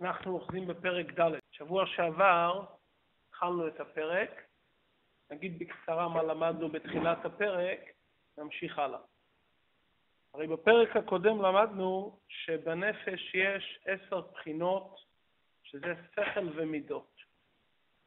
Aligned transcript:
אנחנו 0.00 0.32
אוחזים 0.32 0.66
בפרק 0.66 1.20
ד'. 1.20 1.30
שבוע 1.50 1.86
שעבר 1.86 2.64
התחלנו 3.28 3.68
את 3.68 3.80
הפרק, 3.80 4.42
נגיד 5.30 5.58
בקצרה 5.58 6.08
מה 6.08 6.22
למדנו 6.22 6.68
בתחילת 6.68 7.24
הפרק, 7.24 7.80
נמשיך 8.38 8.78
הלאה. 8.78 8.98
הרי 10.34 10.46
בפרק 10.46 10.96
הקודם 10.96 11.42
למדנו 11.42 12.18
שבנפש 12.28 13.34
יש 13.34 13.78
עשר 13.84 14.20
בחינות, 14.20 15.00
שזה 15.62 15.94
שכל 16.12 16.48
ומידות. 16.54 17.16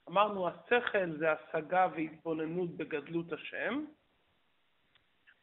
אמרנו, 0.09 0.47
השכל 0.47 1.17
זה 1.17 1.31
השגה 1.31 1.87
והתבוננות 1.95 2.69
בגדלות 2.69 3.33
השם, 3.33 3.85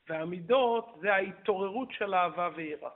והמידות 0.08 0.98
זה 1.00 1.14
ההתעוררות 1.14 1.88
של 1.92 2.14
אהבה 2.14 2.50
ויראה. 2.56 2.90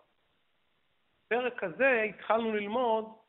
בפרק 1.27 1.65
הזה 1.65 2.03
התחלנו 2.03 2.53
ללמוד 2.53 3.24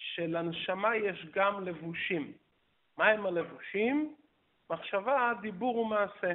שלנשמה 0.00 0.96
יש 0.96 1.26
גם 1.32 1.64
לבושים. 1.64 2.32
מהם 2.98 3.26
הלבושים? 3.26 4.14
מחשבה, 4.70 5.32
דיבור 5.40 5.76
ומעשה. 5.76 6.32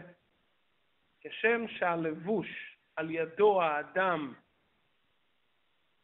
כשם 1.21 1.67
שהלבוש 1.67 2.77
על 2.95 3.11
ידו 3.11 3.61
האדם 3.61 4.33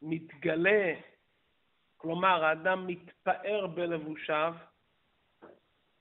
מתגלה, 0.01 0.93
כלומר 1.97 2.45
האדם 2.45 2.87
מתפאר 2.87 3.67
בלבושיו, 3.67 4.53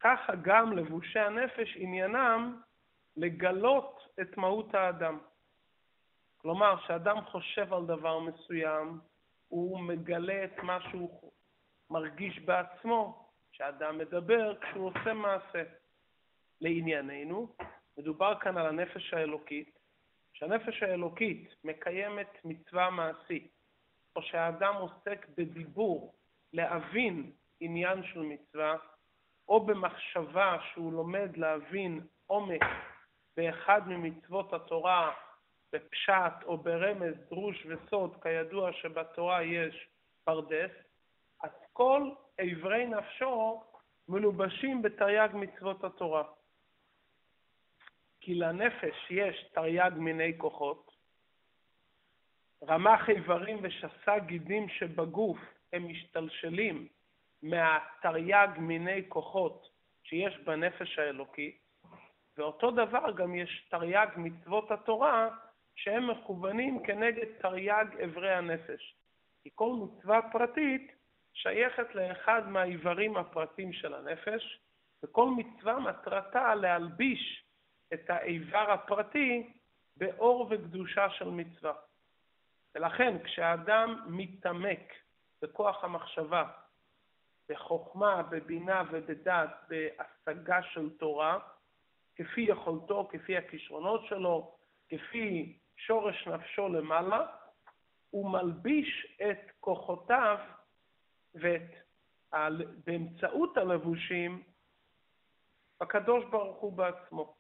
ככה 0.01 0.33
גם 0.43 0.73
לבושי 0.73 1.19
הנפש 1.19 1.77
עניינם 1.77 2.61
לגלות 3.17 4.09
את 4.21 4.37
מהות 4.37 4.75
האדם. 4.75 5.19
כלומר, 6.37 6.77
כשאדם 6.85 7.25
חושב 7.25 7.73
על 7.73 7.87
דבר 7.87 8.19
מסוים, 8.19 9.01
הוא 9.49 9.81
מגלה 9.81 10.45
את 10.45 10.59
מה 10.63 10.79
שהוא 10.91 11.33
מרגיש 11.91 12.39
בעצמו, 12.39 13.29
כשאדם 13.53 13.99
מדבר, 13.99 14.55
כשהוא 14.61 14.87
עושה 14.87 15.13
מעשה. 15.13 15.63
לענייננו, 16.61 17.55
מדובר 17.99 18.35
כאן 18.41 18.59
על 18.59 18.67
הנפש 18.67 19.15
האלוקית, 19.15 19.79
שהנפש 20.33 20.83
האלוקית 20.83 21.55
מקיימת 21.65 22.39
מצווה 22.45 22.91
מעשית, 22.91 23.53
או 24.17 24.23
שהאדם 24.23 24.75
עוסק 24.75 25.27
בדיבור 25.37 26.15
להבין 26.53 27.33
עניין 27.61 28.03
של 28.03 28.21
מצווה, 28.21 28.77
או 29.49 29.67
במחשבה 29.67 30.57
שהוא 30.73 30.93
לומד 30.93 31.37
להבין 31.37 32.01
עומק 32.27 32.63
באחד 33.37 33.89
ממצוות 33.89 34.53
התורה 34.53 35.13
בפשט 35.73 36.43
או 36.45 36.57
ברמז, 36.57 37.15
דרוש 37.29 37.67
וסוד, 37.67 38.23
כידוע 38.23 38.73
שבתורה 38.73 39.43
יש 39.43 39.89
פרדס, 40.25 40.71
כל 41.73 42.11
איברי 42.39 42.87
נפשו 42.87 43.63
מלובשים 44.09 44.83
בתרי"ג 44.83 45.29
מצוות 45.35 45.85
התורה. 45.85 46.25
כי 48.21 48.35
לנפש 48.35 49.11
יש 49.11 49.51
תרי"ג 49.55 49.91
מיני 49.97 50.39
כוחות, 50.39 50.91
רמ"ח 52.69 53.09
איברים 53.09 53.59
ושס"ה 53.63 54.19
גידים 54.19 54.69
שבגוף 54.69 55.39
הם 55.73 55.89
משתלשלים 55.89 56.89
מהתרי"ג 57.43 58.49
מיני 58.59 59.09
כוחות 59.09 59.71
שיש 60.03 60.39
בנפש 60.39 60.99
האלוקית, 60.99 61.59
ואותו 62.37 62.71
דבר 62.71 63.13
גם 63.17 63.35
יש 63.35 63.67
תרי"ג 63.71 64.09
מצוות 64.17 64.71
התורה 64.71 65.29
שהם 65.75 66.11
מכוונים 66.11 66.83
כנגד 66.83 67.27
תרי"ג 67.41 67.85
אברי 68.05 68.35
הנפש. 68.35 68.95
כי 69.43 69.51
כל 69.55 69.73
מצווה 69.73 70.21
פרטית 70.33 71.00
שייכת 71.33 71.95
לאחד 71.95 72.49
מהאיברים 72.49 73.17
הפרטיים 73.17 73.73
של 73.73 73.95
הנפש, 73.95 74.61
וכל 75.03 75.29
מצווה 75.31 75.79
מטרתה 75.79 76.55
להלביש 76.55 77.45
את 77.95 78.11
האיבר 78.11 78.71
הפרטי 78.71 79.53
באור 79.97 80.47
וקדושה 80.51 81.11
של 81.11 81.29
מצווה. 81.29 81.73
ולכן 82.75 83.23
כשאדם 83.25 84.01
מתעמק 84.07 84.93
בכוח 85.43 85.85
המחשבה, 85.85 86.45
בחוכמה, 87.49 88.23
בבינה 88.23 88.83
ובדעת, 88.91 89.51
בהשגה 89.69 90.63
של 90.63 90.91
תורה, 90.91 91.39
כפי 92.17 92.41
יכולתו, 92.41 93.09
כפי 93.13 93.37
הכישרונות 93.37 94.07
שלו, 94.07 94.57
כפי 94.89 95.59
שורש 95.77 96.29
נפשו 96.29 96.69
למעלה, 96.69 97.27
הוא 98.11 98.31
מלביש 98.31 99.17
את 99.31 99.51
כוחותיו 99.61 100.39
ואת, 101.35 101.71
באמצעות 102.87 103.57
הלבושים, 103.57 104.43
הקדוש 105.81 106.25
ברוך 106.25 106.57
הוא 106.57 106.73
בעצמו. 106.73 107.35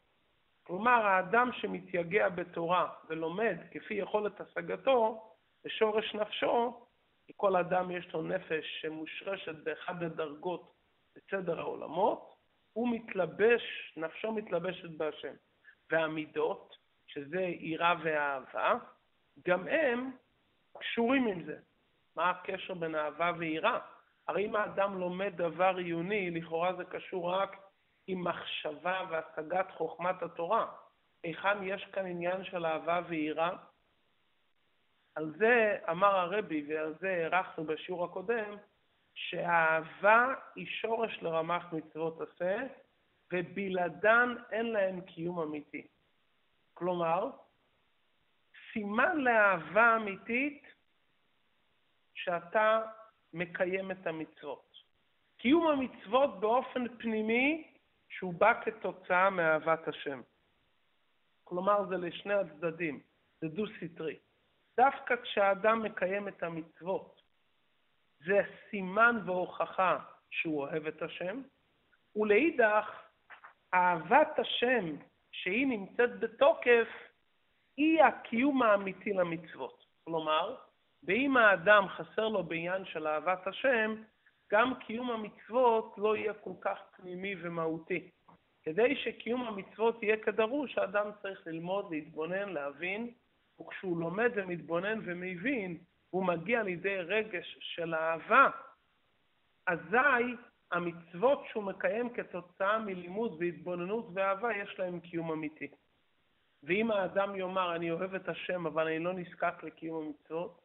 כלומר, 0.62 1.06
האדם 1.06 1.50
שמתייגע 1.52 2.28
בתורה 2.28 2.92
ולומד 3.08 3.56
כפי 3.70 3.94
יכולת 3.94 4.40
השגתו, 4.40 5.30
בשורש 5.64 6.14
נפשו, 6.14 6.86
כי 7.26 7.32
כל 7.36 7.56
אדם 7.56 7.90
יש 7.90 8.14
לו 8.14 8.22
נפש 8.22 8.80
שמושרשת 8.80 9.54
באחד 9.54 10.02
הדרגות 10.02 10.74
בסדר 11.16 11.60
העולמות, 11.60 12.34
הוא 12.72 12.88
מתלבש, 12.88 13.62
נפשו 13.96 14.32
מתלבשת 14.32 14.90
בהשם. 14.90 15.34
והמידות, 15.90 16.76
שזה 17.06 17.40
יראה 17.40 17.94
ואהבה, 18.02 18.74
גם 19.46 19.68
הם 19.68 20.10
קשורים 20.78 21.26
עם 21.26 21.44
זה. 21.44 21.58
מה 22.20 22.30
הקשר 22.30 22.74
בין 22.74 22.94
אהבה 22.94 23.32
ויראה? 23.38 23.78
הרי 24.28 24.46
אם 24.46 24.56
האדם 24.56 24.98
לומד 24.98 25.32
דבר 25.36 25.76
עיוני, 25.76 26.30
לכאורה 26.30 26.74
זה 26.74 26.84
קשור 26.84 27.32
רק 27.34 27.56
עם 28.06 28.24
מחשבה 28.24 29.02
והשגת 29.10 29.66
חוכמת 29.70 30.22
התורה. 30.22 30.66
היכן 31.24 31.62
יש 31.62 31.84
כאן 31.92 32.06
עניין 32.06 32.44
של 32.44 32.66
אהבה 32.66 33.00
ויראה? 33.08 33.50
על 35.14 35.32
זה 35.38 35.78
אמר 35.90 36.16
הרבי, 36.16 36.64
ועל 36.68 36.94
זה 37.00 37.28
הארכנו 37.32 37.64
בשיעור 37.64 38.04
הקודם, 38.04 38.56
שהאהבה 39.14 40.34
היא 40.54 40.66
שורש 40.66 41.18
לרמ"ח 41.22 41.72
מצוות 41.72 42.20
עשה, 42.20 42.56
ובלעדן 43.32 44.34
אין 44.52 44.66
להם 44.66 45.00
קיום 45.00 45.40
אמיתי. 45.40 45.86
כלומר, 46.74 47.30
סימן 48.72 49.16
לאהבה 49.16 49.96
אמיתית 49.96 50.79
שאתה 52.24 52.82
מקיים 53.32 53.90
את 53.90 54.06
המצוות. 54.06 54.76
קיום 55.38 55.66
המצוות 55.66 56.40
באופן 56.40 56.98
פנימי 56.98 57.74
שהוא 58.08 58.34
בא 58.34 58.64
כתוצאה 58.64 59.30
מאהבת 59.30 59.88
השם. 59.88 60.20
כלומר, 61.44 61.88
זה 61.88 61.96
לשני 61.96 62.34
הצדדים, 62.34 63.00
זה 63.40 63.48
דו-סטרי. 63.48 64.18
דווקא 64.76 65.14
כשאדם 65.22 65.82
מקיים 65.82 66.28
את 66.28 66.42
המצוות, 66.42 67.22
זה 68.26 68.40
סימן 68.70 69.16
והוכחה 69.26 69.98
שהוא 70.30 70.60
אוהב 70.60 70.86
את 70.86 71.02
השם, 71.02 71.42
ולאידך, 72.16 72.86
אהבת 73.74 74.38
השם, 74.38 74.96
שהיא 75.32 75.66
נמצאת 75.66 76.20
בתוקף, 76.20 76.88
היא 77.76 78.02
הקיום 78.02 78.62
האמיתי 78.62 79.12
למצוות. 79.12 79.86
כלומר, 80.04 80.56
ואם 81.04 81.36
האדם 81.36 81.88
חסר 81.88 82.28
לו 82.28 82.42
בעניין 82.42 82.84
של 82.84 83.06
אהבת 83.06 83.46
השם, 83.46 83.94
גם 84.52 84.74
קיום 84.74 85.10
המצוות 85.10 85.94
לא 85.98 86.16
יהיה 86.16 86.34
כל 86.34 86.54
כך 86.60 86.78
פנימי 86.96 87.34
ומהותי. 87.42 88.10
כדי 88.62 88.96
שקיום 88.96 89.42
המצוות 89.42 90.02
יהיה 90.02 90.16
כדרוש, 90.16 90.78
האדם 90.78 91.10
צריך 91.22 91.46
ללמוד, 91.46 91.90
להתבונן, 91.90 92.48
להבין, 92.48 93.10
וכשהוא 93.60 94.00
לומד 94.00 94.30
ומתבונן 94.34 95.00
ומבין, 95.04 95.78
הוא 96.10 96.24
מגיע 96.24 96.62
לידי 96.62 96.96
רגש 96.96 97.58
של 97.60 97.94
אהבה, 97.94 98.50
אזי 99.66 100.36
המצוות 100.72 101.42
שהוא 101.50 101.64
מקיים 101.64 102.10
כתוצאה 102.10 102.78
מלימוד 102.78 103.36
והתבוננות 103.38 104.08
ואהבה, 104.14 104.56
יש 104.56 104.78
להם 104.78 105.00
קיום 105.00 105.32
אמיתי. 105.32 105.68
ואם 106.62 106.90
האדם 106.90 107.36
יאמר, 107.36 107.74
אני 107.76 107.90
אוהב 107.90 108.14
את 108.14 108.28
השם, 108.28 108.66
אבל 108.66 108.86
אני 108.86 108.98
לא 108.98 109.12
נזקק 109.12 109.62
לקיום 109.62 110.06
המצוות, 110.06 110.60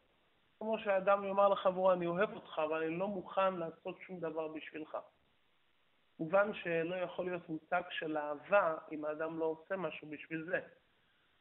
כמו 0.60 0.80
שהאדם 0.80 1.24
יאמר 1.24 1.48
לחברו, 1.48 1.92
אני 1.92 2.06
אוהב 2.06 2.34
אותך, 2.34 2.62
אבל 2.64 2.84
אני 2.84 2.98
לא 2.98 3.08
מוכן 3.08 3.56
לעשות 3.56 4.00
שום 4.08 4.20
דבר 4.20 4.48
בשבילך. 4.48 4.98
מובן 6.20 6.54
שלא 6.54 6.96
יכול 6.96 7.26
להיות 7.26 7.50
מושג 7.50 7.82
של 7.90 8.18
אהבה 8.18 8.76
אם 8.92 9.06
האדם 9.06 9.40
לא 9.40 9.46
עושה 9.46 9.76
משהו 9.76 10.08
בשביל 10.10 10.44
זה. 10.44 10.60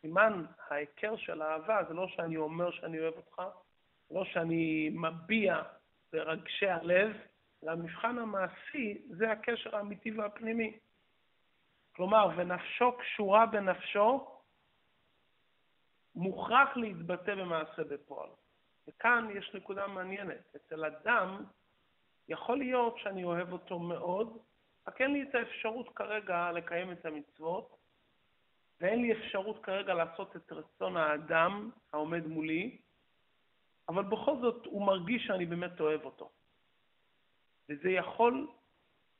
סימן 0.00 0.44
ההיכר 0.69 1.16
של 1.16 1.43
אהבה 1.43 1.84
זה 1.88 1.94
לא 1.94 2.08
שאני 2.08 2.37
אומר 2.37 2.70
שאני 2.70 3.00
אוהב 3.00 3.14
אותך, 3.14 3.43
לא 4.11 4.25
שאני 4.25 4.90
מביע 4.94 5.62
ברגשי 6.12 6.67
הלב, 6.67 7.17
אלא 7.64 7.70
המבחן 7.70 8.19
המעשי 8.19 9.02
זה 9.08 9.32
הקשר 9.32 9.76
האמיתי 9.76 10.10
והפנימי. 10.10 10.78
כלומר, 11.96 12.28
ונפשו 12.37 12.93
קשורה 12.93 13.46
בנפשו, 13.46 14.38
מוכרח 16.14 16.76
להתבטא 16.76 17.34
במעשה 17.34 17.84
בפועל. 17.84 18.31
וכאן 18.88 19.28
יש 19.34 19.54
נקודה 19.54 19.86
מעניינת. 19.86 20.56
אצל 20.56 20.84
אדם 20.84 21.44
יכול 22.28 22.58
להיות 22.58 22.98
שאני 22.98 23.25
אוהב 23.25 23.52
אותו 23.52 23.78
מאוד, 23.78 24.38
רק 24.88 25.00
אין 25.00 25.12
לי 25.12 25.22
את 25.22 25.34
האפשרות 25.34 25.88
כרגע 25.96 26.52
לקיים 26.52 26.92
את 26.92 27.06
המצוות, 27.06 27.76
ואין 28.81 29.02
לי 29.02 29.12
אפשרות 29.12 29.64
כרגע 29.64 29.94
לעשות 29.94 30.36
את 30.36 30.52
רצון 30.52 30.96
האדם 30.96 31.70
העומד 31.92 32.26
מולי, 32.26 32.78
אבל 33.88 34.04
בכל 34.04 34.36
זאת 34.40 34.66
הוא 34.66 34.86
מרגיש 34.86 35.26
שאני 35.26 35.46
באמת 35.46 35.81
אוהב 35.81 36.04
אותו. 36.04 36.31
וזה 37.69 37.90
יכול 37.90 38.48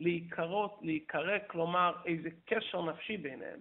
להיקרות, 0.01 0.79
להיקרא, 0.83 1.39
כלומר 1.47 1.97
איזה 2.07 2.29
קשר 2.45 2.83
נפשי 2.83 3.17
ביניהם. 3.17 3.61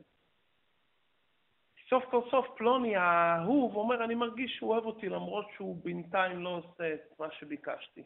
סוף 1.94 2.06
כל 2.12 2.22
סוף 2.32 2.46
פלוני 2.58 2.96
האהוב 2.96 3.76
אומר, 3.76 4.04
אני 4.04 4.16
מרגיש 4.16 4.56
שהוא 4.56 4.74
אוהב 4.74 4.86
אותי 4.86 5.10
למרות 5.10 5.46
שהוא 5.56 5.84
בינתיים 5.84 6.44
לא 6.44 6.50
עושה 6.50 6.94
את 6.94 7.20
מה 7.20 7.32
שביקשתי. 7.32 8.04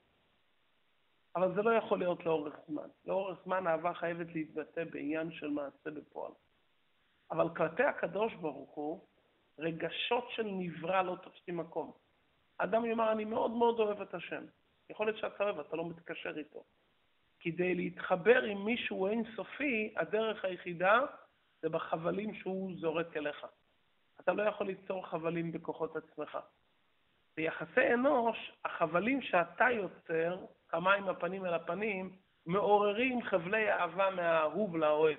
אבל 1.35 1.55
זה 1.55 1.61
לא 1.61 1.71
יכול 1.71 1.99
להיות 1.99 2.25
לאורך 2.25 2.55
זמן. 2.67 2.87
לאורך 3.05 3.39
זמן 3.45 3.67
אהבה 3.67 3.93
חייבת 3.93 4.27
להתבטא 4.35 4.83
בעניין 4.83 5.31
של 5.31 5.49
מעשה 5.49 5.91
בפועל. 5.91 6.31
אבל 7.31 7.49
כלפי 7.55 7.83
הקדוש 7.83 8.33
ברוך 8.33 8.69
הוא, 8.75 9.05
רגשות 9.59 10.25
של 10.29 10.43
נברא 10.43 11.01
לא 11.01 11.15
תופסים 11.23 11.57
מקום. 11.57 11.91
אדם 12.57 12.85
יאמר, 12.85 13.11
אני 13.11 13.25
מאוד 13.25 13.51
מאוד 13.51 13.79
אוהב 13.79 14.01
את 14.01 14.13
השם. 14.13 14.43
יכול 14.89 15.05
להיות 15.05 15.17
שאתה 15.17 15.43
אוהב, 15.43 15.59
אתה 15.59 15.75
לא 15.75 15.89
מתקשר 15.89 16.37
איתו. 16.37 16.63
כדי 17.39 17.75
להתחבר 17.75 18.43
עם 18.43 18.65
מישהו 18.65 19.07
אינסופי, 19.07 19.93
הדרך 19.97 20.45
היחידה 20.45 20.99
זה 21.61 21.69
בחבלים 21.69 22.33
שהוא 22.33 22.71
זורק 22.79 23.17
אליך. 23.17 23.45
אתה 24.21 24.33
לא 24.33 24.43
יכול 24.43 24.67
ליצור 24.67 25.07
חבלים 25.07 25.51
בכוחות 25.51 25.95
עצמך. 25.95 26.37
ביחסי 27.37 27.93
אנוש, 27.93 28.51
החבלים 28.65 29.21
שאתה 29.21 29.65
יוצר, 29.71 30.45
עם 30.73 31.09
הפנים 31.09 31.45
אל 31.45 31.53
הפנים, 31.53 32.15
מעוררים 32.45 33.23
חבלי 33.23 33.71
אהבה 33.71 34.09
מהאהוב 34.09 34.77
לאוהב. 34.77 35.17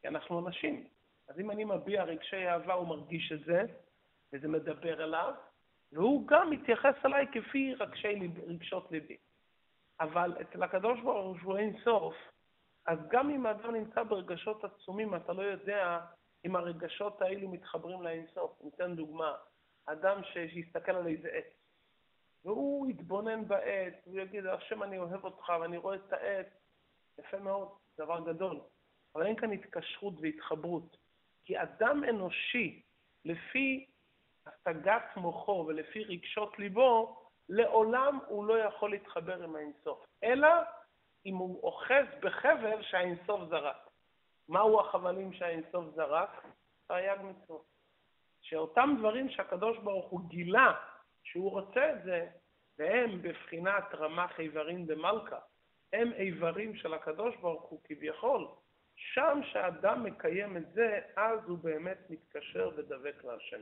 כי 0.00 0.08
אנחנו 0.08 0.46
אנשים. 0.46 0.86
אז 1.28 1.40
אם 1.40 1.50
אני 1.50 1.64
מביע 1.64 2.04
רגשי 2.04 2.48
אהבה, 2.48 2.74
הוא 2.74 2.88
מרגיש 2.88 3.32
את 3.32 3.44
זה, 3.44 3.62
וזה 4.32 4.48
מדבר 4.48 5.04
אליו, 5.04 5.34
והוא 5.92 6.28
גם 6.28 6.50
מתייחס 6.50 6.94
אליי 7.04 7.26
כפי 7.32 7.74
רגשי 7.74 8.28
רגשות 8.46 8.90
ליבי. 8.90 9.16
אבל 10.00 10.36
אצל 10.40 10.62
הקדוש 10.62 11.00
ברוך 11.00 11.42
הוא 11.42 11.58
אין 11.58 11.76
סוף, 11.84 12.14
אז 12.86 12.98
גם 13.10 13.30
אם 13.30 13.46
האדם 13.46 13.74
נמצא 13.74 14.02
ברגשות 14.02 14.64
עצומים, 14.64 15.14
אתה 15.14 15.32
לא 15.32 15.42
יודע 15.42 16.00
אם 16.44 16.56
הרגשות 16.56 17.22
האלו 17.22 17.48
מתחברים 17.48 18.02
לאינסוף. 18.02 18.58
ניתן 18.64 18.96
דוגמה, 18.96 19.34
אדם 19.86 20.20
שיסתכל 20.24 20.92
על 20.92 21.06
איזה 21.06 21.28
עץ, 21.28 21.44
והוא 22.44 22.90
יתבונן 22.90 23.48
בעץ, 23.48 23.94
הוא 24.04 24.20
יגיד, 24.20 24.46
השם 24.46 24.82
אני 24.82 24.98
אוהב 24.98 25.24
אותך 25.24 25.52
ואני 25.60 25.76
רואה 25.76 25.96
את 25.96 26.12
העץ, 26.12 26.46
יפה 27.18 27.38
מאוד, 27.38 27.68
דבר 27.98 28.20
גדול. 28.20 28.60
אבל 29.14 29.26
אין 29.26 29.36
כאן 29.36 29.52
התקשרות 29.52 30.14
והתחברות. 30.20 30.96
כי 31.44 31.62
אדם 31.62 32.04
אנושי, 32.04 32.82
לפי 33.24 33.86
השגת 34.46 35.16
מוחו 35.16 35.64
ולפי 35.68 36.04
רגשות 36.04 36.58
ליבו, 36.58 37.22
לעולם 37.48 38.18
הוא 38.28 38.46
לא 38.46 38.58
יכול 38.58 38.90
להתחבר 38.90 39.42
עם 39.42 39.56
האינסוף. 39.56 40.04
אלא 40.24 40.48
אם 41.26 41.36
הוא 41.36 41.62
אוחז 41.62 42.06
בחבל 42.20 42.82
שהאינסוף 42.82 43.40
זרק. 43.48 43.91
מהו 44.52 44.80
החבלים 44.80 45.32
שהאינסוף 45.32 45.84
זרק? 45.94 46.44
תרי"ג 46.88 47.16
מצוות. 47.22 47.64
שאותם 48.40 48.94
דברים 48.98 49.30
שהקדוש 49.30 49.78
ברוך 49.78 50.10
הוא 50.10 50.20
גילה 50.28 50.72
שהוא 51.22 51.50
רוצה 51.50 51.92
את 51.92 52.04
זה, 52.04 52.28
והם 52.78 53.22
בבחינת 53.22 53.84
רמ"ח 53.94 54.40
איברים 54.40 54.86
דמלכה, 54.86 55.38
הם 55.92 56.12
איברים 56.12 56.76
של 56.76 56.94
הקדוש 56.94 57.36
ברוך 57.36 57.62
הוא 57.62 57.80
כביכול, 57.84 58.48
שם 58.96 59.40
שאדם 59.52 60.04
מקיים 60.04 60.56
את 60.56 60.72
זה, 60.72 61.00
אז 61.16 61.38
הוא 61.48 61.58
באמת 61.58 61.98
מתקשר 62.10 62.70
ודבק 62.76 63.24
להשם. 63.24 63.60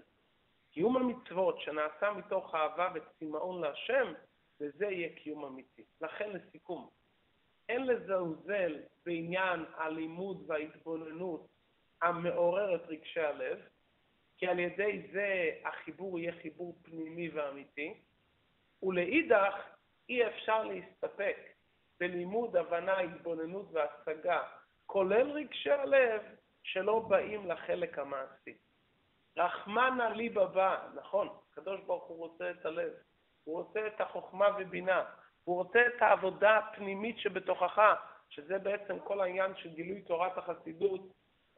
קיום 0.73 0.97
המצוות 0.97 1.61
שנעשה 1.61 2.13
מתוך 2.13 2.55
אהבה 2.55 2.93
וצמאון 2.95 3.61
להשם, 3.61 4.13
וזה 4.61 4.87
יהיה 4.87 5.09
קיום 5.17 5.45
אמיתי. 5.45 5.85
לכן 6.01 6.31
לסיכום, 6.31 6.91
אין 7.71 7.87
לזלזל 7.87 8.77
בעניין 9.07 9.65
הלימוד 9.77 10.45
וההתבוננות 10.47 11.47
המעוררת 12.03 12.81
רגשי 12.89 13.21
הלב, 13.21 13.59
כי 14.39 14.47
על 14.47 14.59
ידי 14.59 15.03
זה 15.13 15.51
החיבור 15.65 16.19
יהיה 16.19 16.33
חיבור 16.43 16.79
פנימי 16.83 17.29
ואמיתי, 17.29 17.95
ולאידך 18.83 19.55
אי 20.09 20.27
אפשר 20.27 20.65
להסתפק 20.65 21.37
בלימוד, 22.01 22.57
הבנה, 22.57 22.99
התבוננות 22.99 23.67
והשגה, 23.73 24.43
כולל 24.87 25.31
רגשי 25.31 25.71
הלב, 25.71 26.23
שלא 26.63 26.99
באים 26.99 27.47
לחלק 27.47 27.99
המעשי. 27.99 28.55
רחמנא 29.37 30.03
ליבא 30.03 30.45
בא, 30.45 30.89
נכון, 30.95 31.29
הקדוש 31.53 31.81
ברוך 31.81 32.05
הוא 32.05 32.19
רוצה 32.19 32.51
את 32.51 32.67
הלב, 32.67 32.93
הוא 33.45 33.63
רוצה 33.63 33.87
את 33.87 34.01
החוכמה 34.01 34.47
ובינה, 34.59 35.05
הוא 35.45 35.57
רוצה 35.57 35.87
את 35.87 36.03
העבודה 36.03 36.59
הפנימית 36.59 37.19
שבתוכך, 37.19 37.79
שזה 38.29 38.59
בעצם 38.59 38.99
כל 38.99 39.21
העניין 39.21 39.57
של 39.57 39.75
גילוי 39.75 40.03
תורת 40.03 40.39
החסידות, 40.39 41.01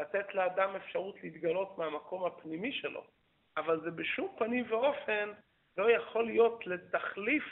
לתת 0.00 0.34
לאדם 0.34 0.76
אפשרות 0.76 1.22
להתגלות 1.22 1.78
מהמקום 1.78 2.24
הפנימי 2.24 2.72
שלו, 2.72 3.04
אבל 3.56 3.80
זה 3.80 3.90
בשום 3.90 4.34
פנים 4.38 4.64
ואופן 4.68 5.32
לא 5.76 5.90
יכול 5.90 6.26
להיות 6.26 6.66
לתחליף 6.66 7.44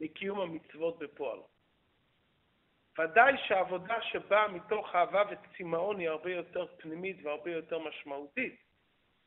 לקיום 0.00 0.40
המצוות 0.40 0.98
בפועל. 0.98 1.38
ודאי 2.98 3.32
שהעבודה 3.46 4.02
שבאה 4.02 4.48
מתוך 4.48 4.94
אהבה 4.94 5.22
וצמאון 5.30 5.98
היא 5.98 6.08
הרבה 6.08 6.30
יותר 6.30 6.66
פנימית 6.76 7.16
והרבה 7.22 7.50
יותר 7.50 7.78
משמעותית, 7.78 8.60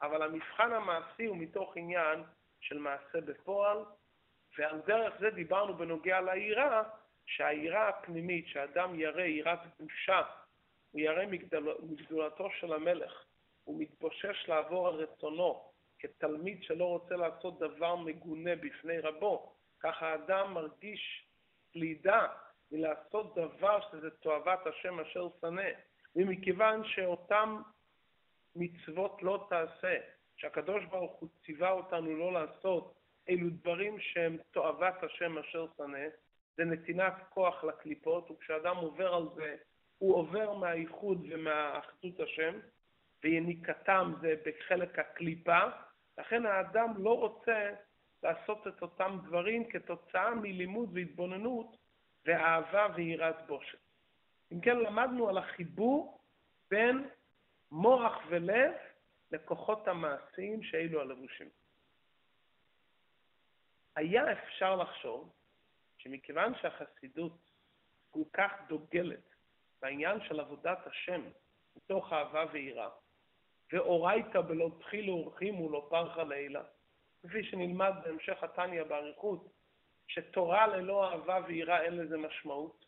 אבל 0.01 0.21
המבחן 0.21 0.73
המעשי 0.73 1.25
הוא 1.25 1.37
מתוך 1.37 1.77
עניין 1.77 2.23
של 2.59 2.77
מעשה 2.77 3.21
בפועל, 3.21 3.77
ועל 4.57 4.79
דרך 4.85 5.13
זה 5.19 5.29
דיברנו 5.29 5.73
בנוגע 5.73 6.21
ליראה, 6.21 6.83
שהיראה 7.25 7.89
הפנימית, 7.89 8.47
שאדם 8.47 8.99
ירא 8.99 9.21
יראת 9.21 9.59
בושה, 9.79 10.21
הוא 10.91 11.01
ירא 11.01 11.25
מגדולתו 11.81 12.49
של 12.59 12.73
המלך, 12.73 13.25
הוא 13.63 13.81
מתבושש 13.81 14.49
לעבור 14.49 14.87
על 14.87 14.93
רצונו, 14.93 15.71
כתלמיד 15.99 16.63
שלא 16.63 16.85
רוצה 16.85 17.15
לעשות 17.15 17.59
דבר 17.59 17.95
מגונה 17.95 18.55
בפני 18.55 18.99
רבו, 18.99 19.53
ככה 19.79 20.07
האדם 20.07 20.53
מרגיש 20.53 21.27
פלידה 21.73 22.27
מלעשות 22.71 23.35
דבר 23.35 23.79
שזה 23.91 24.09
תועבת 24.09 24.67
השם 24.67 24.99
אשר 24.99 25.27
שנא. 25.41 25.69
ומכיוון 26.15 26.83
שאותם 26.83 27.61
מצוות 28.55 29.23
לא 29.23 29.47
תעשה, 29.49 29.97
שהקדוש 30.35 30.85
ברוך 30.85 31.19
הוא 31.19 31.29
ציווה 31.45 31.71
אותנו 31.71 32.17
לא 32.17 32.33
לעשות, 32.33 32.96
אלו 33.29 33.49
דברים 33.49 33.99
שהם 33.99 34.37
תועבת 34.51 35.03
השם 35.03 35.37
אשר 35.37 35.65
שנא, 35.77 36.07
זה 36.57 36.65
נתינת 36.65 37.13
כוח 37.29 37.63
לקליפות, 37.63 38.31
וכשאדם 38.31 38.77
עובר 38.77 39.13
על 39.13 39.25
זה, 39.35 39.55
הוא 39.97 40.15
עובר 40.15 40.53
מהייחוד 40.53 41.25
ומהאחדות 41.29 42.19
השם, 42.19 42.59
ויניקתם 43.23 44.13
זה 44.21 44.35
בחלק 44.45 44.99
הקליפה, 44.99 45.59
לכן 46.17 46.45
האדם 46.45 46.93
לא 46.97 47.19
רוצה 47.19 47.73
לעשות 48.23 48.67
את 48.67 48.81
אותם 48.81 49.17
דברים 49.23 49.69
כתוצאה 49.69 50.35
מלימוד 50.35 50.89
והתבוננות 50.93 51.77
ואהבה 52.25 52.87
ויראת 52.95 53.35
בושת. 53.47 53.77
אם 54.51 54.61
כן, 54.61 54.77
למדנו 54.77 55.29
על 55.29 55.37
החיבור 55.37 56.21
בין 56.71 57.09
מוח 57.71 58.13
ולב 58.29 58.71
לכוחות 59.31 59.87
המעשיים 59.87 60.63
שאלו 60.63 61.01
הלבושים. 61.01 61.49
היה 63.97 64.31
אפשר 64.31 64.75
לחשוב 64.75 65.33
שמכיוון 65.97 66.53
שהחסידות 66.61 67.37
כל 68.11 68.23
כך 68.33 68.51
דוגלת 68.67 69.33
בעניין 69.81 70.19
של 70.27 70.39
עבודת 70.39 70.87
השם 70.87 71.21
מתוך 71.75 72.13
אהבה 72.13 72.45
ויראה, 72.51 72.89
ואורייתא 73.73 74.41
בלא 74.41 74.69
תחילו 74.79 75.13
אורחים 75.13 75.61
ולא 75.61 75.87
פרחה 75.89 76.23
לעילה, 76.23 76.63
כפי 77.23 77.43
שנלמד 77.43 77.93
בהמשך 78.03 78.43
התניא 78.43 78.83
באריכות, 78.83 79.47
שתורה 80.07 80.67
ללא 80.67 81.11
אהבה 81.11 81.39
ויראה 81.47 81.81
אין 81.81 81.97
לזה 81.97 82.17
משמעות. 82.17 82.85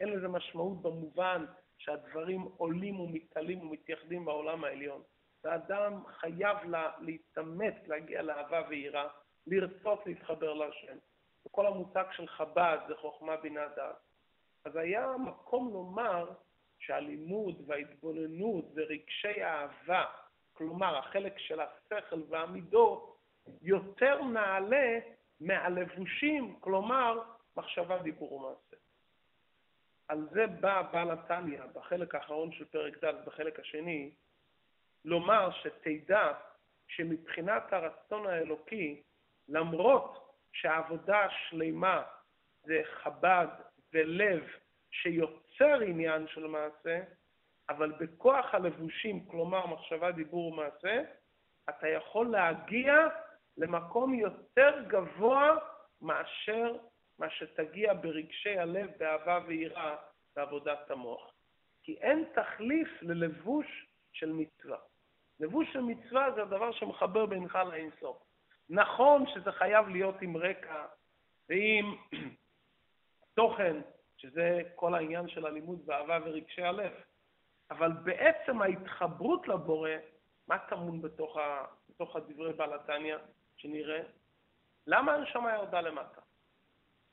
אין 0.00 0.08
לזה 0.08 0.28
משמעות 0.28 0.82
במובן 0.82 1.44
שהדברים 1.78 2.40
עולים 2.40 3.00
ומתעלים 3.00 3.60
ומתייחדים 3.60 4.24
בעולם 4.24 4.64
העליון. 4.64 5.02
והאדם 5.44 6.06
חייב 6.06 6.56
לה, 6.64 6.92
להתאמץ 7.00 7.74
להגיע 7.86 8.22
לאהבה 8.22 8.62
ויראה, 8.68 9.08
לרצות 9.46 10.06
להתחבר 10.06 10.54
להשם. 10.54 10.96
וכל 11.46 11.66
המושג 11.66 12.04
של 12.12 12.28
חב"ד 12.28 12.78
זה 12.88 12.94
חוכמה 12.96 13.36
בינה 13.36 13.68
דעת. 13.76 13.96
אז 14.64 14.76
היה 14.76 15.16
מקום 15.18 15.72
לומר 15.72 16.30
שהלימוד 16.78 17.62
וההתבוננות 17.66 18.64
ורגשי 18.74 19.42
האהבה, 19.42 20.04
כלומר 20.52 20.98
החלק 20.98 21.38
של 21.38 21.60
השכל 21.60 22.22
והמידות, 22.28 23.18
יותר 23.62 24.24
נעלה 24.24 24.98
מהלבושים, 25.40 26.56
כלומר 26.60 27.22
מחשבה, 27.56 27.98
דיבור 27.98 28.32
ומעשה. 28.32 28.76
על 30.08 30.28
זה 30.32 30.46
בא 30.46 30.82
בעל 30.82 31.10
התניא 31.10 31.62
בחלק 31.74 32.14
האחרון 32.14 32.52
של 32.52 32.64
פרק 32.64 33.04
ד', 33.04 33.24
בחלק 33.26 33.60
השני, 33.60 34.10
לומר 35.04 35.50
שתדע 35.50 36.32
שמבחינת 36.88 37.72
הרצון 37.72 38.26
האלוקי, 38.26 39.02
למרות 39.52 40.36
שהעבודה 40.52 41.20
השלימה 41.20 42.02
זה 42.62 42.82
חב"ד 42.84 43.46
ולב 43.92 44.44
שיוצר 44.90 45.80
עניין 45.86 46.26
של 46.26 46.46
מעשה, 46.46 47.00
אבל 47.68 47.92
בכוח 47.92 48.54
הלבושים, 48.54 49.26
כלומר 49.26 49.66
מחשבה, 49.66 50.12
דיבור 50.12 50.52
ומעשה, 50.52 51.02
אתה 51.68 51.88
יכול 51.88 52.30
להגיע 52.30 52.94
למקום 53.56 54.14
יותר 54.14 54.84
גבוה 54.88 55.56
מאשר 56.00 56.76
מה 57.18 57.30
שתגיע 57.30 57.94
ברגשי 57.94 58.58
הלב, 58.58 58.90
באהבה 58.98 59.38
ויראה, 59.46 59.96
בעבודת 60.36 60.90
המוח. 60.90 61.32
כי 61.82 61.96
אין 62.00 62.24
תחליף 62.34 62.88
ללבוש 63.02 63.86
של 64.12 64.32
מצווה. 64.32 64.78
לבוש 65.40 65.72
של 65.72 65.80
מצווה 65.80 66.30
זה 66.34 66.42
הדבר 66.42 66.72
שמחבר 66.72 67.26
בינך 67.26 67.58
לאינסוף. 67.70 68.31
נכון 68.70 69.24
שזה 69.34 69.52
חייב 69.52 69.88
להיות 69.88 70.22
עם 70.22 70.36
רקע 70.36 70.84
ועם 71.48 71.96
תוכן, 73.36 73.76
שזה 74.16 74.60
כל 74.74 74.94
העניין 74.94 75.28
של 75.28 75.46
הלימוד 75.46 75.86
באהבה 75.86 76.18
ורגשי 76.24 76.62
הלב, 76.62 76.92
אבל 77.70 77.92
בעצם 77.92 78.62
ההתחברות 78.62 79.48
לבורא, 79.48 79.90
מה 80.48 80.58
טמון 80.58 81.02
בתוך, 81.02 81.36
ה, 81.36 81.64
בתוך 81.88 82.16
הדברי 82.16 82.52
בעל 82.52 82.72
התניא 82.72 83.16
שנראה? 83.56 84.02
למה 84.86 85.14
הנשמה 85.14 85.52
ירדה 85.52 85.80
למטה? 85.80 86.20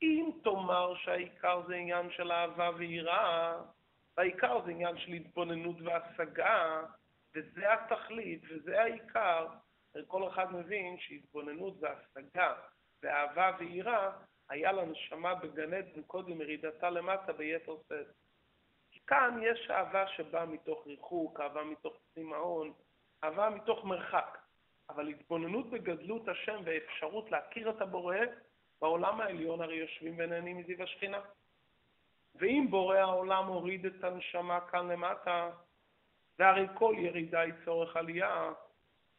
אם 0.02 0.30
תאמר 0.44 0.94
שהעיקר 0.94 1.62
זה 1.66 1.74
עניין 1.74 2.10
של 2.10 2.32
אהבה 2.32 2.70
ויראה, 2.76 3.58
והעיקר 4.16 4.64
זה 4.64 4.70
עניין 4.70 4.98
של 4.98 5.12
התבוננות 5.12 5.76
והשגה, 5.84 6.82
וזה 7.34 7.72
התכלית 7.72 8.42
וזה 8.50 8.82
העיקר, 8.82 9.46
כל 10.06 10.28
אחד 10.28 10.54
מבין 10.54 10.98
שהתבוננות 10.98 11.74
והשגה 11.80 12.54
ואהבה 13.02 13.56
ויראה 13.58 14.10
היה 14.48 14.72
לנשמה 14.72 15.34
בגן 15.34 15.74
עדן 15.74 16.02
קודם 16.02 16.40
ירידתה 16.40 16.90
למטה 16.90 17.32
ביתר 17.32 17.76
שאת. 17.88 18.06
כאן 19.06 19.40
יש 19.42 19.70
אהבה 19.70 20.06
שבאה 20.08 20.46
מתוך 20.46 20.86
ריחוק, 20.86 21.40
אהבה 21.40 21.64
מתוך 21.64 21.96
צמאון, 22.14 22.72
אהבה 23.24 23.50
מתוך 23.50 23.84
מרחק. 23.84 24.38
אבל 24.90 25.08
התבוננות 25.08 25.70
בגדלות 25.70 26.28
השם 26.28 26.60
ואפשרות 26.64 27.30
להכיר 27.30 27.70
את 27.70 27.80
הבורא, 27.80 28.16
בעולם 28.80 29.20
העליון 29.20 29.60
הרי 29.60 29.76
יושבים 29.76 30.14
ונהנים 30.18 30.58
מזיו 30.58 30.82
השכינה. 30.82 31.20
ואם 32.34 32.66
בורא 32.70 32.96
העולם 32.96 33.46
הוריד 33.46 33.86
את 33.86 34.04
הנשמה 34.04 34.60
כאן 34.60 34.88
למטה, 34.88 35.50
והרי 36.38 36.66
כל 36.74 36.94
ירידה 36.98 37.40
היא 37.40 37.54
צורך 37.64 37.96
עלייה, 37.96 38.52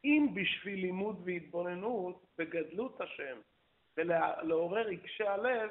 אם 0.04 0.28
בשביל 0.34 0.80
לימוד 0.80 1.22
והתבוננות 1.26 2.26
בגדלות 2.38 3.02
השם 3.02 3.38
ולעורר 3.98 4.82
רגשי 4.82 5.24
הלב, 5.24 5.70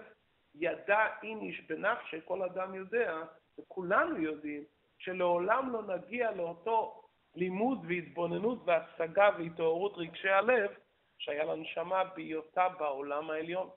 ידע 0.55 1.07
אין 1.23 1.41
איש 1.41 1.61
בנפשי, 1.61 2.17
כל 2.25 2.43
אדם 2.43 2.75
יודע, 2.75 3.23
וכולנו 3.59 4.17
יודעים, 4.23 4.65
שלעולם 4.99 5.73
לא 5.73 5.83
נגיע 5.83 6.31
לאותו 6.31 7.03
לימוד 7.35 7.79
והתבוננות 7.89 8.59
והשגה 8.65 9.31
והתעוררות 9.39 9.93
רגשי 9.97 10.29
הלב 10.29 10.71
שהיה 11.19 11.45
לנשמה 11.45 12.05
בהיותה 12.05 12.69
בעולם 12.69 13.31
העליון. 13.31 13.71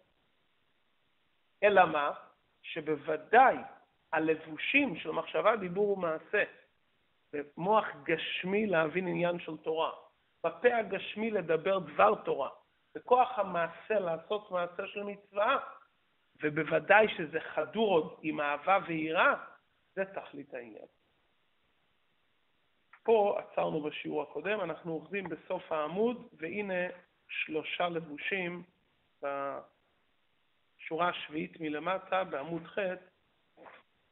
אלא 1.64 1.86
מה? 1.86 2.12
שבוודאי 2.62 3.56
הלבושים 4.14 4.96
של 4.96 5.12
מחשבה, 5.12 5.56
דיבור 5.56 5.90
ומעשה, 5.90 6.44
במוח 7.34 7.86
גשמי 8.04 8.66
להבין 8.66 9.08
עניין 9.08 9.40
של 9.40 9.58
תורה, 9.58 9.92
בפה 10.44 10.76
הגשמי 10.76 11.32
לדבר 11.32 11.80
דבר 11.80 12.16
תורה, 12.16 12.50
בכוח 12.96 13.40
המעשה 13.40 14.00
לעשות 14.00 14.52
מעשה 14.52 14.88
של 14.88 15.04
מצווה, 15.04 15.58
ובוודאי 16.44 17.08
שזה 17.18 17.40
חדור 17.40 17.94
עוד 17.94 18.20
עם 18.22 18.42
אהבה 18.42 18.78
ויראה, 18.88 19.34
זה 19.96 20.06
תכלית 20.06 20.54
העניין. 20.54 20.86
פה 23.04 23.40
עצרנו 23.40 23.82
בשיעור 23.82 24.22
הקודם, 24.22 24.62
אנחנו 24.62 24.92
אוחזים 24.92 25.30
בסוף 25.30 25.72
העמוד, 25.72 26.28
והנה 26.34 26.88
שלושה 27.28 27.90
לבושים 27.90 28.64
בשורה 29.20 31.10
השביעית 31.10 31.60
מלמטה, 31.60 32.24
בעמוד 32.24 32.68
ח', 32.68 32.78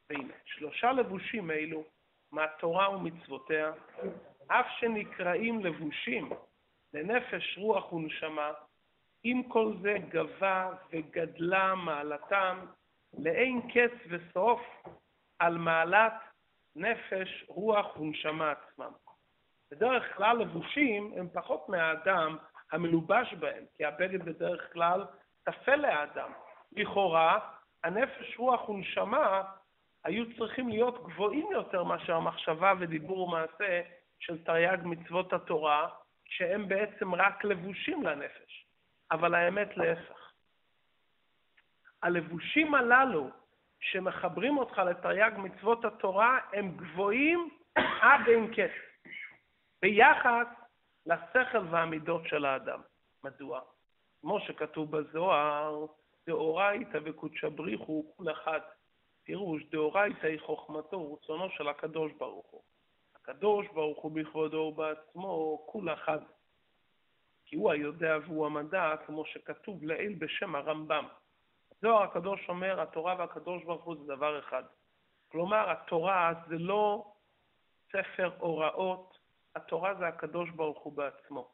והנה, 0.09 0.33
שלושה 0.45 0.91
לבושים 0.91 1.51
אלו 1.51 1.83
מהתורה 2.31 2.95
ומצוותיה, 2.95 3.71
אף 4.59 4.65
שנקראים 4.79 5.65
לבושים 5.65 6.29
לנפש, 6.93 7.57
רוח 7.57 7.93
ונשמה, 7.93 8.51
עם 9.23 9.43
כל 9.43 9.73
זה 9.81 9.97
גבה 10.09 10.69
וגדלה 10.91 11.75
מעלתם 11.75 12.65
לאין 13.19 13.61
קץ 13.61 13.91
וסוף 14.09 14.61
על 15.39 15.57
מעלת 15.57 16.13
נפש, 16.75 17.45
רוח 17.47 17.97
ונשמה 17.97 18.51
עצמם. 18.51 18.91
בדרך 19.71 20.17
כלל 20.17 20.37
לבושים 20.37 21.13
הם 21.15 21.27
פחות 21.33 21.69
מהאדם 21.69 22.37
המלובש 22.71 23.33
בהם, 23.33 23.63
כי 23.77 23.85
הבגד 23.85 24.23
בדרך 24.23 24.73
כלל 24.73 25.05
טפל 25.43 25.75
לאדם. 25.75 26.31
לכאורה, 26.71 27.39
הנפש, 27.83 28.37
רוח 28.37 28.69
ונשמה 28.69 29.41
היו 30.03 30.37
צריכים 30.37 30.69
להיות 30.69 31.03
גבוהים 31.03 31.47
יותר 31.51 31.83
מאשר 31.83 32.15
המחשבה 32.15 32.73
ודיבור 32.79 33.19
ומעשה 33.27 33.81
של 34.21 34.43
תרי"ג 34.43 34.77
מצוות 34.83 35.33
התורה, 35.33 35.89
שהם 36.25 36.67
בעצם 36.67 37.15
רק 37.15 37.43
לבושים 37.43 38.03
לנפש. 38.03 38.65
אבל 39.11 39.35
האמת 39.35 39.77
להפך. 39.77 40.31
הלבושים 42.03 42.75
הללו 42.75 43.29
שמחברים 43.79 44.57
אותך 44.57 44.77
לתרי"ג 44.77 45.31
מצוות 45.37 45.85
התורה 45.85 46.39
הם 46.53 46.77
גבוהים 46.77 47.49
עד 48.01 48.27
אין 48.27 48.53
קץ, 48.53 48.71
ביחס 49.81 50.47
לשכל 51.05 51.65
והמידות 51.71 52.21
של 52.27 52.45
האדם. 52.45 52.81
מדוע? 53.23 53.61
כמו 54.21 54.39
שכתוב 54.39 54.97
בזוהר, 54.97 55.85
דאורייתא 56.27 56.99
וקודשא 57.03 57.49
בריחו 57.49 58.13
כל 58.17 58.31
אחד. 58.31 58.59
פירוש 59.23 59.63
דאורייתא 59.63 60.27
היא 60.27 60.39
חוכמתו 60.39 60.97
ורצונו 60.97 61.49
של 61.49 61.67
הקדוש 61.67 62.11
ברוך 62.11 62.47
הוא. 62.47 62.63
הקדוש 63.21 63.67
ברוך 63.67 63.99
הוא 63.99 64.11
בכבודו 64.11 64.57
ובעצמו 64.57 65.63
כול 65.65 65.93
אחד. 65.93 66.19
כי 67.45 67.55
הוא 67.55 67.71
היודע 67.71 68.17
והוא 68.25 68.45
המדע, 68.45 68.95
כמו 69.05 69.25
שכתוב 69.25 69.83
לעיל 69.83 70.15
בשם 70.19 70.55
הרמב"ם. 70.55 71.07
זוהר 71.81 72.03
הקדוש 72.03 72.49
אומר, 72.49 72.81
התורה 72.81 73.15
והקדוש 73.19 73.63
ברוך 73.63 73.83
הוא 73.83 73.95
זה 73.95 74.15
דבר 74.15 74.39
אחד. 74.39 74.63
כלומר, 75.31 75.71
התורה 75.71 76.33
זה 76.47 76.57
לא 76.57 77.13
ספר 77.89 78.31
הוראות, 78.39 79.17
התורה 79.55 79.95
זה 79.95 80.07
הקדוש 80.07 80.49
ברוך 80.49 80.79
הוא 80.79 80.93
בעצמו. 80.93 81.51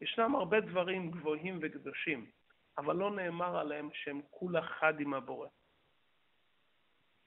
ישנם 0.00 0.34
הרבה 0.34 0.60
דברים 0.60 1.10
גבוהים 1.10 1.58
וקדושים, 1.62 2.30
אבל 2.78 2.96
לא 2.96 3.10
נאמר 3.10 3.58
עליהם 3.58 3.88
שהם 3.92 4.20
כול 4.30 4.58
אחד 4.58 5.00
עם 5.00 5.14
הבורא. 5.14 5.48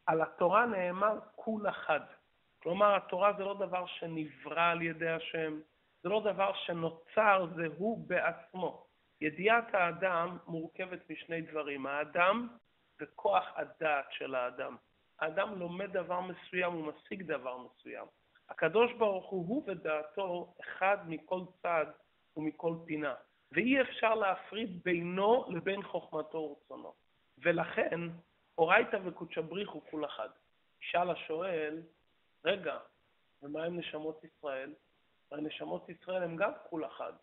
על 0.05 0.21
התורה 0.21 0.65
נאמר 0.65 1.19
כול 1.35 1.69
אחד. 1.69 2.01
כלומר, 2.67 2.95
התורה 2.95 3.33
זה 3.37 3.43
לא 3.43 3.53
דבר 3.53 3.85
שנברא 3.85 4.71
על 4.71 4.81
ידי 4.81 5.09
השם, 5.09 5.59
זה 6.03 6.09
לא 6.09 6.21
דבר 6.25 6.53
שנוצר, 6.53 7.45
זה 7.55 7.65
הוא 7.77 8.07
בעצמו. 8.07 8.85
ידיעת 9.21 9.73
האדם 9.73 10.37
מורכבת 10.47 11.09
משני 11.09 11.41
דברים, 11.41 11.85
האדם 11.85 12.47
וכוח 13.01 13.43
הדעת 13.55 14.05
של 14.11 14.35
האדם. 14.35 14.75
האדם 15.19 15.59
לומד 15.59 15.91
דבר 15.93 16.21
מסוים, 16.21 16.73
הוא 16.73 16.93
משיג 16.93 17.23
דבר 17.23 17.57
מסוים. 17.57 18.05
הקדוש 18.49 18.93
ברוך 18.93 19.29
הוא, 19.29 19.47
הוא 19.47 19.63
ודעתו 19.67 20.53
אחד 20.59 20.97
מכל 21.07 21.41
צד 21.61 21.85
ומכל 22.37 22.75
פינה, 22.85 23.13
ואי 23.51 23.81
אפשר 23.81 24.15
להפריד 24.15 24.83
בינו 24.83 25.45
לבין 25.49 25.83
חוכמתו 25.83 26.37
ורצונו. 26.37 26.93
ולכן, 27.37 27.99
אורייתא 28.57 28.97
וקודשא 29.05 29.41
בריחו 29.41 29.81
כול 29.89 30.05
אחד. 30.05 30.29
ישאל 30.81 31.09
השואל, 31.09 31.81
רגע, 32.47 32.77
ומה 33.41 33.63
עם 33.63 33.79
נשמות 33.79 34.23
ישראל? 34.23 34.73
הנשמות 35.31 35.89
ישראל 35.89 36.23
הם 36.23 36.35
גם 36.35 36.51
כול 36.69 36.85
אחד. 36.85 37.13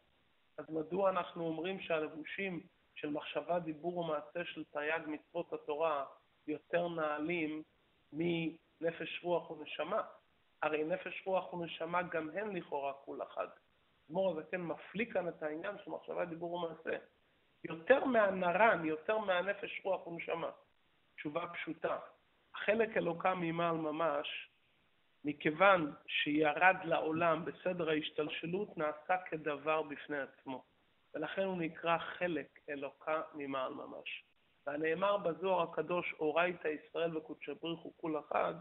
אז 0.58 0.70
מדוע 0.70 1.10
אנחנו 1.10 1.46
אומרים 1.46 1.80
שהלבושים 1.80 2.66
של 2.94 3.10
מחשבה, 3.10 3.58
דיבור 3.58 3.96
ומעשה 3.96 4.44
של 4.44 4.64
תרי"ג 4.64 5.00
מצוות 5.06 5.52
התורה 5.52 6.04
יותר 6.46 6.88
נעלים 6.88 7.62
מנפש 8.12 9.20
רוח 9.22 9.50
ונשמה? 9.50 10.02
הרי 10.62 10.84
נפש 10.84 11.22
רוח 11.26 11.52
ונשמה 11.52 12.02
גם 12.02 12.30
הן 12.30 12.56
לכאורה 12.56 12.92
כול 12.92 13.22
אחד. 13.22 13.48
אדמו"ר 14.06 14.30
הזה 14.30 14.42
כן 14.50 14.60
מפליא 14.60 15.12
כאן 15.12 15.28
את 15.28 15.42
העניין 15.42 15.76
של 15.84 15.90
מחשבה, 15.90 16.24
דיבור 16.24 16.52
ומעשה. 16.54 16.96
יותר 17.64 18.04
מהנרן, 18.04 18.84
יותר 18.84 19.18
מהנפש 19.18 19.80
רוח 19.84 20.06
ונשמה. 20.06 20.50
תשובה 21.16 21.46
פשוטה. 21.52 21.98
החלק 22.54 22.96
אלוקה 22.96 23.34
ממעל 23.34 23.76
ממש, 23.76 24.53
מכיוון 25.24 25.92
שירד 26.06 26.76
לעולם 26.84 27.44
בסדר 27.44 27.90
ההשתלשלות, 27.90 28.78
נעשה 28.78 29.16
כדבר 29.30 29.82
בפני 29.82 30.18
עצמו, 30.18 30.64
ולכן 31.14 31.42
הוא 31.42 31.58
נקרא 31.58 31.98
חלק 31.98 32.58
אלוקה 32.68 33.22
ממעל 33.34 33.74
ממש. 33.74 34.24
והנאמר 34.66 35.16
בזוהר 35.16 35.62
הקדוש, 35.62 36.14
אורייתא 36.20 36.68
ישראל 36.68 37.16
וקודשא 37.16 37.52
בריך 37.62 37.80
הוא 37.80 37.92
כול 37.96 38.18
אחד, 38.18 38.54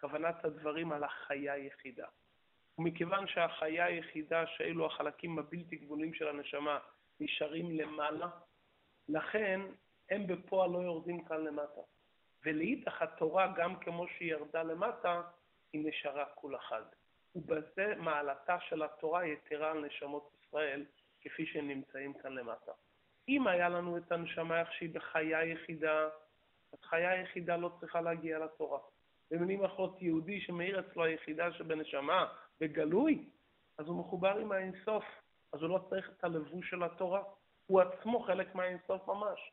כוונת 0.00 0.44
הדברים 0.44 0.92
על 0.92 1.04
החיה 1.04 1.52
היחידה. 1.52 2.06
ומכיוון 2.78 3.26
שהחיה 3.26 3.84
היחידה, 3.84 4.46
שאלו 4.46 4.86
החלקים 4.86 5.38
הבלתי 5.38 5.76
גבולים 5.76 6.14
של 6.14 6.28
הנשמה, 6.28 6.78
נשארים 7.20 7.70
למעלה, 7.70 8.28
לכן 9.08 9.60
הם 10.10 10.26
בפועל 10.26 10.70
לא 10.70 10.78
יורדים 10.78 11.24
כאן 11.24 11.44
למטה. 11.44 11.80
ולאידך 12.44 13.02
התורה, 13.02 13.52
גם 13.56 13.76
כמו 13.76 14.06
שהיא 14.08 14.30
ירדה 14.30 14.62
למטה, 14.62 15.22
היא 15.74 15.88
נשארה 15.88 16.24
כול 16.34 16.56
אחד. 16.56 16.82
ובזה 17.36 17.94
מעלתה 17.98 18.60
של 18.60 18.82
התורה 18.82 19.26
יתרה 19.26 19.70
על 19.70 19.84
נשמות 19.86 20.30
ישראל, 20.40 20.84
כפי 21.20 21.46
שהם 21.46 21.68
נמצאים 21.68 22.14
כאן 22.14 22.32
למטה. 22.32 22.72
אם 23.28 23.46
היה 23.46 23.68
לנו 23.68 23.96
את 23.96 24.12
הנשמה 24.12 24.60
איך 24.60 24.72
שהיא 24.72 24.94
בחיה 24.94 25.44
יחידה, 25.44 26.08
אז 26.72 26.78
חיה 26.82 27.22
יחידה 27.22 27.56
לא 27.56 27.70
צריכה 27.80 28.00
להגיע 28.00 28.38
לתורה. 28.38 28.78
במילים 29.30 29.64
אחרות, 29.64 30.02
יהודי 30.02 30.40
שמאיר 30.40 30.80
אצלו 30.80 31.04
היחידה 31.04 31.52
שבנשמה, 31.52 32.26
בגלוי, 32.60 33.24
אז 33.78 33.86
הוא 33.86 33.96
מחובר 33.96 34.38
עם 34.38 34.52
האינסוף, 34.52 35.04
אז 35.52 35.62
הוא 35.62 35.70
לא 35.70 35.80
צריך 35.90 36.10
את 36.10 36.24
הלבוש 36.24 36.70
של 36.70 36.82
התורה. 36.82 37.22
הוא 37.66 37.80
עצמו 37.80 38.20
חלק 38.20 38.54
מהאינסוף 38.54 39.08
ממש. 39.08 39.52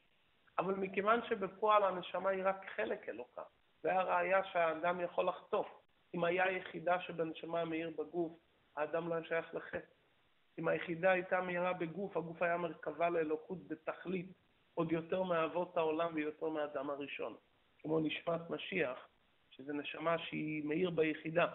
אבל 0.59 0.73
מכיוון 0.73 1.19
שבפועל 1.29 1.83
הנשמה 1.83 2.29
היא 2.29 2.43
רק 2.45 2.65
חלק 2.75 3.09
אלוקה, 3.09 3.43
זה 3.83 3.93
הראיה 3.93 4.43
שהאדם 4.43 5.01
יכול 5.01 5.27
לחטוף. 5.27 5.80
אם 6.13 6.24
היה 6.24 6.51
יחידה 6.51 7.01
שבנשמה 7.01 7.65
מאיר 7.65 7.89
בגוף, 7.89 8.32
האדם 8.75 9.10
לא 9.10 9.15
היה 9.15 9.24
שייך 9.24 9.56
לחטא. 9.56 9.86
אם 10.60 10.68
היחידה 10.68 11.12
הייתה 11.12 11.41
מהירה 11.41 11.74
בגוף, 11.74 12.18
הגוף 12.18 12.41
היה 12.41 12.58
מרכבה 12.58 13.10
לאלוקות 13.10 13.68
בתכלית, 13.68 14.25
עוד 14.74 14.91
יותר 14.91 15.24
מאבות 15.24 15.77
העולם 15.77 16.12
ויותר 16.13 16.50
מהאדם 16.50 16.89
הראשון. 16.89 17.36
כמו 17.80 18.00
נשמת 18.00 18.50
משיח, 18.50 19.08
שזה 19.50 19.74
נשמה 19.74 20.18
שהיא 20.18 20.65
מאיר 20.65 20.89
ביחידה, 20.89 21.48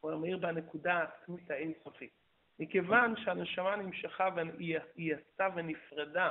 הוא 0.00 0.14
מאיר 0.14 0.38
בנקודה 0.38 0.94
העצמית 0.94 1.50
האינסופית. 1.50 2.12
מכיוון 2.58 3.14
שהנשמה 3.16 3.76
נמשכה 3.76 4.28
והיא 4.36 4.78
יצאה 4.96 5.48
ונפרדה, 5.54 6.30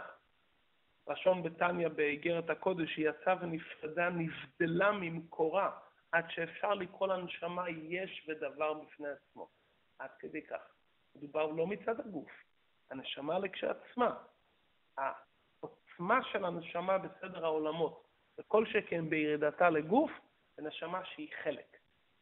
לשון 1.07 1.43
בתניא 1.43 1.87
באיגרת 1.87 2.49
הקודש, 2.49 2.97
היא 2.97 3.09
יצאה 3.09 3.35
ונפרדה, 3.41 4.09
נבדלה 4.09 4.91
ממקורה, 4.91 5.71
עד 6.11 6.25
שאפשר 6.29 6.73
לקרוא 6.73 7.07
לנשמה 7.07 7.69
יש 7.69 8.27
ודבר 8.27 8.73
בפני 8.73 9.07
עצמו. 9.09 9.47
עד 9.99 10.09
כדי 10.19 10.41
כך. 10.41 10.61
מדובר 11.15 11.45
לא 11.45 11.67
מצד 11.67 11.99
הגוף, 11.99 12.31
הנשמה 12.91 13.39
לכשעצמה. 13.39 14.17
העוצמה 14.97 16.19
של 16.31 16.45
הנשמה 16.45 16.97
בסדר 16.97 17.45
העולמות, 17.45 18.07
וכל 18.37 18.65
שכן 18.65 19.09
בירידתה 19.09 19.69
לגוף, 19.69 20.11
זה 20.55 20.67
נשמה 20.67 21.05
שהיא 21.05 21.29
חלק. 21.43 21.77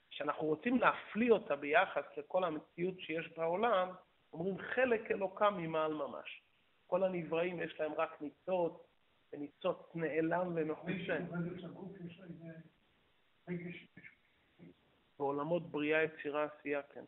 כשאנחנו 0.10 0.48
רוצים 0.48 0.77
להפליא 0.77 1.32
אותה 1.32 1.56
ביחס 1.56 2.03
לכל 2.17 2.44
המציאות 2.44 3.00
שיש 3.00 3.27
בעולם, 3.38 3.89
אומרים 4.34 4.58
חלק 4.58 5.12
אלוקה 5.12 5.50
ממעל 5.50 5.94
ממש. 5.94 6.41
כל 6.88 7.03
הנבראים 7.03 7.60
יש 7.60 7.79
להם 7.79 7.94
רק 7.94 8.22
ניצות, 8.22 8.88
וניצות 9.34 9.96
נעלם 9.96 10.53
ומחוסן. 10.56 11.25
בעולמות 15.20 15.72
בריאה, 15.72 16.03
יצירה, 16.03 16.44
עשייה, 16.44 16.81
כן. 16.83 17.03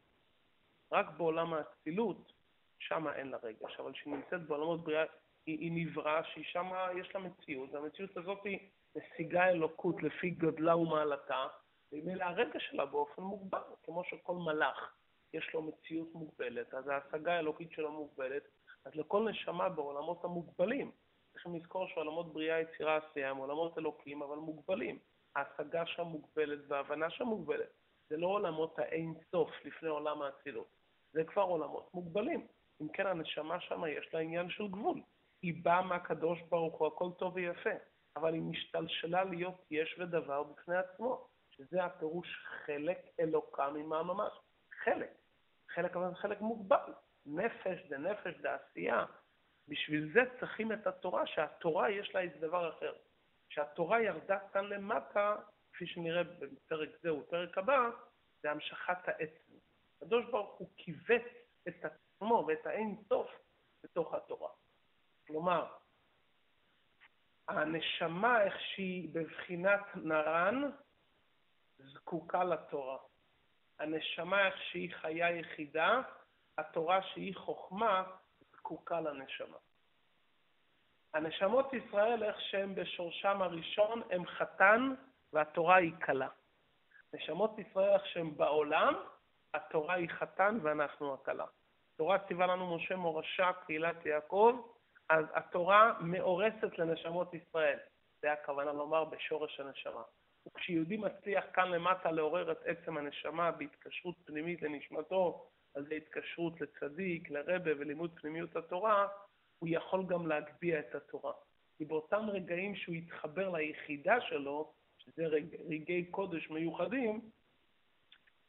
רק 0.92 1.06
בעולם 1.18 1.54
האצילות, 1.54 2.34
שם 2.80 3.08
אין 3.08 3.28
לה 3.28 3.38
רגש, 3.44 3.80
אבל 3.80 3.94
כשהיא 3.94 4.14
נמצאת 4.14 4.48
בעולמות 4.48 4.84
בריאה, 4.84 5.04
היא, 5.46 5.60
היא 5.60 5.72
נבראה 5.86 6.24
שהיא 6.24 6.46
שם 6.46 6.70
יש 7.00 7.16
לה 7.16 7.22
מציאות, 7.22 7.70
והמציאות 7.74 8.18
הזאת 8.18 8.40
היא 8.46 8.60
משיגה 8.96 9.50
אלוקות 9.50 10.04
לפי 10.04 10.30
גודלה 10.30 10.76
ומעלתה, 10.76 11.48
ומילא 11.92 12.24
הרגש 12.24 12.68
שלה 12.72 12.86
באופן 12.86 13.22
מוגבל, 13.22 13.62
כמו 13.84 14.04
שכל 14.04 14.36
מלאך 14.36 14.96
יש 15.34 15.54
לו 15.54 15.62
מציאות 15.62 16.14
מוגבלת, 16.14 16.74
אז 16.74 16.88
ההשגה 16.88 17.34
האלוקית 17.34 17.72
שלו 17.72 17.92
מוגבלת, 17.92 18.44
אז 18.86 18.96
לכל 18.96 19.30
נשמה 19.30 19.70
בעולמות 19.70 20.24
המוגבלים, 20.24 20.92
צריכים 21.34 21.56
לזכור 21.56 21.88
שעולמות 21.88 22.34
בריאה, 22.34 22.60
יצירה, 22.60 22.98
עשייה 22.98 23.30
הם 23.30 23.38
עולמות 23.38 23.78
אלוקים, 23.78 24.22
אבל 24.22 24.38
מוגבלים. 24.38 25.00
ההשגה 25.40 25.86
שם 25.86 26.04
מוגבלת 26.04 26.60
וההבנה 26.68 27.10
שם 27.10 27.24
מוגבלת. 27.24 27.70
זה 28.10 28.18
לא 28.18 28.28
עולמות 28.28 28.80
האין 28.80 29.14
סוף 29.32 29.50
לפני 29.66 29.90
עולם 29.90 30.22
האצילות. 30.22 30.68
זה 31.14 31.24
כבר 31.24 31.42
עולמות 31.42 31.94
מוגבלים. 31.94 32.48
אם 32.82 32.88
כן, 32.88 33.08
הנשמה 33.08 33.60
שם 33.60 33.84
יש 33.88 34.14
לה 34.14 34.20
עניין 34.20 34.50
של 34.50 34.68
גבול. 34.68 35.02
היא 35.42 35.64
באה 35.64 35.82
מהקדוש 35.82 36.40
ברוך 36.50 36.80
הוא, 36.80 36.88
הכל 36.88 37.10
טוב 37.18 37.36
ויפה, 37.36 37.70
אבל 38.16 38.34
היא 38.34 38.42
משתלשלה 38.42 39.24
להיות 39.24 39.66
יש 39.72 40.00
ודבר 40.00 40.44
בפני 40.44 40.78
עצמו, 40.78 41.28
שזה 41.50 41.84
הפירוש 41.84 42.28
חלק 42.66 42.98
אלוקה 43.20 43.70
ממה 43.70 44.04
ממש. 44.04 44.34
חלק. 44.84 45.10
חלק 45.74 45.96
אבל 45.96 46.16
חלק 46.16 46.42
מוגבל. 46.42 46.94
נפש 47.26 47.90
זה 47.90 47.98
נפש, 47.98 48.36
זה 48.42 48.48
עשייה. 48.54 49.06
בשביל 49.68 50.12
זה 50.14 50.20
צריכים 50.40 50.72
את 50.72 50.88
התורה, 50.88 51.28
שהתורה 51.28 51.92
יש 51.92 52.16
לה 52.16 52.22
איזה 52.22 52.48
דבר 52.48 52.70
אחר. 52.70 52.94
כשהתורה 53.60 54.02
ירדה 54.02 54.40
כאן 54.54 54.66
למטה, 54.66 55.36
כפי 55.74 55.88
שנראה 55.88 56.24
בפרק 56.24 56.90
זה 57.02 57.14
ופרק 57.14 57.58
הבא, 57.58 57.90
זה 58.42 58.52
המשכת 58.52 59.08
העצם. 59.08 59.54
הקדוש 59.98 60.26
ברוך 60.26 60.60
הוא 60.60 60.70
כיווץ 60.78 61.24
את 61.68 61.86
עצמו 61.86 62.46
ואת 62.48 62.66
האין 62.66 62.96
סוף 63.10 63.32
בתוך 63.84 64.14
התורה. 64.14 64.50
כלומר, 65.28 65.68
הנשמה, 67.48 68.44
איך 68.44 68.60
שהיא 68.60 69.14
בבחינת 69.14 69.82
נרן, 69.96 70.62
זקוקה 71.78 72.44
לתורה. 72.44 72.98
הנשמה, 73.80 74.48
איך 74.48 74.56
שהיא 74.72 74.96
חיה 74.96 75.32
יחידה, 75.32 76.02
התורה 76.58 77.04
שהיא 77.04 77.36
חוכמה, 77.36 78.04
זקוקה 78.52 79.02
לנשמה. 79.02 79.58
הנשמות 81.14 81.74
ישראל, 81.74 82.24
איך 82.24 82.42
שהן 82.42 82.76
בשורשם 82.76 83.42
הראשון, 83.42 84.02
הם 84.12 84.26
חתן 84.26 84.94
והתורה 85.34 85.76
היא 85.76 85.94
כלה. 86.06 86.28
נשמות 87.14 87.60
ישראל, 87.60 87.90
איך 87.90 88.06
שהן 88.06 88.38
בעולם, 88.38 88.94
התורה 89.54 89.94
היא 89.94 90.10
חתן 90.10 90.58
ואנחנו 90.62 91.14
הכלה. 91.14 91.46
התורה 91.94 92.20
ציווה 92.20 92.48
לנו 92.48 92.76
משה 92.76 92.96
מורשה 92.96 93.52
קהילת 93.66 94.06
יעקב, 94.06 94.62
אז 95.10 95.26
התורה 95.34 95.94
מאורסת 96.02 96.78
לנשמות 96.78 97.34
ישראל. 97.34 97.78
זה 98.22 98.32
הכוונה 98.32 98.72
לומר 98.74 99.04
בשורש 99.04 99.60
הנשמה. 99.60 100.04
וכשיהודי 100.48 100.98
מצליח 100.98 101.46
כאן 101.54 101.72
למטה 101.72 102.12
לעורר 102.12 102.52
את 102.52 102.60
עצם 102.66 102.98
הנשמה 102.98 103.52
בהתקשרות 103.52 104.16
פנימית 104.26 104.62
לנשמתו, 104.62 105.50
על 105.76 105.86
זה 105.86 105.96
התקשרות 105.96 106.62
לצדיק, 106.62 107.30
לרבה 107.30 107.72
ולימוד 107.80 108.12
פנימיות 108.22 108.56
התורה, 108.56 109.08
הוא 109.60 109.70
יכול 109.72 110.06
גם 110.06 110.28
להגביה 110.28 110.80
את 110.80 110.96
התורה. 110.96 111.34
כי 111.78 111.86
באותם 111.86 112.30
רגעים 112.30 112.76
שהוא 112.76 112.96
יתחבר 112.96 113.50
ליחידה 113.50 114.22
שלו, 114.22 114.74
שזה 114.98 115.28
רגעי 115.70 116.06
קודש 116.06 116.50
מיוחדים, 116.50 117.30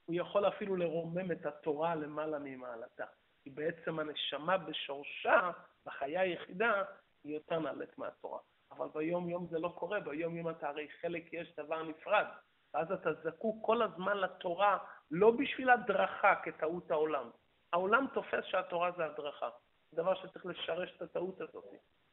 הוא 0.05 0.17
יכול 0.17 0.49
אפילו 0.49 0.77
לרומם 0.77 1.33
את 1.33 1.47
התורה 1.47 1.95
למעלה 1.95 2.39
ממעלתה. 2.39 3.05
כי 3.43 3.51
בעצם 3.51 3.99
הנשמה 3.99 4.59
בשורשה, 4.59 5.51
בחיה 5.87 6.21
היחידה, 6.21 6.83
היא 7.25 7.35
יותר 7.35 7.59
נעלית 7.59 7.99
מהתורה. 7.99 8.39
אבל 8.73 8.89
ביום-יום 8.95 9.47
זה 9.51 9.59
לא 9.59 9.75
קורה, 9.79 10.01
ביום-יום 10.01 10.51
אתה 10.51 10.69
הרי 10.69 10.89
חלק 11.01 11.33
יש 11.33 11.55
דבר 11.57 11.83
נפרד. 11.83 12.27
ואז 12.75 12.93
אתה 12.93 13.11
זקוק 13.13 13.67
כל 13.67 13.83
הזמן 13.83 14.17
לתורה, 14.17 14.79
לא 15.11 15.31
בשביל 15.31 15.71
הדרכה 15.71 16.35
כטעות 16.43 16.91
העולם. 16.91 17.31
העולם 17.73 18.07
תופס 18.15 18.45
שהתורה 18.45 18.91
זה 18.97 19.05
הדרכה. 19.05 19.49
דבר 19.95 20.15
שצריך 20.15 20.47
לשרש 20.47 20.93
את 20.97 21.03
הטעות 21.03 21.41
הזאת. 21.41 21.65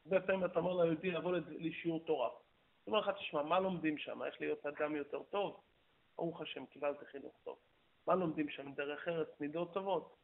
הרבה 0.05 0.21
פעמים 0.21 0.45
אתה 0.45 0.59
אומר 0.59 0.83
ליהודי 0.83 1.11
לבוא 1.11 1.37
לשיעור 1.49 2.05
תורה. 2.05 2.27
הוא 2.27 2.37
אומר 2.87 2.99
לך, 2.99 3.09
תשמע, 3.17 3.43
מה 3.43 3.59
לומדים 3.59 3.97
שם? 3.97 4.23
איך 4.23 4.41
להיות 4.41 4.65
אדם 4.65 4.95
יותר 4.95 5.23
טוב? 5.23 5.61
ברוך 6.17 6.41
השם, 6.41 6.65
קיבלת 6.65 6.97
חינוך 7.11 7.33
טוב. 7.43 7.57
מה 8.07 8.15
לומדים 8.15 8.49
שם? 8.49 8.73
דרך 8.73 9.07
ארץ, 9.07 9.27
מידות 9.39 9.73
טובות. 9.73 10.15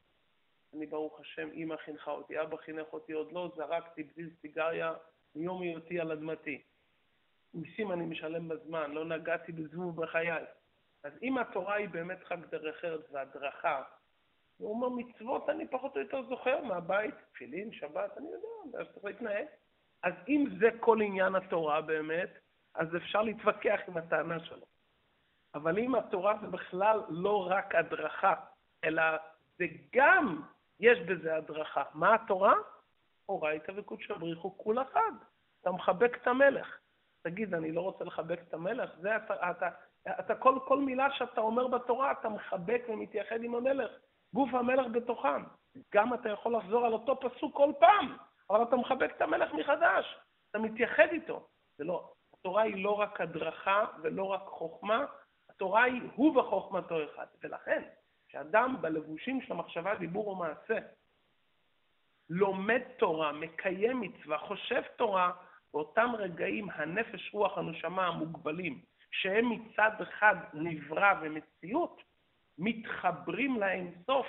אני, 0.74 0.86
ברוך 0.86 1.20
השם, 1.20 1.50
אמא 1.54 1.76
חינכה 1.78 2.12
אותי, 2.12 2.42
אבא 2.42 2.58
חינך 2.58 2.94
אותי, 2.94 3.14
עוד 3.14 3.32
לא 3.32 3.52
זרקתי 3.56 4.04
בזיז 4.04 4.30
סיגריה 4.42 4.94
מיום 5.36 5.62
היותי 5.62 6.00
על 6.00 6.12
אדמתי. 6.12 6.62
מיסים 7.54 7.92
אני 7.92 8.06
משלם 8.06 8.48
בזמן, 8.48 8.92
לא 8.92 9.06
נגעתי 9.06 9.52
בזבוב 9.52 10.02
בחיי. 10.02 10.32
אז 11.04 11.14
אם 11.24 11.38
התורה 11.38 11.76
היא 11.76 11.90
באמת 11.90 12.20
רק 12.32 12.40
דרך 12.50 12.86
ארץ 12.86 13.02
והדרכה, 13.12 13.84
הוא 14.64 14.72
אומר, 14.72 14.90
מצוות 14.90 15.50
אני 15.50 15.68
פחות 15.68 15.96
או 15.96 16.02
יותר 16.02 16.24
זוכר 16.30 16.64
מהבית, 16.64 17.16
תפילין, 17.32 17.74
שבת, 17.74 18.18
אני 18.18 18.28
יודע, 18.28 18.80
איך 18.80 18.88
צריך 18.94 19.06
להתנהג. 19.06 19.46
אז 20.04 20.14
אם 20.28 20.46
זה 20.60 20.70
כל 20.80 21.02
עניין 21.02 21.36
התורה 21.36 21.82
באמת, 21.82 22.30
אז 22.76 22.96
אפשר 22.96 23.22
להתווכח 23.22 23.80
עם 23.88 23.98
הטענה 23.98 24.40
שלו. 24.40 24.66
אבל 25.56 25.80
אם 25.80 25.96
התורה 25.96 26.38
זה 26.42 26.48
בכלל 26.48 27.02
לא 27.10 27.48
רק 27.50 27.76
הדרכה, 27.76 28.34
אלא 28.84 29.04
זה 29.58 29.66
גם, 29.96 30.42
יש 30.80 31.00
בזה 31.00 31.36
הדרכה. 31.36 31.84
מה 31.94 32.16
התורה? 32.16 32.54
אורייתא 33.30 33.72
וקודשא 33.76 34.14
בריחו 34.14 34.58
כול 34.58 34.82
אחד. 34.82 35.12
אתה 35.62 35.72
מחבק 35.72 36.18
את 36.22 36.28
המלך. 36.28 36.78
תגיד, 37.22 37.54
אני 37.54 37.72
לא 37.72 37.82
רוצה 37.82 38.04
לחבק 38.04 38.40
את 38.48 38.54
המלך? 38.54 38.90
זה 39.00 39.16
אתה, 39.16 39.52
אתה, 39.52 39.70
אתה 40.20 40.36
כל, 40.36 40.60
כל 40.68 40.80
מילה 40.80 41.08
שאתה 41.12 41.42
אומר 41.42 41.68
בתורה, 41.68 42.12
אתה 42.12 42.30
מחבק 42.30 42.82
ומתייחד 42.90 43.44
עם 43.44 43.56
המלך. 43.56 43.92
גוף 44.34 44.54
המלך 44.54 44.86
בתוכם. 44.92 45.44
גם 45.94 46.14
אתה 46.14 46.30
יכול 46.30 46.56
לחזור 46.56 46.86
על 46.86 46.94
אותו 46.94 47.20
פסוק 47.20 47.56
כל 47.56 47.72
פעם, 47.80 48.18
אבל 48.50 48.64
אתה 48.64 48.76
מחבק 48.76 49.12
את 49.18 49.22
המלך 49.22 49.54
מחדש. 49.54 50.18
אתה 50.50 50.60
מתייחד 50.60 51.08
איתו. 51.12 51.48
זה 51.78 51.84
לא, 51.84 52.14
התורה 52.34 52.62
היא 52.64 52.84
לא 52.84 52.92
רק 52.92 53.22
הדרכה 53.22 53.86
ולא 54.04 54.24
רק 54.24 54.44
חוכמה, 54.46 55.06
התורה 55.50 55.84
היא 55.84 56.02
הוא 56.16 56.38
וחוכמתו 56.38 56.96
אחד. 57.04 57.26
ולכן, 57.44 57.84
כשאדם 58.28 58.76
בלבושים 58.82 59.42
של 59.42 59.54
המחשבה, 59.54 59.96
דיבור 59.96 60.28
ומעשה, 60.28 60.78
לומד 62.30 62.82
תורה, 62.98 63.32
מקיים 63.32 64.02
מצווה, 64.02 64.38
חושב 64.38 64.82
תורה, 64.96 65.32
באותם 65.74 66.12
רגעים 66.18 66.70
הנפש, 66.70 67.34
רוח, 67.34 67.58
הנשמה 67.58 68.08
המוגבלים, 68.08 68.82
שהם 69.12 69.50
מצד 69.50 69.92
אחד 70.02 70.36
נברא 70.54 71.14
ומציאות, 71.22 72.02
מתחברים 72.58 73.60
לאינסוף 73.60 74.28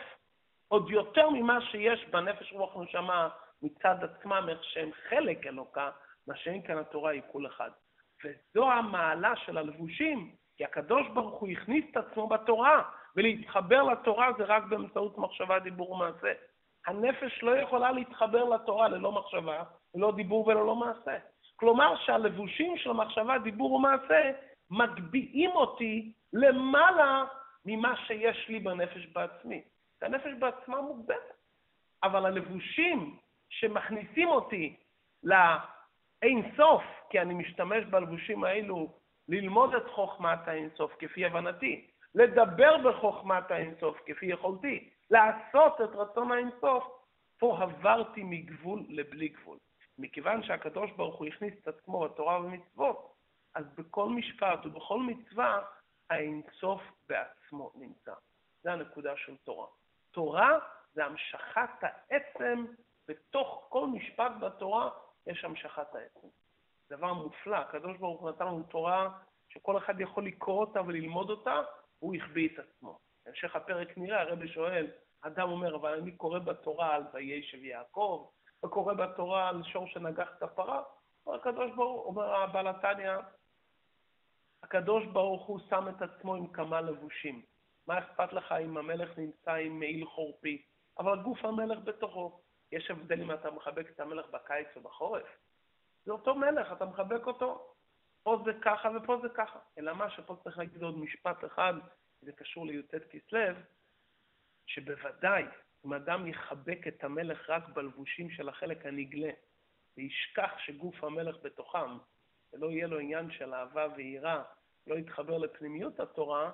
עוד 0.68 0.90
יותר 0.90 1.30
ממה 1.30 1.60
שיש 1.60 2.04
בנפש, 2.04 2.52
רוח, 2.52 2.76
נשמה 2.76 3.28
מצד 3.62 3.96
עצמם, 4.02 4.46
איך 4.48 4.64
שהם 4.64 4.90
חלק 5.08 5.46
אלוקה, 5.46 5.90
מה 6.28 6.37
שאין 6.37 6.62
כאן 6.62 6.78
התורה 6.78 7.10
היא 7.10 7.22
כול 7.32 7.46
אחד. 7.46 7.70
וזו 8.24 8.72
המעלה 8.72 9.37
של 9.37 9.58
הלבושים, 9.58 10.34
כי 10.56 10.64
הקדוש 10.64 11.08
ברוך 11.14 11.40
הוא 11.40 11.48
הכניס 11.48 11.84
את 11.90 11.96
עצמו 11.96 12.26
בתורה, 12.26 12.82
ולהתחבר 13.16 13.82
לתורה 13.82 14.32
זה 14.38 14.44
רק 14.44 14.64
באמצעות 14.64 15.18
מחשבה, 15.18 15.58
דיבור 15.58 15.90
ומעשה. 15.90 16.32
הנפש 16.87 17.42
לא 17.42 17.58
יכולה 17.58 17.92
להתחבר 17.92 18.44
לתורה 18.44 18.88
ללא 18.88 19.12
מחשבה, 19.12 19.62
ללא 19.94 20.12
דיבור 20.16 20.48
וללא 20.48 20.76
מעשה. 20.76 21.18
כלומר 21.56 21.96
שהלבושים 21.96 22.78
של 22.78 22.90
המחשבה, 22.90 23.38
דיבור 23.38 23.72
ומעשה 23.72 24.30
מגביהים 24.70 25.50
אותי 25.50 26.12
למעלה 26.32 27.24
ממה 27.64 27.96
שיש 27.96 28.48
לי 28.48 28.61
בנפש 28.61 29.07
בעצמי. 29.07 29.62
הנפש 30.03 30.33
בעצמה 30.38 30.81
מוגבלת, 30.81 31.33
אבל 32.03 32.27
הלבושים 32.27 33.16
שמכניסים 33.48 34.29
אותי 34.29 34.77
לאין 35.22 36.50
סוף, 36.57 36.83
כי 37.11 37.20
אני 37.20 37.35
משתמש 37.35 37.85
בלבושים 37.85 38.44
האלו 38.44 38.92
ללמוד 39.29 39.74
את 39.74 39.88
חוכמת 39.88 40.48
האינסוף 40.48 40.92
כפי 40.98 41.27
הבנתי, 41.27 41.87
לדבר 42.14 42.79
בחוכמת 42.79 43.50
האינסוף 43.50 43.98
כפי 44.07 44.27
יכולתי, 44.27 44.90
לעשות 45.11 45.81
את 45.81 45.90
רצון 45.94 46.33
האינסוף, 46.33 46.85
פה 47.38 47.59
עברתי 47.62 48.22
מגבול 48.24 48.83
לבלי 48.88 49.29
גבול. 49.29 49.59
מכיוון 49.98 50.42
שהקדוש 50.42 50.90
ברוך 50.90 51.16
הוא 51.16 51.27
הכניס 51.27 51.55
את 51.62 51.68
עצמו 51.68 52.00
בתורה 52.00 52.40
ובמצוות, 52.40 53.14
אז 53.55 53.64
בכל 53.74 54.09
משפט 54.09 54.66
ובכל 54.66 55.00
מצווה 55.00 55.62
האינסוף 56.10 56.82
בעצמו 57.08 57.72
נמצא. 57.74 58.12
זה 58.62 58.72
הנקודה 58.72 59.16
של 59.16 59.36
תורה. 59.36 59.66
תורה 60.10 60.58
זה 60.94 61.04
המשכת 61.04 61.70
העצם, 61.82 62.64
בתוך 63.08 63.66
כל 63.68 63.86
משפט 63.86 64.32
בתורה 64.40 64.90
יש 65.26 65.44
המשכת 65.44 65.94
העצם. 65.94 66.28
דבר 66.90 67.12
מופלא, 67.12 67.56
הקדוש 67.56 67.96
ברוך 67.96 68.20
הוא 68.20 68.30
נתן 68.30 68.46
לנו 68.46 68.62
תורה 68.62 69.18
שכל 69.48 69.78
אחד 69.78 70.00
יכול 70.00 70.26
לקרוא 70.26 70.60
אותה 70.60 70.82
וללמוד 70.82 71.30
אותה, 71.30 71.60
הוא 71.98 72.14
החביא 72.14 72.48
את 72.48 72.58
עצמו. 72.58 72.98
בהמשך 73.26 73.56
הפרק 73.56 73.98
נראה, 73.98 74.20
הרבי 74.20 74.48
שואל, 74.48 74.86
אדם 75.20 75.50
אומר, 75.50 75.76
אבל 75.76 75.98
אני 75.98 76.16
קורא 76.16 76.38
בתורה 76.38 76.94
על 76.94 77.02
וישב 77.12 77.64
יעקב, 77.64 78.28
וקורא 78.64 78.94
בתורה 78.94 79.48
על 79.48 79.62
שור 79.62 79.86
שנגח 79.86 80.28
את 80.38 80.42
הפרה, 80.42 80.82
הקדוש 81.26 81.70
ברוך 81.70 82.02
הוא, 82.02 82.04
אומר 82.04 82.34
הבעל 82.34 82.68
התניא, 82.68 83.12
הקדוש 84.64 85.05
ברוך 85.05 85.46
הוא 85.46 85.61
שם 85.70 85.88
את 85.88 86.03
עצמו 86.03 86.35
עם 86.35 86.46
כמה 86.46 86.81
לבושים. 86.81 87.42
מה 87.87 87.98
אכפת 87.98 88.33
לך 88.33 88.53
אם 88.53 88.77
המלך 88.77 89.18
נמצא 89.18 89.53
עם 89.53 89.79
מעיל 89.79 90.07
חורפי? 90.07 90.62
אבל 90.98 91.22
גוף 91.22 91.44
המלך 91.44 91.79
בתוכו. 91.85 92.40
יש 92.72 92.90
הבדל 92.90 93.22
אם 93.22 93.33
אתה 93.33 93.50
מחבק 93.50 93.90
את 93.90 94.00
המלך 94.00 94.27
בקיץ 94.31 94.66
או 94.77 94.81
בחורף. 94.81 95.27
זה 96.05 96.12
אותו 96.12 96.35
מלך, 96.35 96.72
אתה 96.72 96.85
מחבק 96.85 97.27
אותו. 97.27 97.74
פה 98.22 98.42
זה 98.44 98.50
ככה 98.62 98.88
ופה 98.96 99.16
זה 99.22 99.29
ככה. 99.29 99.59
אלא 99.79 99.92
מה 99.92 100.11
שפה 100.11 100.37
צריך 100.44 100.59
להגיד 100.59 100.83
עוד 100.83 100.98
משפט 100.98 101.44
אחד, 101.44 101.74
זה 102.20 102.33
קשור 102.33 102.66
לי"ט 102.66 102.94
כסלו, 103.11 103.40
שבוודאי 104.66 105.44
אם 105.87 105.92
אדם 105.92 106.27
יחבק 106.27 106.79
את 106.88 107.05
המלך 107.05 107.50
רק 107.50 107.68
בלבושים 107.68 108.31
של 108.31 108.48
החלק 108.48 108.87
הנגלה, 108.87 109.31
וישכח 109.96 110.53
שגוף 110.59 111.05
המלך 111.05 111.37
בתוכם, 111.42 111.98
ולא 112.54 112.70
יהיה 112.70 112.86
לו 112.86 112.98
עניין 112.98 113.30
של 113.30 113.54
אהבה 113.54 113.86
ויראה, 113.96 114.42
לא 114.86 114.94
יתחבר 114.94 115.38
לפנימיות 115.38 116.00
התורה, 116.00 116.52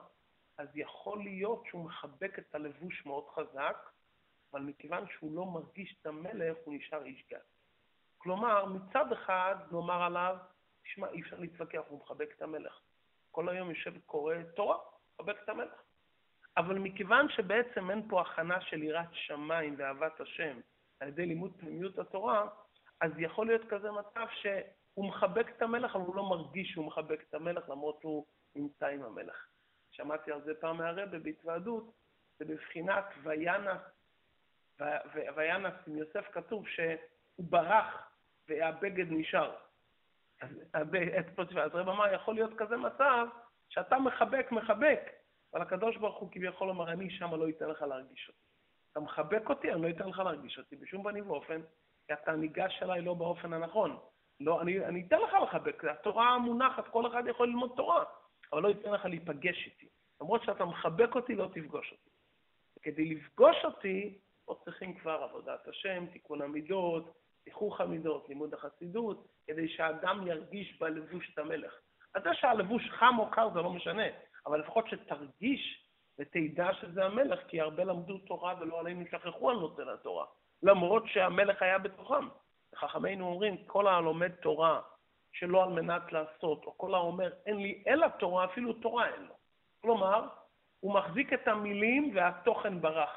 אז 0.58 0.68
יכול 0.74 1.18
להיות 1.22 1.62
שהוא 1.66 1.84
מחבק 1.84 2.38
את 2.38 2.54
הלבוש 2.54 3.06
מאוד 3.06 3.24
חזק, 3.34 3.90
אבל 4.52 4.60
מכיוון 4.60 5.04
שהוא 5.10 5.36
לא 5.36 5.46
מרגיש 5.46 5.96
את 6.00 6.06
המלך, 6.06 6.56
הוא 6.64 6.74
נשאר 6.74 7.04
איש 7.04 7.24
גס. 7.30 7.60
כלומר, 8.18 8.64
מצד 8.64 9.12
אחד 9.12 9.56
נאמר 9.72 10.02
עליו, 10.02 10.36
תשמע, 10.84 11.08
אי 11.08 11.20
אפשר 11.20 11.38
להתווכח, 11.38 11.82
הוא 11.88 12.00
מחבק 12.00 12.28
את 12.36 12.42
המלך. 12.42 12.80
כל 13.30 13.48
היום 13.48 13.70
יושב 13.70 13.92
וקורא 13.96 14.34
תורה, 14.56 14.76
מחבק 15.14 15.36
את 15.44 15.48
המלך. 15.48 15.82
אבל 16.56 16.78
מכיוון 16.78 17.28
שבעצם 17.28 17.90
אין 17.90 18.08
פה 18.08 18.20
הכנה 18.20 18.60
של 18.60 18.82
יראת 18.82 19.08
שמיים 19.12 19.74
ואהבת 19.78 20.20
השם 20.20 20.60
על 21.00 21.08
ידי 21.08 21.26
לימוד 21.26 21.52
פנימיות 21.56 21.98
התורה, 21.98 22.48
אז 23.00 23.10
יכול 23.18 23.46
להיות 23.46 23.62
כזה 23.68 23.90
מצב 23.90 24.26
שהוא 24.92 25.09
מחבק 25.09 25.48
את 25.57 25.62
המלך, 25.62 25.96
אבל 25.96 26.05
הוא 26.05 26.16
לא 26.16 26.29
מרגיש 26.29 26.68
שהוא 26.68 26.87
מחבק 26.87 27.22
את 27.29 27.35
המלך, 27.35 27.68
למרות 27.68 27.98
שהוא 28.00 28.26
נמצא 28.55 28.87
עם 28.87 29.03
המלך. 29.03 29.46
שמעתי 29.90 30.33
על 30.33 30.42
זה 30.42 30.55
פעם 30.61 30.76
מהרבה 30.76 31.18
בהתוועדות, 31.18 31.92
זה 32.38 32.44
בבחינת 32.44 33.05
וינס, 33.22 33.81
וינס 35.37 35.74
עם 35.87 35.96
יוסף 35.96 36.29
כתוב 36.33 36.68
שהוא 36.68 36.96
ברח 37.38 38.11
והבגד 38.48 39.07
נשאר. 39.11 39.57
אז 40.72 40.87
רב 41.74 41.88
אמר, 41.88 42.14
יכול 42.14 42.35
להיות 42.35 42.50
כזה 42.59 42.76
מצב 42.76 43.26
שאתה 43.68 43.98
מחבק, 43.98 44.53
מחבק, 44.53 45.00
אבל 45.53 45.62
הקדוש 45.62 45.96
ברוך 45.96 46.18
הוא 46.18 46.33
כביכול 46.33 46.68
אומר, 46.68 46.92
אני 46.92 47.11
שמה 47.11 47.37
לא 47.37 47.48
אתן 47.48 47.68
לך 47.68 47.83
להרגיש 47.83 48.29
אותי. 48.29 48.40
אתה 48.92 49.00
מחבק 49.00 49.50
אותי, 49.50 49.72
אני 49.72 49.83
לא 49.83 49.88
אתן 49.90 50.09
לך 50.09 50.18
להרגיש 50.18 50.59
אותי 50.59 50.76
בשום 50.76 51.03
פנים 51.03 51.31
ואופן, 51.31 51.61
כי 52.07 52.12
אתה 52.12 52.33
ניגש 52.33 52.83
אליי 52.83 53.03
לא 53.03 53.14
באופן 53.14 53.53
הנכון. 53.53 53.98
לא, 54.40 54.62
אני, 54.62 54.85
אני 54.85 55.05
אתן 55.09 55.18
לך 55.20 55.35
לחבק, 55.42 55.85
התורה 55.85 56.38
מונחת, 56.38 56.88
כל 56.88 57.07
אחד 57.07 57.22
יכול 57.26 57.48
ללמוד 57.48 57.72
תורה, 57.76 58.05
אבל 58.53 58.62
לא 58.62 58.70
אתן 58.70 58.92
לך 58.92 59.05
להיפגש 59.05 59.66
איתי. 59.66 59.88
למרות 60.20 60.42
שאתה 60.44 60.64
מחבק 60.64 61.14
אותי, 61.14 61.35
לא 61.35 61.48
תפגוש 61.55 61.92
אותי. 61.92 62.11
כדי 62.83 63.14
לפגוש 63.14 63.57
אותי, 63.64 64.18
פה 64.44 64.61
צריכים 64.64 64.94
כבר 64.94 65.22
עבודת 65.31 65.68
השם, 65.68 66.07
תיקון 66.12 66.42
המידות, 66.42 67.14
תיכוך 67.44 67.81
המידות, 67.81 68.29
לימוד 68.29 68.55
החסידות, 68.55 69.26
כדי 69.46 69.68
שהאדם 69.68 70.26
ירגיש 70.26 70.79
בלבוש 70.81 71.31
את 71.33 71.38
המלך. 71.38 71.72
אז 72.14 72.22
זה 72.22 72.31
שהלבוש 72.35 72.90
חם 72.90 73.18
או 73.18 73.31
קר 73.31 73.50
זה 73.55 73.61
לא 73.61 73.70
משנה, 73.70 74.03
אבל 74.46 74.61
לפחות 74.61 74.88
שתרגיש 74.88 75.87
ותדע 76.18 76.74
שזה 76.81 77.05
המלך, 77.05 77.40
כי 77.48 77.61
הרבה 77.61 77.85
למדו 77.85 78.18
תורה 78.18 78.55
ולא 78.61 78.81
עליהם 78.81 79.00
נשכחו 79.00 79.50
על 79.50 79.57
נותן 79.57 79.88
התורה, 79.88 80.26
למרות 80.62 81.03
שהמלך 81.07 81.62
היה 81.62 81.79
בתוכם. 81.79 82.29
חכמינו 82.76 83.26
אומרים, 83.26 83.56
כל 83.66 83.87
הלומד 83.87 84.30
תורה 84.30 84.80
שלא 85.33 85.64
על 85.64 85.68
מנת 85.68 86.12
לעשות, 86.12 86.64
או 86.64 86.78
כל 86.78 86.94
האומר, 86.94 87.33
אין 87.46 87.56
לי 87.56 87.83
אלא 87.87 88.09
תורה, 88.09 88.44
אפילו 88.44 88.72
תורה 88.72 89.09
אין 89.09 89.22
לו. 89.22 89.35
כלומר, 89.80 90.28
הוא 90.80 90.94
מחזיק 90.94 91.33
את 91.33 91.48
המילים 91.48 92.12
והתוכן 92.14 92.80
ברח. 92.80 93.11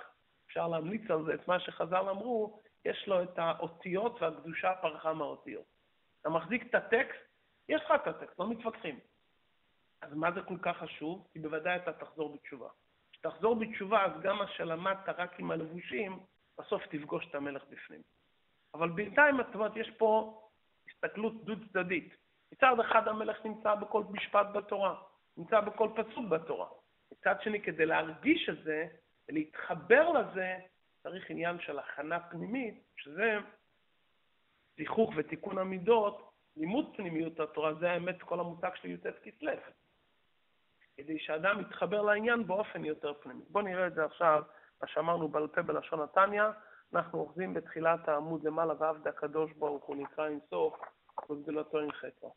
אפשר 0.48 0.68
להמליץ 0.68 1.12
על 1.12 1.24
זה 1.26 1.34
את 1.34 1.48
מה 1.48 1.60
שחז"ל 1.60 2.10
אמרו, 2.10 2.62
יש 2.86 3.08
לו 3.08 3.24
את 3.24 3.40
האותיות 3.40 4.22
והקדושה 4.22 4.74
פרחה 4.82 5.14
מהאותיות. 5.14 5.66
אתה 6.22 6.30
מחזיק 6.30 6.64
את 6.70 6.76
הטקסט, 6.76 7.20
יש 7.70 7.82
לך 7.86 7.92
את 7.96 8.08
הטקסט, 8.08 8.40
לא 8.40 8.50
מתווכחים. 8.50 9.00
אז 10.02 10.14
מה 10.14 10.32
זה 10.32 10.42
כל 10.42 10.58
כך 10.62 10.78
חשוב? 10.78 11.28
כי 11.34 11.40
בוודאי 11.40 11.76
אתה 11.76 11.94
תחזור 11.94 12.34
בתשובה. 12.34 12.68
כשתחזור 13.12 13.56
בתשובה, 13.56 14.06
אז 14.06 14.12
גם 14.22 14.38
מה 14.38 14.48
שלמדת 14.48 15.10
רק 15.10 15.40
עם 15.40 15.52
הלבושים, 15.52 16.20
בסוף 16.58 16.84
תפגוש 16.86 17.28
את 17.30 17.36
המלך 17.36 17.64
בפנים. 17.70 18.02
אבל 18.74 18.90
בינתיים, 18.90 19.38
זאת 19.38 19.56
אומרת, 19.56 19.76
יש 19.76 19.90
פה 19.98 20.42
הסתכלות 20.88 21.46
דו-צדדית. 21.46 22.16
מצד 22.52 22.80
אחד 22.80 23.08
המלך 23.08 23.46
נמצא 23.46 23.76
בכל 23.76 24.04
משפט 24.10 24.48
בתורה, 24.54 24.96
נמצא 25.38 25.60
בכל 25.60 25.90
פסוק 25.96 26.30
בתורה. 26.30 26.68
מצד 27.12 27.36
שני, 27.42 27.62
כדי 27.62 27.86
להרגיש 27.86 28.50
את 28.50 28.64
זה 28.64 28.88
ולהתחבר 29.30 30.10
לזה, 30.10 30.58
צריך 31.04 31.30
עניין 31.30 31.60
של 31.60 31.80
הכנה 31.80 32.20
פנימית, 32.20 32.84
שזה 32.98 33.38
זיכוך 34.78 35.14
ותיקון 35.16 35.58
המידות 35.58 36.34
לימוד 36.58 36.94
פנימיות 36.96 37.40
התורה, 37.40 37.74
זה 37.74 37.92
האמת 37.92 38.22
כל 38.22 38.40
המושג 38.40 38.76
של 38.76 38.90
י"ט 38.90 39.08
כסלו. 39.24 39.52
כדי 40.98 41.20
שאדם 41.20 41.62
יתחבר 41.62 42.02
לעניין 42.02 42.48
באופן 42.48 42.86
יותר 42.86 43.14
פנימי. 43.14 43.44
בואו 43.50 43.66
נראה 43.66 43.88
את 43.88 43.94
זה 43.94 44.06
עכשיו, 44.06 44.44
מה 44.82 44.88
שאמרנו 44.88 45.28
בעל 45.28 45.48
פה 45.48 45.62
בלשון 45.62 46.02
נתניה, 46.02 46.52
אנחנו 46.96 47.20
אוחזים 47.20 47.54
בתחילת 47.54 48.08
העמוד 48.08 48.44
למעלה, 48.44 48.74
ועבד 48.80 49.08
הקדוש 49.08 49.52
ברוך 49.52 49.86
הוא 49.86 49.96
נקרא 49.96 50.28
אינסוף, 50.28 50.74
וגדולתו 51.30 51.80
אין 51.80 51.92
חטא. 51.92 52.28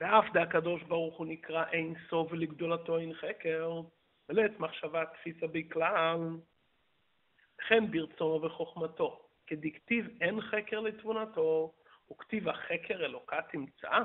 ואף 0.00 0.24
דה 0.32 0.42
הקדוש 0.42 0.82
ברוך 0.82 1.18
הוא 1.18 1.26
נקרא 1.26 1.64
אין 1.72 1.94
סוף 2.08 2.32
ולגדולתו 2.32 2.98
אין 2.98 3.14
חקר, 3.14 3.80
ולעת 4.28 4.58
מחשבה 4.58 5.04
תפיסה 5.06 5.46
בכלל, 5.46 6.18
וכן 7.58 7.90
ברצונו 7.90 8.42
וחוכמתו, 8.42 9.28
כדכתיב 9.46 10.06
אין 10.20 10.40
חקר 10.40 10.80
לתבונתו, 10.80 11.74
וכתיב 12.10 12.48
החקר 12.48 13.04
אלוקה 13.04 13.42
תמצא, 13.50 14.02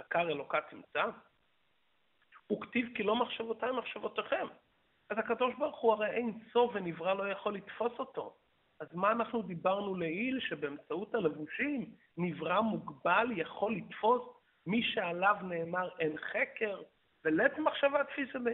החקר 0.00 0.20
אלוקה 0.20 0.58
תמצא, 0.70 1.04
וכתיב 2.52 2.88
כי 2.94 3.02
לא 3.02 3.16
מחשבותיי 3.16 3.72
מחשבותיכם. 3.72 4.46
אז 5.10 5.18
הקדוש 5.18 5.54
ברוך 5.58 5.80
הוא 5.80 5.92
הרי 5.92 6.10
אין 6.10 6.38
סוף 6.52 6.70
ונברא 6.74 7.14
לא 7.14 7.28
יכול 7.28 7.54
לתפוס 7.54 7.92
אותו. 7.98 8.36
אז 8.80 8.94
מה 8.94 9.12
אנחנו 9.12 9.42
דיברנו 9.42 9.94
לעיל? 9.94 10.40
שבאמצעות 10.40 11.14
הלבושים 11.14 11.94
נברא 12.16 12.60
מוגבל 12.60 13.26
יכול 13.36 13.76
לתפוס 13.76 14.22
מי 14.66 14.82
שעליו 14.82 15.36
נאמר 15.42 15.88
אין 15.98 16.18
חקר, 16.18 16.82
ולית 17.24 17.58
מחשבה 17.58 18.04
תפיסה 18.04 18.38
ב... 18.38 18.48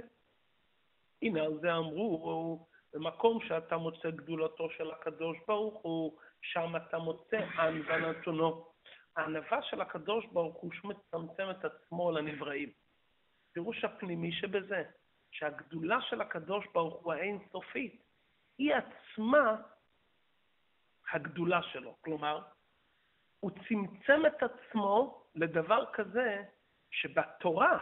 הנה 1.22 1.42
על 1.42 1.58
זה 1.60 1.74
אמרו, 1.74 2.66
במקום 2.94 3.38
שאתה 3.48 3.76
מוצא 3.76 4.10
גדולתו 4.10 4.70
של 4.70 4.90
הקדוש 4.90 5.36
ברוך 5.48 5.82
הוא, 5.82 6.18
שם 6.42 6.76
אתה 6.76 6.98
מוצא 6.98 7.36
ענווה 7.58 7.96
נתונו. 7.96 8.75
הענווה 9.16 9.62
של 9.62 9.80
הקדוש 9.80 10.26
ברוך 10.26 10.56
הוא 10.56 10.72
שהוא 10.72 10.92
מצמצם 10.92 11.50
את 11.50 11.64
עצמו 11.64 12.12
לנבראים. 12.12 12.70
פירוש 13.52 13.84
הפנימי 13.84 14.32
שבזה, 14.32 14.82
שהגדולה 15.30 16.00
של 16.02 16.20
הקדוש 16.20 16.66
ברוך 16.74 17.04
הוא 17.04 17.12
האינסופית, 17.12 18.02
היא 18.58 18.72
עצמה 18.74 19.56
הגדולה 21.12 21.62
שלו. 21.62 21.96
כלומר, 22.00 22.42
הוא 23.40 23.50
צמצם 23.68 24.22
את 24.26 24.42
עצמו 24.42 25.24
לדבר 25.34 25.84
כזה 25.92 26.42
שבתורה, 26.90 27.78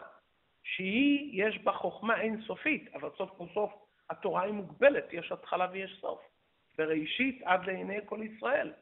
שהיא, 0.62 1.44
יש 1.47 1.59
בה 1.59 1.73
חוכמה 1.73 2.20
אינסופית, 2.20 2.94
אבל 2.94 3.11
סוף 3.18 3.31
כל 3.37 3.47
סוף 3.55 3.73
התורה 4.11 4.42
היא 4.42 4.53
מוגבלת, 4.53 5.05
יש 5.12 5.33
התחלה 5.33 5.68
ויש 5.73 5.99
סוף. 6.01 6.20
בראשית 6.79 7.42
עד 7.44 7.64
לעיני 7.64 7.99
כל 8.07 8.20
ישראל. 8.23 8.73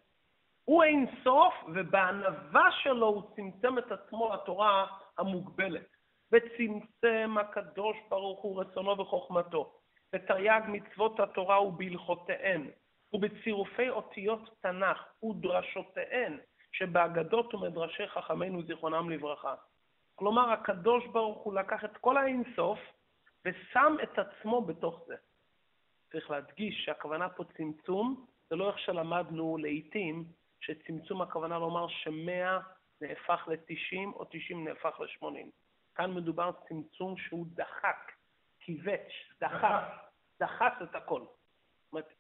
הוא 0.65 0.83
אין 0.83 1.07
סוף, 1.25 1.55
ובענווה 1.75 2.69
שלו 2.83 3.07
הוא 3.07 3.23
צמצם 3.37 3.79
את 3.79 3.93
עצמו 3.93 4.35
לתורה 4.35 4.87
המוגבלת. 5.19 5.87
וצמצם 6.33 7.35
הקדוש 7.41 7.97
ברוך 8.09 8.41
הוא 8.43 8.61
רצונו 8.61 8.99
וחוכמתו, 8.99 9.73
ותרי"ג 10.13 10.63
מצוות 10.69 11.21
התורה 11.21 11.63
ובהלכותיהן, 11.63 12.71
ובצירופי 13.13 13.91
אותיות 13.91 14.41
תנ"ך 14.61 15.25
ודרשותיהן, 15.25 16.39
שבאגדות 16.73 17.55
ומדרשי 17.55 18.09
חכמינו 18.09 18.63
זיכרונם 18.63 19.11
לברכה. 19.11 19.55
כלומר, 20.15 20.51
הקדוש 20.51 21.07
ברוך 21.07 21.43
הוא 21.43 21.55
לקח 21.55 21.85
את 21.85 21.97
כל 21.97 22.17
האינסוף 22.17 22.79
ושם 23.45 23.97
את 24.03 24.19
עצמו 24.19 24.63
בתוך 24.63 25.05
זה. 25.07 25.15
צריך 26.13 26.31
להדגיש 26.31 26.85
שהכוונה 26.85 27.29
פה 27.29 27.45
צמצום, 27.57 28.27
זה 28.51 28.57
לא 28.57 28.69
איך 28.69 28.79
שלמדנו 28.79 29.57
לעיתים, 29.57 30.25
שצמצום 30.63 31.23
הכוונה 31.23 31.59
לומר 31.59 31.89
שמאה 31.89 32.59
נהפך 33.01 33.49
ל-90 33.49 34.15
או 34.15 34.25
90 34.25 34.65
נהפך 34.65 35.01
ל-80. 35.01 35.47
כאן 35.95 36.15
מדובר 36.15 36.51
צמצום 36.69 37.17
שהוא 37.17 37.47
דחק, 37.55 38.13
כיווץ, 38.61 39.09
דחק, 39.41 39.83
דחס 40.41 40.73
את 40.83 40.95
הכל. 40.95 41.23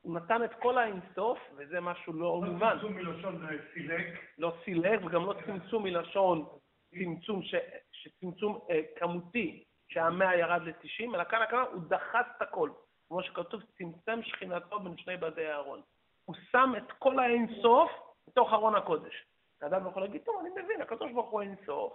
הוא 0.02 0.14
נתן 0.14 0.44
את 0.44 0.50
כל 0.54 0.78
האינסוף, 0.78 1.38
וזה 1.56 1.80
משהו 1.80 2.12
לא 2.12 2.40
מובן. 2.44 2.76
לא 2.76 2.80
צמצום 2.80 2.94
מלשון 2.94 3.46
סילק. 3.74 4.06
לא 4.38 4.54
סילק, 4.64 5.00
וגם 5.04 5.26
לא 5.26 5.34
צמצום 5.46 5.82
מלשון 5.82 6.44
צמצום, 6.90 7.42
ש, 7.42 7.54
שצמצום 7.92 8.58
אה, 8.70 8.80
כמותי, 8.96 9.64
שהמאה 9.88 10.36
ירד 10.36 10.62
ל-90, 10.62 11.14
אלא 11.14 11.24
כאן 11.24 11.42
הכוונה, 11.42 11.66
הוא 11.72 11.82
דחס 11.88 12.26
את 12.36 12.42
הכל. 12.42 12.70
כמו 13.08 13.22
שכתוב, 13.22 13.62
צמצם 13.78 14.22
שכינתו 14.22 14.80
בין 14.80 14.96
שני 14.96 15.16
בדי 15.16 15.46
הארון. 15.46 15.80
הוא 16.24 16.36
שם 16.50 16.72
את 16.76 16.92
כל 16.98 17.18
האינסוף 17.18 17.90
בתוך 18.28 18.52
ארון 18.52 18.74
הקודש. 18.74 19.24
האדם 19.62 19.88
יכול 19.88 20.02
להגיד, 20.02 20.22
טוב, 20.24 20.36
אני 20.40 20.62
מבין, 20.62 20.82
הקדוש 20.82 21.12
ברוך 21.12 21.30
הוא 21.30 21.42
אינסוף, 21.42 21.92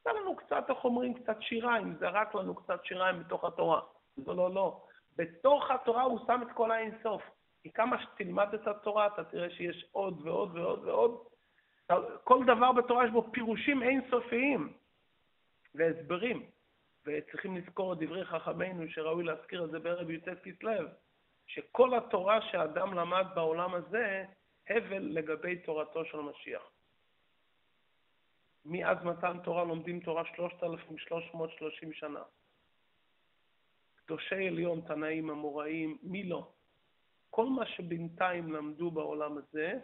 נתן 0.00 0.16
לנו 0.16 0.36
קצת, 0.36 0.64
איך 0.68 0.84
אומרים, 0.84 1.14
קצת 1.14 1.36
שיריים, 1.42 1.94
זרק 2.00 2.34
לנו 2.34 2.54
קצת 2.54 2.84
שיריים 2.84 3.20
בתוך 3.20 3.44
התורה. 3.44 3.80
לא, 4.26 4.36
לא, 4.36 4.54
לא. 4.54 4.82
בתוך 5.16 5.70
התורה 5.70 6.02
הוא 6.02 6.18
שם 6.26 6.40
את 6.42 6.52
כל 6.54 6.70
האינסוף. 6.70 7.22
כי 7.62 7.70
כמה 7.72 8.02
שתלמד 8.02 8.54
את 8.54 8.66
התורה, 8.66 9.06
אתה 9.06 9.24
תראה 9.24 9.50
שיש 9.50 9.86
עוד 9.92 10.26
ועוד 10.26 10.56
ועוד 10.56 10.84
ועוד. 10.84 11.24
כל 12.24 12.44
דבר 12.44 12.72
בתורה 12.72 13.04
יש 13.04 13.10
בו 13.10 13.28
פירושים 13.32 13.82
אינסופיים 13.82 14.72
והסברים. 15.74 16.46
וצריכים 17.06 17.56
לזכור 17.56 17.92
את 17.92 17.98
דברי 17.98 18.24
חכמינו, 18.24 18.88
שראוי 18.88 19.24
להזכיר 19.24 19.64
את 19.64 19.70
זה 19.70 19.78
בערב 19.78 20.10
י"ט 20.10 20.28
כסלו, 20.28 20.72
שכל 21.46 21.94
התורה 21.94 22.42
שאדם 22.42 22.94
למד 22.94 23.26
בעולם 23.34 23.74
הזה, 23.74 24.24
הבל 24.76 25.02
לגבי 25.02 25.56
תורתו 25.56 26.04
של 26.04 26.18
המשיח. 26.18 26.62
מאז 28.64 29.04
מתן 29.04 29.36
תורה 29.44 29.64
לומדים 29.64 30.00
תורה 30.00 30.22
3,330 30.36 31.92
שנה. 31.92 32.22
קדושי 33.94 34.48
עליון, 34.48 34.80
תנאים, 34.80 35.30
אמוראים, 35.30 35.98
מי 36.02 36.22
לא? 36.22 36.52
כל 37.30 37.46
מה 37.46 37.66
שבינתיים 37.66 38.52
למדו 38.52 38.90
בעולם 38.90 39.38
הזה, 39.38 39.78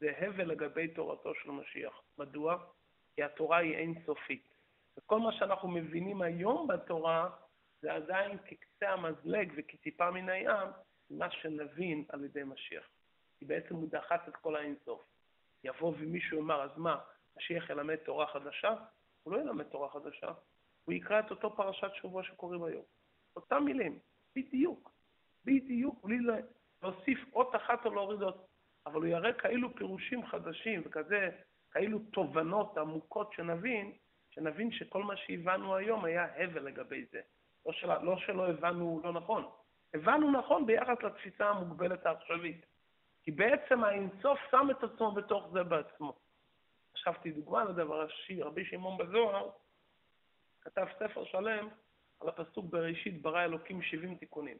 זה 0.00 0.12
הבל 0.18 0.44
לגבי 0.44 0.88
תורתו 0.88 1.34
של 1.34 1.50
המשיח. 1.50 2.02
מדוע? 2.18 2.64
כי 3.14 3.22
התורה 3.22 3.58
היא 3.58 3.74
אינסופית. 3.74 4.54
וכל 4.96 5.18
מה 5.18 5.32
שאנחנו 5.32 5.68
מבינים 5.68 6.22
היום 6.22 6.68
בתורה, 6.68 7.30
זה 7.80 7.92
עדיין 7.92 8.38
כקצה 8.38 8.90
המזלג 8.90 9.52
וכטיפה 9.56 10.10
מן 10.10 10.28
הים, 10.28 10.68
מה 11.10 11.30
שנבין 11.30 12.04
על 12.08 12.24
ידי 12.24 12.42
משיח. 12.44 12.88
כי 13.42 13.46
בעצם 13.48 13.74
הוא 13.74 13.88
דחץ 13.90 14.20
את 14.28 14.36
כל 14.36 14.56
האינסוף. 14.56 15.02
יבוא 15.64 15.92
ומישהו 15.98 16.36
יאמר, 16.36 16.62
אז 16.62 16.70
מה, 16.76 16.98
משיח 17.36 17.70
ילמד 17.70 17.96
תורה 17.96 18.26
חדשה? 18.26 18.74
הוא 19.22 19.34
לא 19.34 19.40
ילמד 19.40 19.64
תורה 19.64 19.88
חדשה, 19.88 20.32
הוא 20.84 20.94
יקרא 20.94 21.20
את 21.20 21.30
אותו 21.30 21.56
פרשת 21.56 21.90
שבוע 21.94 22.22
שקוראים 22.22 22.64
היום. 22.64 22.82
אותם 23.36 23.62
מילים, 23.64 23.98
בדיוק, 24.36 24.90
בדיוק, 25.44 26.04
בלי 26.04 26.18
להוסיף 26.82 27.18
אות 27.34 27.56
אחת 27.56 27.86
או 27.86 27.94
להוריד 27.94 28.22
אות, 28.22 28.46
אבל 28.86 28.96
הוא 28.96 29.06
יראה 29.06 29.32
כאילו 29.32 29.74
פירושים 29.74 30.26
חדשים 30.26 30.82
וכזה, 30.84 31.30
כאילו 31.70 31.98
תובנות 31.98 32.78
עמוקות 32.78 33.32
שנבין, 33.32 33.92
שנבין 34.30 34.72
שכל 34.72 35.02
מה 35.02 35.16
שהבנו 35.16 35.76
היום 35.76 36.04
היה 36.04 36.26
הבל 36.36 36.62
לגבי 36.62 37.04
זה. 37.12 37.20
לא, 37.66 37.72
של, 37.72 37.98
לא 38.02 38.16
שלא 38.18 38.48
הבנו 38.48 39.00
לא 39.04 39.12
נכון, 39.12 39.44
הבנו 39.94 40.30
נכון 40.30 40.66
ביחס 40.66 41.02
לתפיסה 41.02 41.48
המוגבלת 41.50 42.06
העכשווית. 42.06 42.71
כי 43.22 43.30
בעצם 43.30 43.84
האינסוף 43.84 44.38
שם 44.50 44.68
את 44.70 44.82
עצמו 44.82 45.12
בתוך 45.12 45.48
זה 45.52 45.62
בעצמו. 45.62 46.18
חשבתי 46.96 47.30
דוגמה 47.30 47.64
לדבר, 47.64 48.06
רבי 48.40 48.64
שמעון 48.64 48.98
בזוהר 48.98 49.50
כתב 50.60 50.86
ספר 50.98 51.24
שלם 51.24 51.68
על 52.20 52.28
הפסוק 52.28 52.64
בראשית 52.70 53.22
ברא 53.22 53.44
אלוקים 53.44 53.82
70 53.82 54.14
תיקונים. 54.14 54.56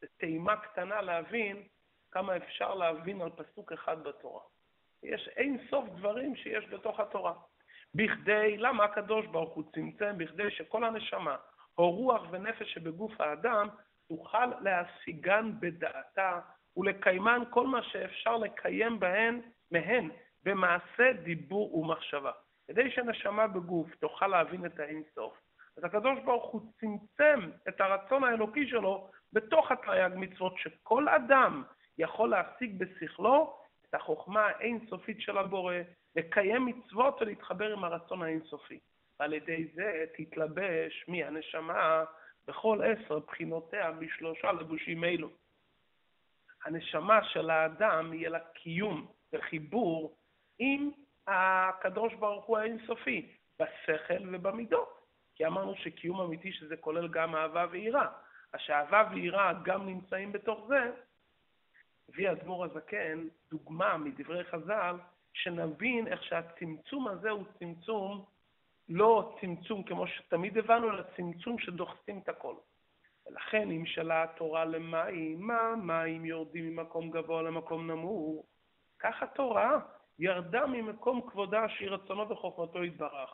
זו 0.00 0.06
טעימה 0.16 0.56
קטנה 0.56 1.02
להבין 1.02 1.62
כמה 2.10 2.36
אפשר 2.36 2.74
להבין 2.74 3.20
על 3.20 3.30
פסוק 3.30 3.72
אחד 3.72 4.02
בתורה. 4.02 4.42
יש 5.02 5.28
אין 5.36 5.66
סוף 5.70 5.88
דברים 5.96 6.36
שיש 6.36 6.64
בתוך 6.64 7.00
התורה. 7.00 7.34
בכדי, 7.94 8.56
למה 8.56 8.84
הקדוש 8.84 9.26
ברוך 9.26 9.54
הוא 9.54 9.64
צמצם? 9.74 10.18
בכדי 10.18 10.50
שכל 10.50 10.84
הנשמה, 10.84 11.36
או 11.78 11.90
רוח 11.90 12.22
ונפש 12.30 12.74
שבגוף 12.74 13.20
האדם, 13.20 13.68
תוכל 14.08 14.46
להשיגן 14.60 15.52
בדעתה 15.60 16.40
ולקיימן 16.76 17.42
כל 17.50 17.66
מה 17.66 17.82
שאפשר 17.82 18.36
לקיים 18.36 19.00
בהן, 19.00 19.40
מהן, 19.70 20.08
במעשה, 20.42 21.12
דיבור 21.22 21.74
ומחשבה. 21.74 22.32
כדי 22.68 22.90
שנשמה 22.90 23.46
בגוף 23.46 23.94
תוכל 23.94 24.26
להבין 24.26 24.66
את 24.66 24.80
האינסוף, 24.80 25.38
אז 25.76 25.84
הקדוש 25.84 26.18
ברוך 26.24 26.52
הוא 26.52 26.60
צמצם 26.80 27.50
את 27.68 27.80
הרצון 27.80 28.24
האלוקי 28.24 28.68
שלו 28.68 29.10
בתוך 29.32 29.72
התרי"ג 29.72 30.10
מצוות, 30.16 30.58
שכל 30.58 31.08
אדם 31.08 31.62
יכול 31.98 32.30
להשיג 32.30 32.78
בשכלו 32.78 33.56
את 33.88 33.94
החוכמה 33.94 34.40
האינסופית 34.40 35.20
של 35.20 35.38
הבורא, 35.38 35.74
לקיים 36.16 36.66
מצוות 36.66 37.22
ולהתחבר 37.22 37.72
עם 37.72 37.84
הרצון 37.84 38.22
האינסופי. 38.22 38.78
ועל 39.20 39.32
ידי 39.32 39.68
זה 39.74 40.04
תתלבש 40.16 41.04
מהנשמה 41.08 42.04
בכל 42.48 42.80
עשר 42.82 43.18
בחינותיה 43.18 43.90
משלושה 43.90 44.52
לבושים 44.52 45.04
אלו. 45.04 45.30
הנשמה 46.64 47.24
של 47.24 47.50
האדם 47.50 48.12
יהיה 48.14 48.30
לה 48.30 48.40
קיום 48.40 49.06
וחיבור 49.32 50.16
עם 50.58 50.90
הקדוש 51.26 52.14
ברוך 52.14 52.44
הוא 52.44 52.58
האינסופי, 52.58 53.32
בשכל 53.58 54.28
ובמידות. 54.32 54.98
כי 55.34 55.46
אמרנו 55.46 55.74
שקיום 55.76 56.20
אמיתי 56.20 56.52
שזה 56.52 56.76
כולל 56.76 57.08
גם 57.08 57.34
אהבה 57.34 57.66
ויראה. 57.70 58.08
אז 58.52 58.60
שאהבה 58.60 59.08
ויראה 59.12 59.52
גם 59.64 59.86
נמצאים 59.86 60.32
בתוך 60.32 60.66
זה, 60.68 60.90
הביא 62.08 62.30
אדמו"ר 62.30 62.64
הזקן 62.64 63.28
דוגמה 63.50 63.96
מדברי 63.96 64.44
חז"ל, 64.44 64.96
שנבין 65.32 66.06
איך 66.06 66.22
שהצמצום 66.24 67.08
הזה 67.08 67.30
הוא 67.30 67.44
צמצום, 67.58 68.24
לא 68.88 69.36
צמצום 69.40 69.82
כמו 69.82 70.06
שתמיד 70.06 70.58
הבנו, 70.58 70.90
אלא 70.90 71.02
צמצום 71.16 71.58
שדוחסים 71.58 72.18
את 72.18 72.28
הכל. 72.28 72.54
ולכן 73.28 73.68
נמשלה 73.68 74.22
התורה 74.22 74.64
למים, 74.64 75.40
מה 75.40 75.74
מים 75.76 76.24
יורדים 76.24 76.76
ממקום 76.76 77.10
גבוה 77.10 77.42
למקום 77.42 77.90
נמוך? 77.90 78.46
כך 78.98 79.22
התורה 79.22 79.78
ירדה 80.18 80.66
ממקום 80.66 81.30
כבודה 81.30 81.68
שהיא 81.68 81.90
רצונו 81.90 82.28
וחוכמתו 82.28 82.84
יתברך. 82.84 83.30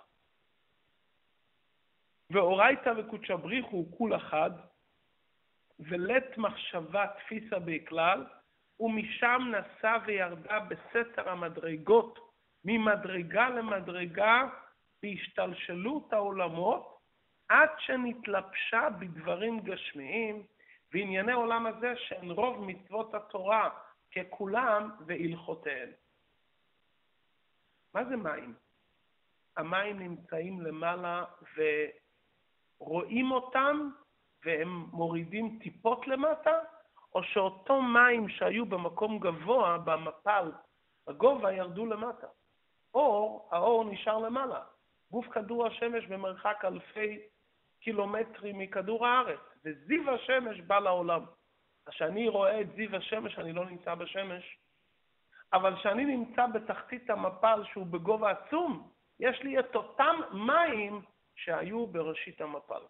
ואורייתא 2.30 2.92
וקודשא 2.96 3.36
בריחו 3.36 3.86
כול 3.98 4.16
אחד, 4.16 4.50
ולית 5.80 6.38
מחשבה 6.38 7.06
תפיסה 7.06 7.58
בכלל, 7.58 8.26
ומשם 8.80 9.42
נסע 9.50 9.96
וירדה 10.06 10.58
בסתר 10.60 11.28
המדרגות, 11.28 12.18
ממדרגה 12.64 13.48
למדרגה, 13.48 14.42
בהשתלשלות 15.02 16.12
העולמות, 16.12 16.93
עד 17.48 17.68
שנתלבשה 17.78 18.88
בדברים 18.98 19.60
גשמיים, 19.60 20.42
וענייני 20.92 21.32
עולם 21.32 21.66
הזה 21.66 21.94
שהן 21.96 22.30
רוב 22.30 22.64
מצוות 22.66 23.14
התורה 23.14 23.70
ככולם 24.16 24.90
והלכותיהן. 25.06 25.90
מה 27.94 28.04
זה 28.04 28.16
מים? 28.16 28.54
המים 29.56 29.98
נמצאים 29.98 30.60
למעלה 30.60 31.24
ורואים 32.78 33.30
אותם 33.30 33.90
והם 34.44 34.86
מורידים 34.92 35.58
טיפות 35.62 36.06
למטה, 36.06 36.58
או 37.14 37.22
שאותו 37.24 37.82
מים 37.82 38.28
שהיו 38.28 38.66
במקום 38.66 39.18
גבוה, 39.18 39.78
במפל, 39.78 40.52
בגובה, 41.06 41.52
ירדו 41.52 41.86
למטה. 41.86 42.26
או 42.94 43.48
האור 43.50 43.84
נשאר 43.84 44.18
למעלה. 44.18 44.60
גוף 45.10 45.26
כדור 45.28 45.66
השמש 45.66 46.06
במרחק 46.06 46.64
אלפי 46.64 47.18
קילומטרים 47.84 48.58
מכדור 48.58 49.06
הארץ, 49.06 49.40
וזיו 49.64 50.10
השמש 50.10 50.60
בא 50.60 50.78
לעולם. 50.78 51.24
כשאני 51.88 52.28
רואה 52.28 52.60
את 52.60 52.66
זיו 52.76 52.96
השמש, 52.96 53.38
אני 53.38 53.52
לא 53.52 53.64
נמצא 53.64 53.94
בשמש, 53.94 54.58
אבל 55.52 55.76
כשאני 55.76 56.04
נמצא 56.04 56.46
בתחתית 56.46 57.10
המפל 57.10 57.62
שהוא 57.72 57.86
בגובה 57.86 58.30
עצום, 58.30 58.88
יש 59.20 59.42
לי 59.42 59.58
את 59.58 59.74
אותם 59.74 60.16
מים 60.32 61.02
שהיו 61.36 61.86
בראשית 61.86 62.40
המפל. 62.40 62.80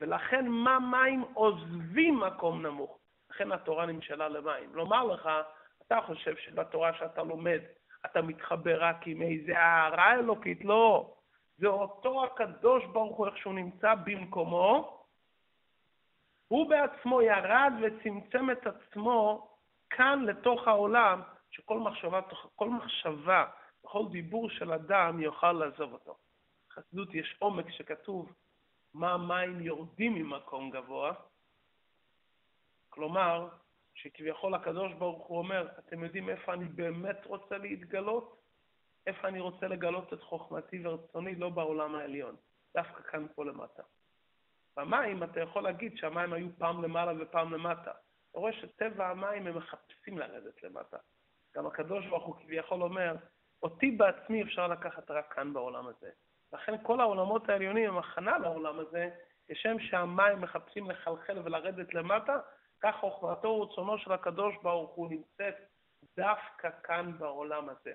ולכן 0.00 0.48
מה 0.48 0.78
מים 0.78 1.24
עוזבים 1.34 2.20
מקום 2.20 2.66
נמוך. 2.66 2.98
לכן 3.30 3.52
התורה 3.52 3.86
נמשלה 3.86 4.28
למים. 4.28 4.74
לומר 4.74 5.04
לך, 5.04 5.28
אתה 5.86 5.98
חושב 6.06 6.36
שבתורה 6.36 6.94
שאתה 6.94 7.22
לומד 7.22 7.60
אתה 8.06 8.22
מתחבר 8.22 8.84
רק 8.84 9.06
עם 9.06 9.22
איזה 9.22 9.58
הערה 9.58 10.14
אלוקית, 10.14 10.64
לא. 10.64 11.13
זה 11.58 11.66
אותו 11.66 12.24
הקדוש 12.24 12.84
ברוך 12.84 13.16
הוא, 13.16 13.26
איך 13.26 13.36
שהוא 13.36 13.54
נמצא 13.54 13.94
במקומו, 13.94 15.00
הוא 16.48 16.70
בעצמו 16.70 17.22
ירד 17.22 17.72
וצמצם 17.82 18.50
את 18.50 18.66
עצמו 18.66 19.48
כאן 19.90 20.24
לתוך 20.24 20.68
העולם, 20.68 21.22
שכל 21.50 21.78
מחשבה, 21.78 22.20
כל 22.56 22.70
מחשבה, 22.70 23.46
כל 23.82 24.02
דיבור 24.10 24.50
של 24.50 24.72
אדם 24.72 25.20
יוכל 25.20 25.52
לעזוב 25.52 25.92
אותו. 25.92 26.16
בחסידות 26.68 27.14
יש 27.14 27.36
עומק 27.38 27.70
שכתוב 27.70 28.32
מה 28.94 29.12
המים 29.12 29.60
יורדים 29.60 30.14
ממקום 30.14 30.70
גבוה, 30.70 31.12
כלומר, 32.90 33.48
שכביכול 33.94 34.54
הקדוש 34.54 34.92
ברוך 34.92 35.26
הוא 35.26 35.38
אומר, 35.38 35.68
אתם 35.78 36.04
יודעים 36.04 36.28
איפה 36.28 36.52
אני 36.52 36.64
באמת 36.64 37.26
רוצה 37.26 37.58
להתגלות? 37.58 38.43
איפה 39.06 39.28
אני 39.28 39.40
רוצה 39.40 39.68
לגלות 39.68 40.12
את 40.12 40.22
חוכמתי 40.22 40.86
ורצוני? 40.86 41.34
לא 41.34 41.48
בעולם 41.48 41.94
העליון, 41.94 42.36
דווקא 42.74 43.02
כאן 43.02 43.26
פה 43.34 43.44
למטה. 43.44 43.82
במים 44.76 45.22
אתה 45.22 45.40
יכול 45.40 45.62
להגיד 45.62 45.96
שהמים 45.96 46.32
היו 46.32 46.48
פעם 46.58 46.84
למעלה 46.84 47.22
ופעם 47.22 47.54
למטה. 47.54 47.90
אתה 48.30 48.38
רואה 48.38 48.52
שטבע 48.52 49.08
המים 49.08 49.46
הם 49.46 49.56
מחפשים 49.56 50.18
לרדת 50.18 50.62
למטה. 50.62 50.96
גם 51.56 51.66
הקדוש 51.66 52.06
ברוך 52.06 52.24
הוא 52.24 52.36
כביכול 52.36 52.82
אומר, 52.82 53.16
אותי 53.62 53.90
בעצמי 53.90 54.42
אפשר 54.42 54.68
לקחת 54.68 55.10
רק 55.10 55.34
כאן 55.34 55.52
בעולם 55.52 55.86
הזה. 55.86 56.10
לכן 56.52 56.74
כל 56.82 57.00
העולמות 57.00 57.48
העליונים 57.48 57.90
הם 57.90 57.98
הכנה 57.98 58.38
לעולם 58.38 58.78
הזה, 58.78 59.10
כשם 59.48 59.78
שהמים 59.78 60.40
מחפשים 60.40 60.90
לחלחל 60.90 61.38
ולרדת 61.44 61.94
למטה, 61.94 62.38
כך 62.80 62.96
חוכמתו 63.00 63.48
ורצונו 63.48 63.98
של 63.98 64.12
הקדוש 64.12 64.54
ברוך 64.62 64.90
הוא 64.90 65.10
נמצאת 65.10 65.54
דווקא 66.16 66.68
כאן 66.82 67.18
בעולם 67.18 67.68
הזה. 67.68 67.92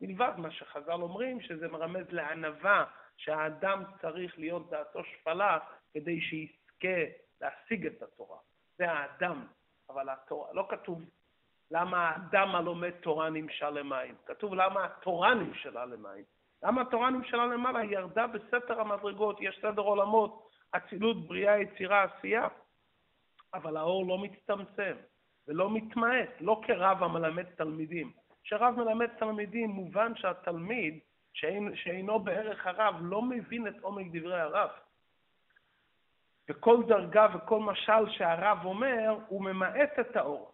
מלבד 0.00 0.32
מה 0.36 0.50
שחז"ל 0.50 1.02
אומרים, 1.02 1.40
שזה 1.40 1.68
מרמז 1.68 2.06
לענווה, 2.10 2.84
שהאדם 3.16 3.84
צריך 4.00 4.38
להיות 4.38 4.70
דעתו 4.70 5.04
שפלה 5.04 5.58
כדי 5.94 6.20
שיזכה 6.20 7.12
להשיג 7.40 7.86
את 7.86 8.02
התורה. 8.02 8.38
זה 8.78 8.90
האדם, 8.90 9.46
אבל 9.90 10.08
התורה, 10.08 10.52
לא 10.52 10.66
כתוב 10.70 11.02
למה 11.70 12.08
האדם 12.08 12.54
הלומד 12.54 12.90
תורה 12.90 13.30
נמשל 13.30 13.70
למים, 13.70 14.14
כתוב 14.26 14.54
למה 14.54 14.84
התורה 14.84 15.34
נמשלה 15.34 15.84
למים. 15.84 16.24
למה 16.62 16.82
התורה 16.82 17.10
נמשלה 17.10 17.46
למעלה? 17.46 17.78
היא 17.78 17.90
ירדה 17.90 18.26
בסתר 18.26 18.80
המדרגות, 18.80 19.36
יש 19.40 19.58
סדר 19.62 19.82
עולמות, 19.82 20.48
אצילות, 20.70 21.28
בריאה, 21.28 21.58
יצירה, 21.58 22.04
עשייה. 22.04 22.48
אבל 23.54 23.76
האור 23.76 24.06
לא 24.06 24.18
מצטמצם 24.18 24.96
ולא 25.48 25.70
מתמעט, 25.70 26.28
לא 26.40 26.60
כרב 26.66 27.02
המלמד 27.02 27.44
תלמידים. 27.44 28.12
כשרב 28.48 28.74
מלמד 28.76 29.06
תלמידים, 29.06 29.70
מובן 29.70 30.12
שהתלמיד, 30.16 30.98
שאינו 31.74 32.20
בערך 32.20 32.66
הרב, 32.66 32.94
לא 33.00 33.22
מבין 33.22 33.66
את 33.66 33.74
עומק 33.80 34.06
דברי 34.12 34.40
הרב. 34.40 34.70
וכל 36.48 36.82
דרגה 36.86 37.26
וכל 37.34 37.60
משל 37.60 38.10
שהרב 38.10 38.58
אומר, 38.64 39.16
הוא 39.28 39.44
ממעט 39.44 39.98
את 40.00 40.16
האור. 40.16 40.52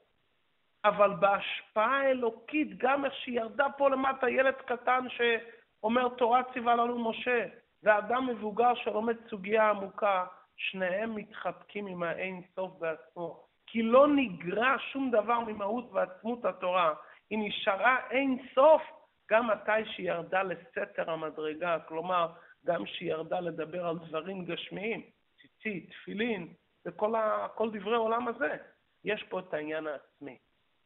אבל 0.85 1.11
בהשפעה 1.21 2.01
האלוקית, 2.01 2.79
גם 2.79 3.05
איך 3.05 3.15
שירדה 3.15 3.67
פה 3.79 3.91
למטה 3.91 4.31
ילד 4.31 4.55
קטן 4.55 5.07
שאומר 5.09 6.09
תורה 6.09 6.43
ציווה 6.53 6.75
לנו 6.75 7.11
משה, 7.11 7.47
ואדם 7.83 8.27
מבוגר 8.27 8.75
שלומד 8.75 9.17
סוגיה 9.29 9.71
עמוקה, 9.71 10.27
שניהם 10.57 11.15
מתחבקים 11.15 11.87
עם 11.87 12.03
האין 12.03 12.43
סוף 12.55 12.73
בעצמו. 12.79 13.45
כי 13.67 13.83
לא 13.83 14.07
נגרע 14.09 14.77
שום 14.79 15.11
דבר 15.11 15.41
ממהות 15.41 15.91
ועצמות 15.93 16.45
התורה. 16.45 16.95
היא 17.31 17.39
נשארה 17.39 18.11
אין 18.11 18.39
סוף 18.55 18.83
גם 19.31 19.51
מתי 19.51 19.91
שהיא 19.93 20.09
ירדה 20.09 20.43
לסתר 20.43 21.11
המדרגה, 21.11 21.79
כלומר, 21.89 22.33
גם 22.67 22.87
שהיא 22.87 23.11
ירדה 23.11 23.41
לדבר 23.41 23.87
על 23.87 23.99
דברים 23.99 24.45
גשמיים, 24.45 25.03
ציצית, 25.41 25.91
תפילין, 25.91 26.55
וכל 26.87 27.15
ה, 27.15 27.47
דברי 27.73 27.95
העולם 27.95 28.29
הזה. 28.29 28.57
יש 29.05 29.23
פה 29.23 29.41
את 29.41 29.55
העניין 29.55 29.87
העצמי. 29.87 30.39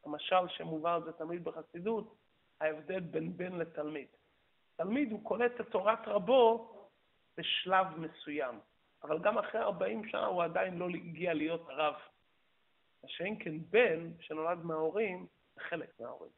המשל 0.05 0.47
שמובא 0.47 0.95
על 0.95 1.03
זה 1.03 1.11
תמיד 1.13 1.43
בחסידות, 1.43 2.15
ההבדל 2.61 2.99
בין 2.99 3.37
בן 3.37 3.53
לתלמיד. 3.53 4.07
תלמיד 4.75 5.11
הוא 5.11 5.23
קולט 5.23 5.61
את 5.61 5.67
תורת 5.69 6.07
רבו 6.07 6.73
בשלב 7.37 7.87
מסוים. 7.97 8.59
אבל 9.03 9.19
גם 9.19 9.37
אחרי 9.37 9.61
40 9.61 10.09
שנה 10.09 10.25
הוא 10.25 10.43
עדיין 10.43 10.77
לא 10.77 10.87
הגיע 10.89 11.33
להיות 11.33 11.65
רב. 11.69 11.93
מה 13.03 13.09
שאין 13.09 13.43
כן 13.43 13.53
בן 13.69 14.11
שנולד 14.19 14.65
מההורים, 14.65 15.27
חלק 15.59 15.99
מההורים. 15.99 16.31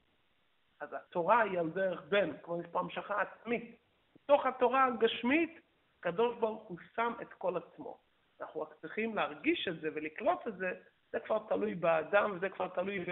אז 0.79 0.89
התורה 0.93 1.41
היא 1.41 1.59
על 1.59 1.69
דרך 1.69 2.01
בן, 2.09 2.37
כמו 2.43 2.57
מספר 2.57 2.79
המשכה 2.79 3.21
עצמית. 3.21 3.77
בתוך 4.15 4.45
התורה 4.45 4.85
הגשמית, 4.85 5.59
הקדוש 5.99 6.37
ברוך 6.39 6.63
הוא 6.63 6.77
שם 6.95 7.13
את 7.21 7.33
כל 7.33 7.57
עצמו. 7.57 7.97
אנחנו 8.41 8.61
רק 8.61 8.73
צריכים 8.81 9.15
להרגיש 9.15 9.67
את 9.67 9.81
זה 9.81 9.89
ולקלוט 9.93 10.47
את 10.47 10.57
זה, 10.57 10.71
זה 11.11 11.19
כבר 11.19 11.39
תלוי 11.49 11.75
באדם 11.75 12.31
וזה 12.35 12.49
כבר 12.49 12.67
תלוי 12.67 13.05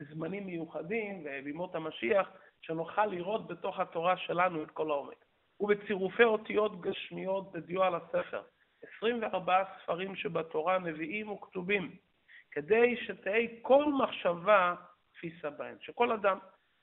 בזמנים 0.00 0.46
מיוחדים 0.46 1.26
ובימות 1.26 1.74
המשיח, 1.74 2.28
שנוכל 2.60 3.06
לראות 3.06 3.46
בתוך 3.46 3.80
התורה 3.80 4.16
שלנו 4.16 4.62
את 4.62 4.70
כל 4.70 4.90
העומק. 4.90 5.24
ובצירופי 5.60 6.24
אותיות 6.24 6.80
גשמיות 6.80 7.52
בדיו 7.52 7.82
על 7.82 7.94
הספר. 7.94 8.42
24 8.96 9.64
ספרים 9.82 10.16
שבתורה 10.16 10.78
נביאים 10.78 11.28
וכתובים, 11.28 11.96
כדי 12.56 12.96
שתהא 12.96 13.40
כל 13.62 13.84
מחשבה 13.84 14.74
תפיסה 15.12 15.50
בהם. 15.50 15.76
שכל 15.80 16.12
אדם, 16.12 16.38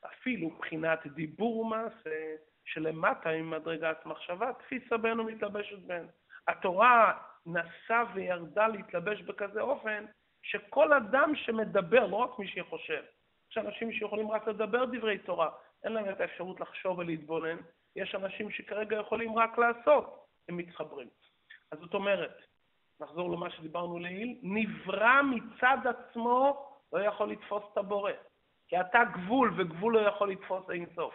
אפילו 0.06 0.50
מבחינת 0.50 1.08
דיבור 1.08 1.60
ומעשה, 1.60 2.36
שלמטה 2.66 3.30
עם 3.30 3.50
מדרגת 3.50 4.06
מחשבה, 4.06 4.54
תפיסה 4.54 4.98
בהן 4.98 5.20
ומתלבשת 5.20 5.80
בהן. 5.80 6.06
התורה 6.48 7.22
נסע 7.46 8.04
וירדה 8.14 8.68
להתלבש 8.68 9.22
בכזה 9.22 9.62
אופן, 9.62 10.06
שכל 10.44 10.94
אדם 10.94 11.36
שמדבר, 11.36 12.08
לא 12.08 12.16
רק 12.16 12.40
מי 12.40 12.48
שחושב, 12.48 13.04
יש 13.52 13.58
אנשים 13.58 13.92
שיכולים 13.92 14.32
רק 14.32 14.48
לדבר 14.48 14.86
דברי 14.86 15.18
תורה, 15.18 15.50
אין 15.84 15.94
להם 15.94 16.10
את 16.10 16.22
האפשרות 16.22 16.60
לחשוב 16.60 17.00
ולהתבונן, 17.00 17.58
יש 17.96 18.16
אנשים 18.16 18.52
שכרגע 18.52 18.98
יכולים 18.98 19.38
רק 19.38 19.58
לעשות, 19.58 20.26
הם 20.50 20.58
מתחברים. 20.58 21.08
אז 21.72 21.80
זאת 21.80 21.94
אומרת, 21.94 22.53
נחזור 23.00 23.32
למה 23.32 23.50
שדיברנו 23.50 24.00
לעיל, 24.00 24.38
נברא 24.44 25.22
מצד 25.22 25.78
עצמו 25.86 26.68
לא 26.94 27.00
יכול 27.00 27.32
לתפוס 27.32 27.64
את 27.72 27.78
הבורא. 27.78 28.12
כי 28.68 28.80
אתה 28.82 29.00
גבול, 29.14 29.54
וגבול 29.58 29.94
לא 29.98 30.08
יכול 30.08 30.32
לתפוס 30.32 30.70
אין 30.70 30.86
סוף. 30.96 31.14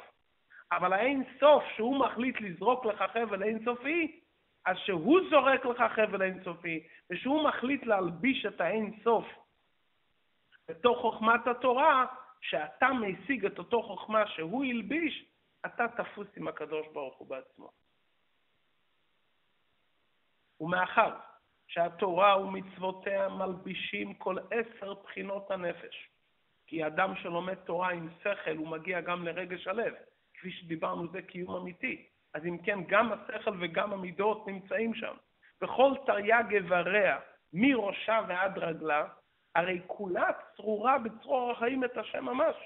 אבל 0.72 0.92
האין 0.92 1.24
סוף, 1.40 1.64
שהוא 1.76 1.98
מחליט 1.98 2.40
לזרוק 2.40 2.84
לך 2.84 3.04
חבל 3.12 3.42
אין 3.42 3.64
סופי, 3.64 4.20
אז 4.66 4.76
שהוא 4.76 5.20
זורק 5.30 5.64
לך 5.64 5.82
חבל 5.94 6.22
אין 6.22 6.44
סופי, 6.44 6.86
ושהוא 7.10 7.48
מחליט 7.48 7.86
להלביש 7.86 8.46
את 8.46 8.60
האין 8.60 9.00
סוף 9.04 9.24
בתוך 10.68 10.98
חוכמת 10.98 11.46
התורה, 11.46 12.06
שאתה 12.40 12.88
משיג 12.88 13.46
את 13.46 13.58
אותו 13.58 13.82
חוכמה 13.82 14.26
שהוא 14.26 14.64
הלביש, 14.64 15.24
אתה 15.66 15.84
תפוס 15.88 16.28
עם 16.36 16.48
הקדוש 16.48 16.86
ברוך 16.92 17.16
הוא 17.16 17.28
בעצמו. 17.28 17.70
ומאחר 20.60 21.14
שהתורה 21.78 22.40
ומצוותיה 22.40 23.28
מלבישים 23.28 24.14
כל 24.14 24.36
עשר 24.50 24.94
בחינות 25.04 25.50
הנפש, 25.50 26.08
כי 26.66 26.86
אדם 26.86 27.14
שלומד 27.16 27.54
תורה 27.54 27.90
עם 27.90 28.08
שכל 28.22 28.56
הוא 28.56 28.68
מגיע 28.68 29.00
גם 29.00 29.24
לרגש 29.24 29.66
הלב, 29.66 29.94
כפי 30.34 30.50
שדיברנו 30.50 31.08
זה 31.08 31.22
קיום 31.22 31.56
אמיתי. 31.56 32.06
אז 32.34 32.46
אם 32.46 32.58
כן, 32.58 32.78
גם 32.88 33.12
השכל 33.12 33.50
וגם 33.60 33.92
המידות 33.92 34.46
נמצאים 34.46 34.94
שם. 34.94 35.14
בכל 35.60 35.92
תרי"ג 36.06 36.54
איבריה, 36.54 37.18
מראשה 37.52 38.20
ועד 38.28 38.58
רגלה, 38.58 39.04
הרי 39.54 39.80
כולה 39.86 40.30
צרורה 40.56 40.98
בצרור 40.98 41.50
החיים 41.50 41.84
את 41.84 41.96
השם 41.96 42.24
ממש. 42.24 42.56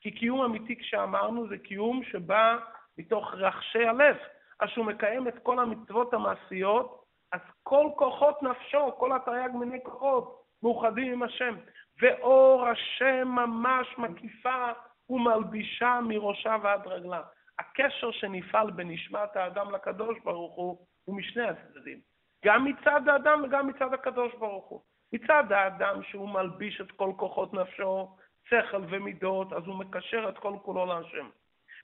כי 0.00 0.10
קיום 0.10 0.42
אמיתי, 0.42 0.76
כשאמרנו, 0.76 1.48
זה 1.48 1.58
קיום 1.58 2.02
שבא 2.04 2.56
מתוך 2.98 3.34
רחשי 3.34 3.84
הלב. 3.84 4.16
אז 4.60 4.68
שהוא 4.68 4.86
מקיים 4.86 5.28
את 5.28 5.38
כל 5.42 5.58
המצוות 5.58 6.14
המעשיות, 6.14 6.99
אז 7.32 7.40
כל 7.62 7.86
כוחות 7.96 8.42
נפשו, 8.42 8.92
כל 8.98 9.12
התרי"ג 9.16 9.50
מיני 9.54 9.78
כוחות, 9.84 10.42
מאוחדים 10.62 11.12
עם 11.12 11.22
השם. 11.22 11.56
ואור 12.00 12.66
השם 12.66 13.28
ממש 13.28 13.98
מקיפה 13.98 14.70
ומלבישה 15.10 16.00
מראשה 16.02 16.56
ועד 16.62 16.86
רגלה. 16.86 17.22
הקשר 17.58 18.10
שנפעל 18.10 18.70
בנשמת 18.70 19.36
האדם 19.36 19.74
לקדוש 19.74 20.18
ברוך 20.24 20.54
הוא 20.54 20.86
הוא 21.04 21.16
משני 21.16 21.42
הצדדים. 21.48 22.00
גם 22.44 22.64
מצד 22.64 23.08
האדם 23.08 23.42
וגם 23.44 23.66
מצד 23.66 23.94
הקדוש 23.94 24.34
ברוך 24.34 24.66
הוא. 24.66 24.80
מצד 25.12 25.52
האדם 25.52 26.02
שהוא 26.02 26.28
מלביש 26.28 26.80
את 26.80 26.92
כל 26.92 27.12
כוחות 27.16 27.54
נפשו, 27.54 28.16
שכל 28.48 28.82
ומידות, 28.88 29.52
אז 29.52 29.62
הוא 29.66 29.74
מקשר 29.74 30.28
את 30.28 30.38
כל 30.38 30.54
כולו 30.62 30.86
להשם. 30.86 31.28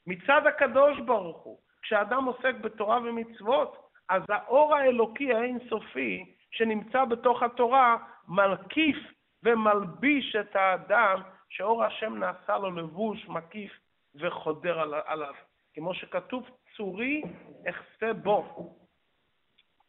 מצד 0.06 0.46
הקדוש 0.46 1.00
ברוך 1.00 1.42
הוא, 1.42 1.58
כשאדם 1.82 2.24
עוסק 2.24 2.54
בתורה 2.60 2.98
ומצוות, 2.98 3.85
אז 4.08 4.22
האור 4.28 4.74
האלוקי 4.74 5.34
האינסופי 5.34 6.34
שנמצא 6.50 7.04
בתוך 7.04 7.42
התורה 7.42 7.96
מלקיף 8.28 8.96
ומלביש 9.42 10.36
את 10.36 10.56
האדם 10.56 11.22
שאור 11.48 11.84
השם 11.84 12.16
נעשה 12.16 12.58
לו 12.58 12.70
לבוש 12.70 13.28
מקיף 13.28 13.72
וחודר 14.14 14.80
עליו. 15.06 15.34
כמו 15.74 15.94
שכתוב, 15.94 16.48
צורי 16.76 17.22
אחסה 17.70 18.12
בו. 18.12 18.74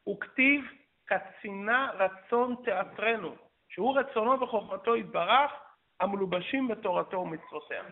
וכתיב 0.10 0.66
קצינה 1.06 1.92
רצון 1.94 2.56
תיאטרנו, 2.64 3.36
שהוא 3.70 4.00
רצונו 4.00 4.42
וחוכמתו 4.42 4.96
יתברך, 4.96 5.52
המלובשים 6.00 6.68
בתורתו 6.68 7.18
ומצוותיה. 7.18 7.84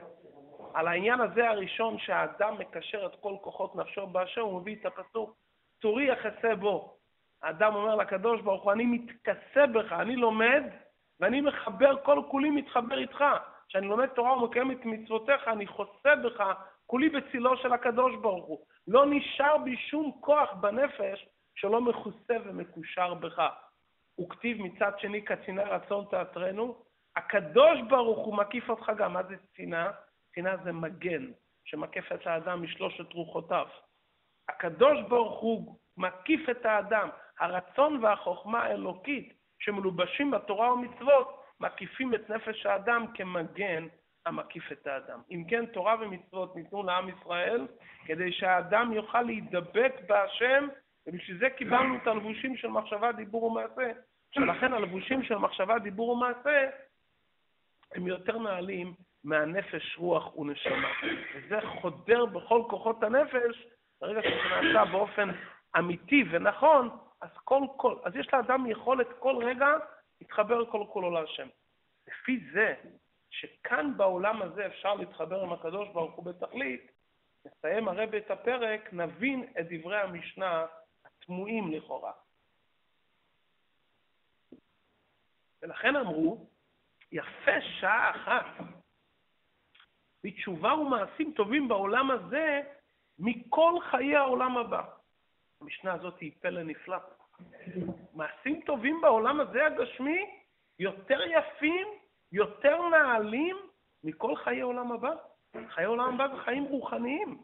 על 0.73 0.87
העניין 0.87 1.21
הזה 1.21 1.49
הראשון 1.49 1.99
שהאדם 1.99 2.57
מקשר 2.59 3.05
את 3.05 3.15
כל 3.21 3.33
כוחות 3.41 3.75
נפשו 3.75 4.07
באשר, 4.07 4.41
הוא 4.41 4.61
מביא 4.61 4.75
את 4.75 4.85
הפסוק, 4.85 5.37
צורי 5.81 6.03
יחסה 6.03 6.55
בו. 6.55 6.97
האדם 7.43 7.75
אומר 7.75 7.95
לקדוש 7.95 8.41
ברוך 8.41 8.63
הוא, 8.63 8.71
אני 8.71 8.85
מתכסה 8.85 9.67
בך, 9.67 9.91
אני 9.91 10.15
לומד, 10.15 10.63
ואני 11.19 11.41
מחבר, 11.41 12.03
כל 12.03 12.21
כולי 12.31 12.49
מתחבר 12.49 12.97
איתך. 12.97 13.23
כשאני 13.67 13.87
לומד 13.87 14.07
תורה 14.07 14.37
ומקיים 14.37 14.71
את 14.71 14.85
מצוותיך, 14.85 15.47
אני 15.47 15.67
חוסה 15.67 16.15
בך, 16.15 16.43
כולי 16.85 17.09
בצילו 17.09 17.57
של 17.57 17.73
הקדוש 17.73 18.15
ברוך 18.15 18.45
הוא. 18.45 18.65
לא 18.87 19.05
נשאר 19.05 19.57
בי 19.57 19.77
שום 19.77 20.11
כוח 20.19 20.53
בנפש 20.53 21.27
שלא 21.55 21.81
מכוסה 21.81 22.35
ומקושר 22.45 23.13
בך. 23.13 23.41
וכתיב 24.21 24.61
מצד 24.61 24.91
שני 24.99 25.21
קצינה 25.21 25.63
רצון 25.63 26.05
תעטרנו, 26.11 26.75
הקדוש 27.15 27.79
ברוך 27.89 28.25
הוא 28.25 28.37
מקיף 28.37 28.69
אותך 28.69 28.91
גם. 28.97 29.13
מה 29.13 29.23
זה 29.23 29.35
צינה? 29.55 29.91
צינה 30.33 30.57
זה 30.63 30.71
מגן, 30.71 31.31
שמקיף 31.65 32.11
את 32.11 32.27
האדם 32.27 32.63
משלושת 32.63 33.13
רוחותיו. 33.13 33.67
הקדוש 34.49 35.01
ברוך 35.07 35.39
הוא 35.39 35.77
מקיף 35.97 36.49
את 36.49 36.65
האדם. 36.65 37.09
הרצון 37.39 38.03
והחוכמה 38.03 38.63
האלוקית 38.63 39.33
שמלובשים 39.59 40.31
בתורה 40.31 40.73
ומצוות, 40.73 41.41
מקיפים 41.59 42.13
את 42.13 42.29
נפש 42.29 42.65
האדם 42.65 43.05
כמגן 43.13 43.87
המקיף 44.25 44.71
את 44.71 44.87
האדם. 44.87 45.19
אם 45.31 45.43
כן, 45.49 45.65
תורה 45.65 45.95
ומצוות 46.01 46.55
ניתנו 46.55 46.83
לעם 46.83 47.09
ישראל 47.09 47.67
כדי 48.05 48.31
שהאדם 48.31 48.93
יוכל 48.93 49.21
להידבק 49.21 49.93
בהשם, 50.07 50.67
ובשביל 51.07 51.37
זה 51.37 51.49
קיבלנו 51.49 51.95
את 51.95 52.07
הלבושים 52.07 52.57
של 52.57 52.67
מחשבה, 52.67 53.11
דיבור 53.11 53.43
ומעשה. 53.43 53.91
שלכן 54.31 54.73
הלבושים 54.73 55.23
של 55.23 55.35
מחשבה, 55.35 55.79
דיבור 55.79 56.09
ומעשה 56.09 56.69
הם 57.95 58.07
יותר 58.07 58.37
נעלים 58.37 58.93
מהנפש, 59.23 59.97
רוח 59.97 60.37
ונשמה. 60.37 60.91
וזה 61.35 61.59
חודר 61.61 62.25
בכל 62.25 62.63
כוחות 62.69 63.03
הנפש, 63.03 63.67
ברגע 64.01 64.21
שזה 64.21 64.71
נעשה 64.71 64.91
באופן 64.91 65.29
אמיתי 65.77 66.23
ונכון, 66.31 66.89
אז 67.21 67.29
כל 67.43 67.61
כל, 67.77 67.95
אז 68.03 68.15
יש 68.15 68.33
לאדם 68.33 68.65
יכולת 68.65 69.07
כל 69.19 69.43
רגע 69.43 69.67
להתחבר 70.21 70.71
כל 70.71 70.85
כולו 70.89 71.11
להשם. 71.11 71.47
לפי 72.07 72.39
זה, 72.53 72.75
שכאן 73.29 73.97
בעולם 73.97 74.41
הזה 74.41 74.65
אפשר 74.65 74.93
להתחבר 74.93 75.41
עם 75.41 75.53
הקדוש 75.53 75.89
ברוך 75.89 76.15
הוא 76.15 76.25
בתכלית, 76.25 76.91
נסיים 77.45 77.87
הרב 77.87 78.15
את 78.15 78.31
הפרק, 78.31 78.93
נבין 78.93 79.53
את 79.59 79.65
דברי 79.69 80.01
המשנה 80.01 80.65
התמוהים 81.05 81.71
לכאורה. 81.71 82.11
ולכן 85.61 85.95
אמרו, 85.95 86.47
יפה 87.11 87.61
שעה 87.79 88.11
אחת. 88.11 88.45
בתשובה 90.23 90.73
ומעשים 90.73 91.33
טובים 91.35 91.67
בעולם 91.67 92.11
הזה 92.11 92.61
מכל 93.19 93.73
חיי 93.89 94.15
העולם 94.15 94.57
הבא. 94.57 94.83
המשנה 95.61 95.93
הזאת 95.93 96.19
היא 96.19 96.31
פלא 96.39 96.63
נפלא. 96.63 96.97
מעשים 98.13 98.61
טובים 98.65 99.01
בעולם 99.01 99.39
הזה 99.39 99.65
הגשמי 99.65 100.41
יותר 100.79 101.19
יפים, 101.21 101.87
יותר 102.31 102.89
נעלים 102.89 103.57
מכל 104.03 104.35
חיי 104.35 104.61
עולם 104.61 104.91
הבא. 104.91 105.11
חיי 105.69 105.85
עולם 105.85 106.13
הבא 106.13 106.35
זה 106.35 106.41
חיים 106.41 106.63
רוחניים. 106.63 107.43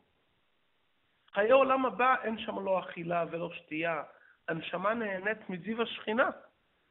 חיי 1.34 1.52
עולם 1.52 1.86
הבא 1.86 2.16
אין 2.24 2.40
שם 2.40 2.60
לא 2.66 2.80
אכילה 2.80 3.26
ולא 3.32 3.54
שתייה. 3.54 4.04
הנשמה 4.48 4.94
נהנית 4.94 5.50
מזיו 5.50 5.82
השכינה. 5.82 6.30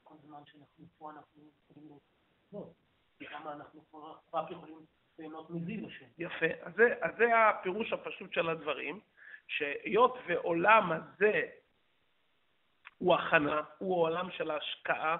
כל 0.03 0.14
זמן 0.26 0.41
שאנחנו 0.47 0.85
פה 0.99 1.11
אנחנו 1.11 1.43
יכולים 1.70 1.91
לצפות. 1.97 2.72
למה 3.20 3.53
אנחנו 3.53 3.85
פה 3.91 4.16
רק 4.35 4.51
יכולים 4.51 4.78
ליהנות 5.20 5.50
מזיו 5.50 5.86
השם. 5.86 6.04
יפה. 6.18 6.46
אז 6.62 6.74
זה, 6.74 6.94
אז 7.00 7.10
זה 7.18 7.48
הפירוש 7.48 7.92
הפשוט 7.92 8.32
של 8.32 8.48
הדברים, 8.48 9.00
שהיות 9.48 10.18
ועולם 10.26 10.92
הזה 10.92 11.42
הוא 12.98 13.14
הכנה, 13.14 13.62
הוא 13.78 13.94
העולם 13.96 14.30
של 14.30 14.50
ההשקעה, 14.50 15.16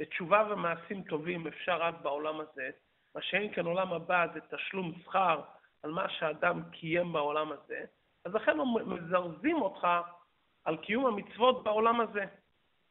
ותשובה 0.00 0.48
ומעשים 0.50 1.02
טובים 1.02 1.46
אפשר 1.46 1.76
רק 1.76 1.94
בעולם 2.02 2.40
הזה, 2.40 2.70
מה 3.14 3.22
שאין 3.22 3.54
כן 3.54 3.66
עולם 3.66 3.92
הבא 3.92 4.26
זה 4.34 4.40
תשלום 4.40 4.92
שכר 5.04 5.40
על 5.82 5.90
מה 5.90 6.08
שאדם 6.08 6.62
קיים 6.70 7.12
בעולם 7.12 7.52
הזה, 7.52 7.84
אז 8.24 8.34
לכן 8.34 8.56
מזרזים 8.86 9.62
אותך 9.62 9.88
על 10.64 10.76
קיום 10.76 11.06
המצוות 11.06 11.64
בעולם 11.64 12.00
הזה. 12.00 12.24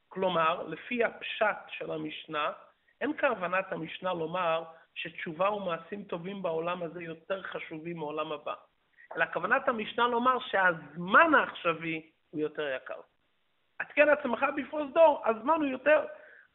כלומר, 0.08 0.64
לפי 0.64 1.04
הפשט 1.04 1.58
של 1.70 1.92
המשנה, 1.92 2.52
אין 3.02 3.12
כוונת 3.20 3.72
המשנה 3.72 4.14
לומר 4.14 4.64
שתשובה 4.96 5.52
ומעשים 5.52 6.04
טובים 6.04 6.42
בעולם 6.42 6.84
הזה 6.84 7.04
יותר 7.04 7.44
חשובים 7.44 7.98
מעולם 7.98 8.32
הבא. 8.32 8.54
אלא 9.16 9.26
כוונת 9.34 9.68
המשנה 9.68 10.08
לומר 10.08 10.40
שהזמן 10.40 11.34
העכשווי 11.36 12.10
הוא 12.30 12.42
יותר 12.42 12.76
יקר. 12.76 13.00
עדכן 13.80 14.10
עצמך 14.10 14.46
בפרוזדור, 14.58 15.22
הזמן 15.26 15.56
הוא 15.56 15.66
יותר, 15.66 16.06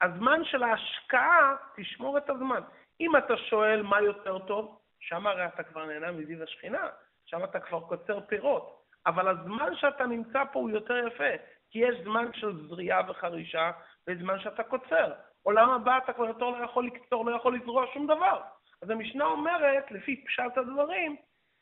הזמן 0.00 0.44
של 0.44 0.62
ההשקעה, 0.62 1.56
תשמור 1.76 2.18
את 2.18 2.30
הזמן. 2.30 2.60
אם 3.00 3.16
אתה 3.16 3.36
שואל 3.36 3.82
מה 3.82 4.00
יותר 4.00 4.38
טוב, 4.38 4.80
שם 5.00 5.26
הרי 5.26 5.46
אתה 5.46 5.62
כבר 5.62 5.86
נהנה 5.86 6.12
מזיו 6.12 6.42
השכינה, 6.42 6.88
שם 7.26 7.44
אתה 7.44 7.60
כבר 7.60 7.80
קוצר 7.80 8.20
פירות. 8.20 8.80
אבל 9.06 9.28
הזמן 9.28 9.76
שאתה 9.76 10.06
נמצא 10.06 10.44
פה 10.52 10.58
הוא 10.58 10.70
יותר 10.70 11.06
יפה, 11.06 11.30
כי 11.70 11.78
יש 11.78 11.96
זמן 12.04 12.26
של 12.34 12.68
זריעה 12.68 13.10
וחרישה, 13.10 13.70
ויש 14.06 14.18
זמן 14.18 14.40
שאתה 14.40 14.62
קוצר. 14.62 15.12
עולם 15.42 15.70
הבא 15.70 15.98
אתה 15.98 16.12
כבר 16.12 16.26
יותר 16.26 16.50
לא 16.50 16.64
יכול 16.64 16.86
לקצור, 16.86 17.26
לא 17.26 17.36
יכול 17.36 17.56
לזרוע 17.56 17.84
שום 17.94 18.06
דבר. 18.06 18.42
אז 18.82 18.90
המשנה 18.90 19.24
אומרת, 19.24 19.90
לפי 19.90 20.24
פשט 20.26 20.56
הדברים, 20.56 21.16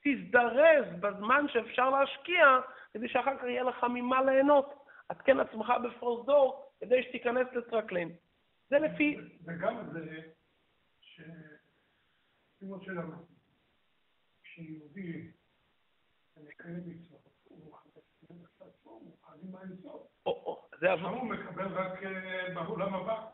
תזדרז 0.04 0.84
בזמן 1.00 1.44
שאפשר 1.48 1.90
להשקיע, 1.90 2.60
כדי 2.92 3.08
שאחר 3.08 3.36
כך 3.38 3.44
יהיה 3.44 3.62
לך 3.62 3.84
ממה 3.84 4.22
ליהנות. 4.22 4.84
עדכן 5.08 5.40
עצמך 5.40 5.72
בפרוזדור, 5.84 6.72
כדי 6.80 7.02
שתיכנס 7.02 7.46
לטרקלין. 7.52 8.12
זה 8.70 8.78
לפי... 8.78 9.16
וגם 9.44 9.90
זה, 9.92 10.20
כמו 12.60 12.80
שלמדנו, 12.80 13.26
כשיהודי 14.42 15.30
מקיים 16.36 16.82
מצוות, 16.86 17.20
הוא 17.44 17.70
מחפש 17.70 17.98
את 18.56 18.62
עצמו, 18.62 18.90
הוא 18.90 19.16
חייב 19.24 20.67
מהאינסוף. 20.82 21.06
עכשיו 21.06 21.20
הוא 21.20 21.30
מקבל 21.30 21.66
רק 21.74 22.02
אה, 22.02 22.54
בעולם 22.54 22.94
הבא. 22.94 23.24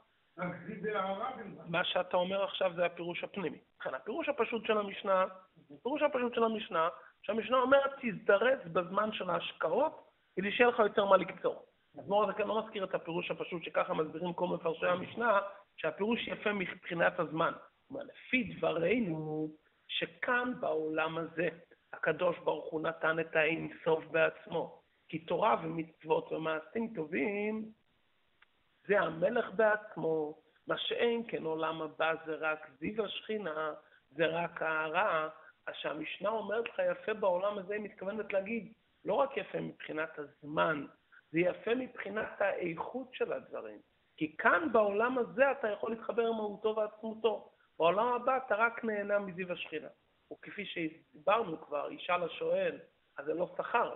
מה 1.69 1.85
שאתה 1.85 2.17
אומר 2.17 2.45
עכשיו 2.45 2.73
זה 2.77 2.87
הפירוש 2.87 3.25
הפנימי. 3.25 3.59
לכן 3.81 3.95
הפירוש 3.95 4.29
הפשוט 4.29 4.67
של 4.67 4.79
המשנה, 4.79 5.25
הפירוש 5.79 6.03
הפשוט 6.03 6.35
של 6.35 6.45
המשנה, 6.45 6.89
שהמשנה 7.23 7.57
אומרת 7.57 7.91
תזדרז 8.03 8.59
בזמן 8.73 9.13
של 9.13 9.31
ההשקעות 9.31 10.11
כדי 10.37 10.53
שיהיה 10.53 10.71
לך 10.71 10.79
יותר 10.79 11.05
מה 11.05 11.17
לקצור. 11.17 11.67
אז 11.99 12.09
מור 12.09 12.25
הזקן 12.25 12.47
לא 12.47 12.63
מזכיר 12.65 12.85
את 12.85 12.95
הפירוש 12.95 13.31
הפשוט 13.31 13.63
שככה 13.65 13.95
מסבירים 13.95 14.33
כל 14.33 14.47
מפרשי 14.47 14.87
המשנה, 14.87 15.41
שהפירוש 15.77 16.29
יפה 16.29 16.53
מבחינת 16.53 17.21
הזמן. 17.21 17.53
כלומר, 17.89 18.05
לפי 18.05 18.55
דברינו, 18.55 19.49
שכאן 19.89 20.53
בעולם 20.61 21.19
הזה 21.19 21.49
הקדוש 21.93 22.39
ברוך 22.39 22.73
הוא 22.73 22.81
נתן 22.81 23.21
את 23.21 23.37
האין 23.37 23.79
סוף 23.85 24.05
בעצמו. 24.05 24.84
כי 25.09 25.19
תורה 25.19 25.57
ומצוות 25.63 26.33
ומעשים 26.33 26.93
טובים 26.95 27.73
זה 28.87 29.01
המלך 29.01 29.51
בעצמו, 29.57 30.39
מה 30.67 30.79
שאין 30.79 31.23
כן 31.29 31.45
עולם 31.45 31.83
הבא 31.83 32.15
זה 32.27 32.35
רק 32.35 32.71
זיו 32.79 33.05
השכינה, 33.05 33.75
זה 34.11 34.27
רק 34.27 34.63
הערה. 34.63 35.29
אז 35.67 35.75
שהמשנה 35.75 36.29
אומרת 36.29 36.69
לך 36.69 36.83
יפה 36.91 37.15
בעולם 37.15 37.59
הזה, 37.59 37.75
היא 37.75 37.83
מתכוונת 37.83 38.33
להגיד, 38.33 38.73
לא 39.05 39.15
רק 39.15 39.37
יפה 39.37 39.61
מבחינת 39.61 40.19
הזמן, 40.19 40.87
זה 41.31 41.41
יפה 41.41 41.75
מבחינת 41.75 42.41
האיכות 42.41 43.15
של 43.15 43.33
הדברים. 43.33 43.79
כי 44.17 44.37
כאן 44.37 44.69
בעולם 44.73 45.19
הזה 45.19 45.51
אתה 45.51 45.69
יכול 45.69 45.91
להתחבר 45.91 46.27
עם 46.27 46.35
מהותו 46.35 46.77
ועצמותו. 46.77 47.51
בעולם 47.79 48.07
הבא 48.07 48.37
אתה 48.47 48.55
רק 48.55 48.85
נהנה 48.85 49.19
מזיו 49.19 49.53
השכינה. 49.53 49.89
וכפי 50.33 50.67
שהסברנו 50.67 51.61
כבר, 51.61 51.93
ישאל 51.93 52.23
השואל, 52.23 52.79
אז 53.17 53.25
זה 53.27 53.35
לא 53.35 53.55
שכר. 53.57 53.95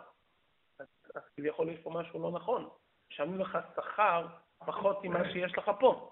אז, 1.19 1.23
כביכול 1.37 1.69
יש 1.69 1.81
פה 1.81 1.91
משהו 1.91 2.23
לא 2.23 2.31
נכון. 2.31 2.69
משלמים 3.12 3.41
לך 3.41 3.59
שכר 3.77 4.27
פחות 4.59 5.05
ממה 5.05 5.31
שיש 5.33 5.59
לך 5.59 5.71
פה. 5.81 6.11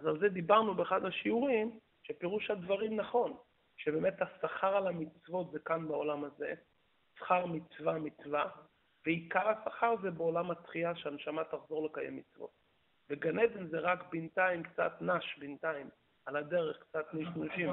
אז 0.00 0.06
על 0.06 0.18
זה 0.18 0.28
דיברנו 0.28 0.74
באחד 0.74 1.04
השיעורים, 1.04 1.78
שפירוש 2.02 2.50
הדברים 2.50 2.96
נכון, 2.96 3.36
שבאמת 3.76 4.22
השכר 4.22 4.76
על 4.76 4.86
המצוות 4.86 5.50
זה 5.50 5.58
כאן 5.58 5.88
בעולם 5.88 6.24
הזה, 6.24 6.54
שכר 7.18 7.46
מצווה 7.46 7.98
מצווה, 7.98 8.50
ועיקר 9.06 9.48
השכר 9.48 9.94
זה 10.02 10.10
בעולם 10.10 10.50
התחייה 10.50 10.96
שהנשמה 10.96 11.44
תחזור 11.44 11.86
לקיים 11.86 12.16
מצוות. 12.16 12.50
וגן 13.10 13.38
עדן 13.38 13.66
זה 13.66 13.78
רק 13.78 14.10
בינתיים, 14.10 14.62
קצת 14.62 14.92
נש 15.00 15.38
בינתיים, 15.38 15.90
על 16.26 16.36
הדרך 16.36 16.80
קצת 16.80 17.06
נשנושים. 17.14 17.70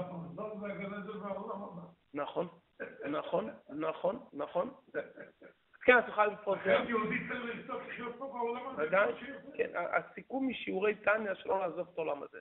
נכון, 2.13 2.47
נכון, 3.09 3.49
נכון, 3.69 4.19
נכון. 4.33 4.73
כן, 5.85 5.99
את 5.99 6.03
יכולה 6.07 6.27
לפרוט 6.27 6.57
זה. 6.65 6.71
יהודי 6.71 7.15
צריך 7.27 7.87
לחיות 7.87 8.15
פה 8.17 8.25
בעולם 8.27 8.67
הזה. 8.69 8.83
ודאי, 8.87 9.13
כן, 9.57 9.69
הסיכום 9.97 10.47
משיעורי 10.49 10.95
טניה 10.95 11.35
שלא 11.35 11.59
לעזוב 11.59 11.87
את 11.93 11.97
העולם 11.97 12.23
הזה. 12.23 12.39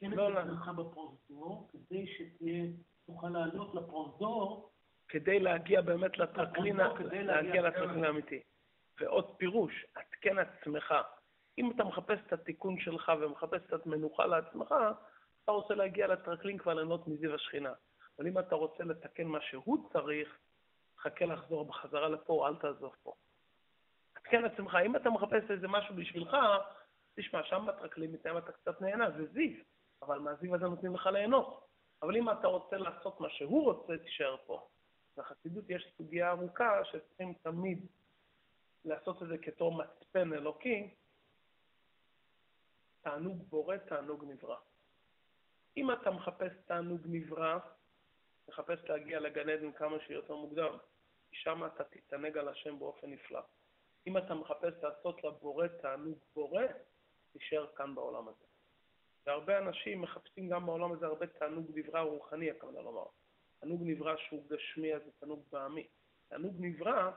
כן, 0.00 0.10
לא, 0.10 0.28
את 0.28 0.34
לא. 0.34 0.38
עצמך 0.40 0.68
בפרוזדור, 0.68 1.68
כדי 1.72 2.06
שתוכל 2.06 3.28
לעלות 3.28 3.74
לפרוזדור. 3.74 4.70
כדי 5.08 5.40
להגיע 5.40 5.80
באמת 5.80 6.18
לטרקלין, 6.18 6.76
כדי 6.98 7.22
להגיע- 7.24 7.62
לטרקלין 7.62 8.04
האמיתי. 8.04 8.40
ועוד 9.00 9.34
פירוש, 9.36 9.86
עדכן 9.94 10.36
עצמך. 10.38 10.94
אם 11.58 11.70
אתה 11.70 11.84
מחפש 11.84 12.18
את 12.26 12.32
התיקון 12.32 12.78
שלך 12.80 13.12
ומחפש 13.20 13.60
קצת 13.66 13.86
מנוחה 13.86 14.26
לעצמך, 14.26 14.74
אתה 15.44 15.52
רוצה 15.52 15.74
להגיע 15.74 16.06
לטרקלין 16.06 16.58
כבר 16.58 16.74
ליהנות 16.74 17.08
מזיו 17.08 17.34
השכינה. 17.34 17.72
אבל 18.18 18.26
אם 18.28 18.38
אתה 18.38 18.54
רוצה 18.54 18.84
לתקן 18.84 19.24
מה 19.26 19.40
שהוא 19.40 19.90
צריך, 19.92 20.38
חכה 21.02 21.24
לחזור 21.24 21.64
בחזרה 21.64 22.08
לפה, 22.08 22.48
אל 22.48 22.56
תעזוב 22.56 22.94
פה. 23.02 23.14
עדכן 24.14 24.44
עצמך, 24.44 24.76
אם 24.86 24.96
אתה 24.96 25.10
מחפש 25.10 25.50
איזה 25.50 25.68
משהו 25.68 25.94
בשבילך, 25.94 26.36
תשמע, 27.14 27.44
שם 27.44 27.66
בטרקלין 27.68 28.12
מתאם 28.12 28.38
אתה 28.38 28.52
קצת 28.52 28.80
נהנה, 28.80 29.10
זה 29.10 29.26
זיו, 29.26 29.62
אבל 30.02 30.18
מהזיו 30.18 30.54
הזה 30.54 30.64
נותנים 30.64 30.94
לך 30.94 31.06
ליהנות. 31.06 31.66
אבל 32.02 32.16
אם 32.16 32.30
אתה 32.30 32.46
רוצה 32.46 32.76
לעשות 32.76 33.20
מה 33.20 33.30
שהוא 33.30 33.64
רוצה, 33.64 33.98
תישאר 33.98 34.36
פה. 34.46 34.68
בחסידות 35.16 35.64
יש 35.68 35.94
סוגיה 35.96 36.30
ארוכה 36.30 36.84
שצריכים 36.84 37.34
תמיד 37.42 37.86
לעשות 38.84 39.22
את 39.22 39.28
זה 39.28 39.38
כתור 39.38 39.72
מצפן 39.72 40.32
אלוקי, 40.32 40.94
תענוג 43.00 43.42
בורא, 43.48 43.76
תענוג 43.76 44.24
נברא. 44.24 44.56
אם 45.76 45.92
אתה 45.92 46.10
מחפש 46.10 46.52
תענוג 46.66 47.00
נברא, 47.04 47.58
תחפש 48.46 48.78
להגיע 48.88 49.20
לגן 49.20 49.48
עדן 49.48 49.72
כמה 49.72 49.96
שיותר 50.06 50.36
מוקדם, 50.36 50.76
שם 51.32 51.64
אתה 51.66 51.84
תתענג 51.84 52.38
על 52.38 52.48
השם 52.48 52.78
באופן 52.78 53.10
נפלא. 53.10 53.40
אם 54.06 54.18
אתה 54.18 54.34
מחפש 54.34 54.72
לעשות 54.82 55.24
לבורא 55.24 55.66
תענוג 55.66 56.18
בורא, 56.34 56.62
תישאר 57.32 57.66
כאן 57.76 57.94
בעולם 57.94 58.28
הזה. 58.28 58.44
והרבה 59.26 59.58
אנשים 59.58 60.02
מחפשים 60.02 60.48
גם 60.48 60.66
בעולם 60.66 60.92
הזה 60.92 61.06
הרבה 61.06 61.26
תענוג 61.26 61.70
נברא 61.74 62.00
רוחני, 62.00 62.50
הכוונה 62.50 62.80
לומר. 62.80 63.06
תענוג 63.60 63.82
נברא 63.84 64.16
שהוא 64.16 64.48
גשמי, 64.48 64.94
אז 64.94 65.02
זה 65.04 65.10
תענוג 65.20 65.44
בעמי. 65.52 65.88
תענוג 66.28 66.54
נברא 66.58 67.10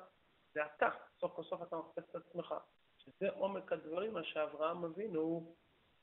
זה 0.53 0.65
אתה, 0.65 0.89
סוף 1.19 1.33
כל 1.35 1.43
סוף 1.43 1.61
אתה 1.61 1.75
מחפש 1.75 2.03
את 2.09 2.15
עצמך. 2.15 2.55
שזה 2.97 3.29
עומק 3.29 3.71
הדברים, 3.71 4.13
מה 4.13 4.23
שאברהם 4.23 4.83
אבינו 4.83 5.55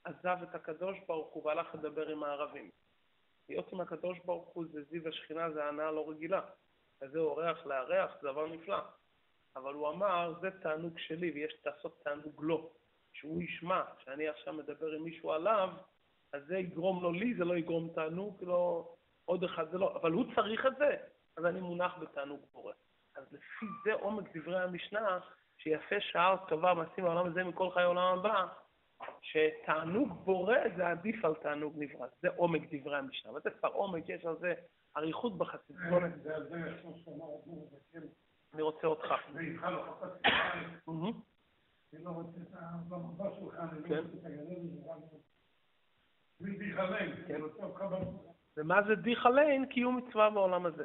עזב 0.04 0.36
את 0.42 0.54
הקדוש 0.54 0.98
ברוך 1.06 1.32
הוא 1.32 1.46
והלך 1.46 1.74
לדבר 1.74 2.08
עם 2.08 2.22
הערבים. 2.22 2.70
להיות 3.48 3.72
עם 3.72 3.80
הקדוש 3.80 4.18
ברוך 4.24 4.48
הוא 4.48 4.64
זה 4.72 4.82
זיו 4.82 5.08
השכינה, 5.08 5.50
זה 5.50 5.64
הנאה 5.64 5.90
לא 5.90 6.10
רגילה. 6.10 6.40
כזה 7.00 7.18
אורח 7.18 7.66
לארח, 7.66 8.10
זה 8.22 8.28
דבר 8.28 8.46
נפלא. 8.46 8.78
אבל 9.56 9.74
הוא 9.74 9.88
אמר, 9.88 10.34
זה 10.40 10.50
תענוג 10.50 10.98
שלי 10.98 11.30
ויש 11.30 11.54
לעשות 11.66 12.00
תענוג 12.04 12.42
לו. 12.42 12.70
שהוא 13.12 13.42
ישמע, 13.42 13.82
שאני 14.04 14.28
עכשיו 14.28 14.54
מדבר 14.54 14.92
עם 14.92 15.02
מישהו 15.02 15.32
עליו, 15.32 15.70
אז 16.32 16.42
זה 16.46 16.58
יגרום 16.58 17.02
לו 17.02 17.12
לי, 17.12 17.34
זה 17.34 17.44
לא 17.44 17.56
יגרום 17.56 17.90
תענוג, 17.94 18.44
לא 18.44 18.88
עוד 19.24 19.44
אחד 19.44 19.70
זה 19.70 19.78
לא, 19.78 19.96
אבל 19.96 20.12
הוא 20.12 20.24
צריך 20.34 20.66
את 20.66 20.76
זה, 20.78 20.96
אז 21.36 21.44
אני 21.44 21.60
מונח 21.60 21.98
בתענוג 22.00 22.40
בורא. 22.52 22.72
אז 23.16 23.24
לפי 23.32 23.66
זה 23.84 23.92
עומק 23.92 24.36
דברי 24.36 24.60
המשנה, 24.60 25.18
שיפה 25.58 26.00
שעה 26.00 26.36
טובה 26.48 26.74
מעשים 26.74 27.04
בעולם 27.04 27.26
הזה 27.26 27.44
מכל 27.44 27.70
חיי 27.70 27.82
העולם 27.82 28.18
הבא, 28.18 28.46
שתענוג 29.22 30.08
בורא 30.24 30.56
זה 30.76 30.88
עדיף 30.88 31.24
על 31.24 31.34
תענוג 31.34 31.74
נברא. 31.76 32.06
זה 32.22 32.28
עומק 32.36 32.62
דברי 32.74 32.96
המשנה. 32.96 33.32
וזה 33.32 33.50
כבר 33.50 33.68
עומק, 33.68 34.08
יש 34.08 34.24
על 34.24 34.36
זה 34.40 34.54
אריכות 34.96 35.38
בחסידות. 35.38 35.82
זה 36.22 36.36
על 36.36 36.48
זה, 36.48 36.78
כמו 36.82 36.94
שאמר 37.04 37.26
אדמו"ר 37.42 37.68
הזקן, 37.72 38.06
אני 38.54 38.62
רוצה 38.62 38.86
אותך. 38.86 39.04
לא 41.92 43.88
כן. 43.88 44.04
בעולם. 44.82 45.00
ומה 48.56 48.82
זה 48.88 48.94
דיחא 48.94 49.28
לין? 49.28 49.66
קיום 49.66 49.96
מצווה 49.96 50.30
בעולם 50.30 50.66
הזה. 50.66 50.84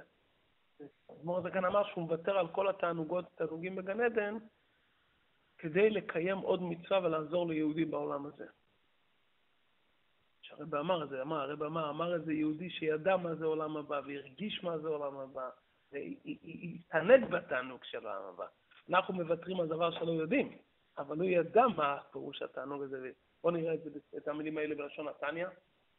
אדמו"ר 1.11 1.37
הזקן 1.37 1.65
אמר 1.65 1.83
שהוא 1.83 2.03
מוותר 2.03 2.37
על 2.37 2.47
כל 2.47 2.69
התענוגות, 2.69 3.25
תענוגים 3.35 3.75
בגן 3.75 4.01
עדן, 4.01 4.37
כדי 5.57 5.89
לקיים 5.89 6.37
עוד 6.37 6.63
מצווה 6.63 6.99
ולעזור 6.99 7.47
ליהודי 7.47 7.85
בעולם 7.85 8.25
הזה. 8.25 8.45
שהרבא 10.57 10.79
אמר 10.79 11.03
את 11.03 11.09
זה, 11.09 11.21
אמר, 11.21 11.41
הרבא 11.41 11.65
אמר, 11.65 11.89
אמר 11.89 12.13
איזה 12.13 12.33
יהודי 12.33 12.69
שידע 12.69 13.17
מה 13.17 13.35
זה 13.35 13.45
עולם 13.45 13.77
הבא, 13.77 14.01
והרגיש 14.07 14.63
מה 14.63 14.77
זה 14.77 14.87
עולם 14.87 15.17
הבא, 15.17 15.49
והתענג 15.91 17.25
בתענוג 17.29 17.79
של 17.83 18.07
העולם 18.07 18.33
הבא. 18.33 18.45
אנחנו 18.89 19.13
מוותרים 19.13 19.59
על 19.59 19.67
דבר 19.67 19.91
שלא 19.91 20.11
יודעים, 20.11 20.57
אבל 20.97 21.17
הוא 21.17 21.25
ידע 21.25 21.67
מה 21.77 21.97
פירוש 22.11 22.41
התענוג 22.41 22.83
הזה. 22.83 23.11
בואו 23.43 23.53
נראה 23.53 23.73
את, 23.73 23.83
זה, 23.83 23.99
את 24.17 24.27
המילים 24.27 24.57
האלה 24.57 24.75
בלשון 24.75 25.07
נתניה. 25.07 25.49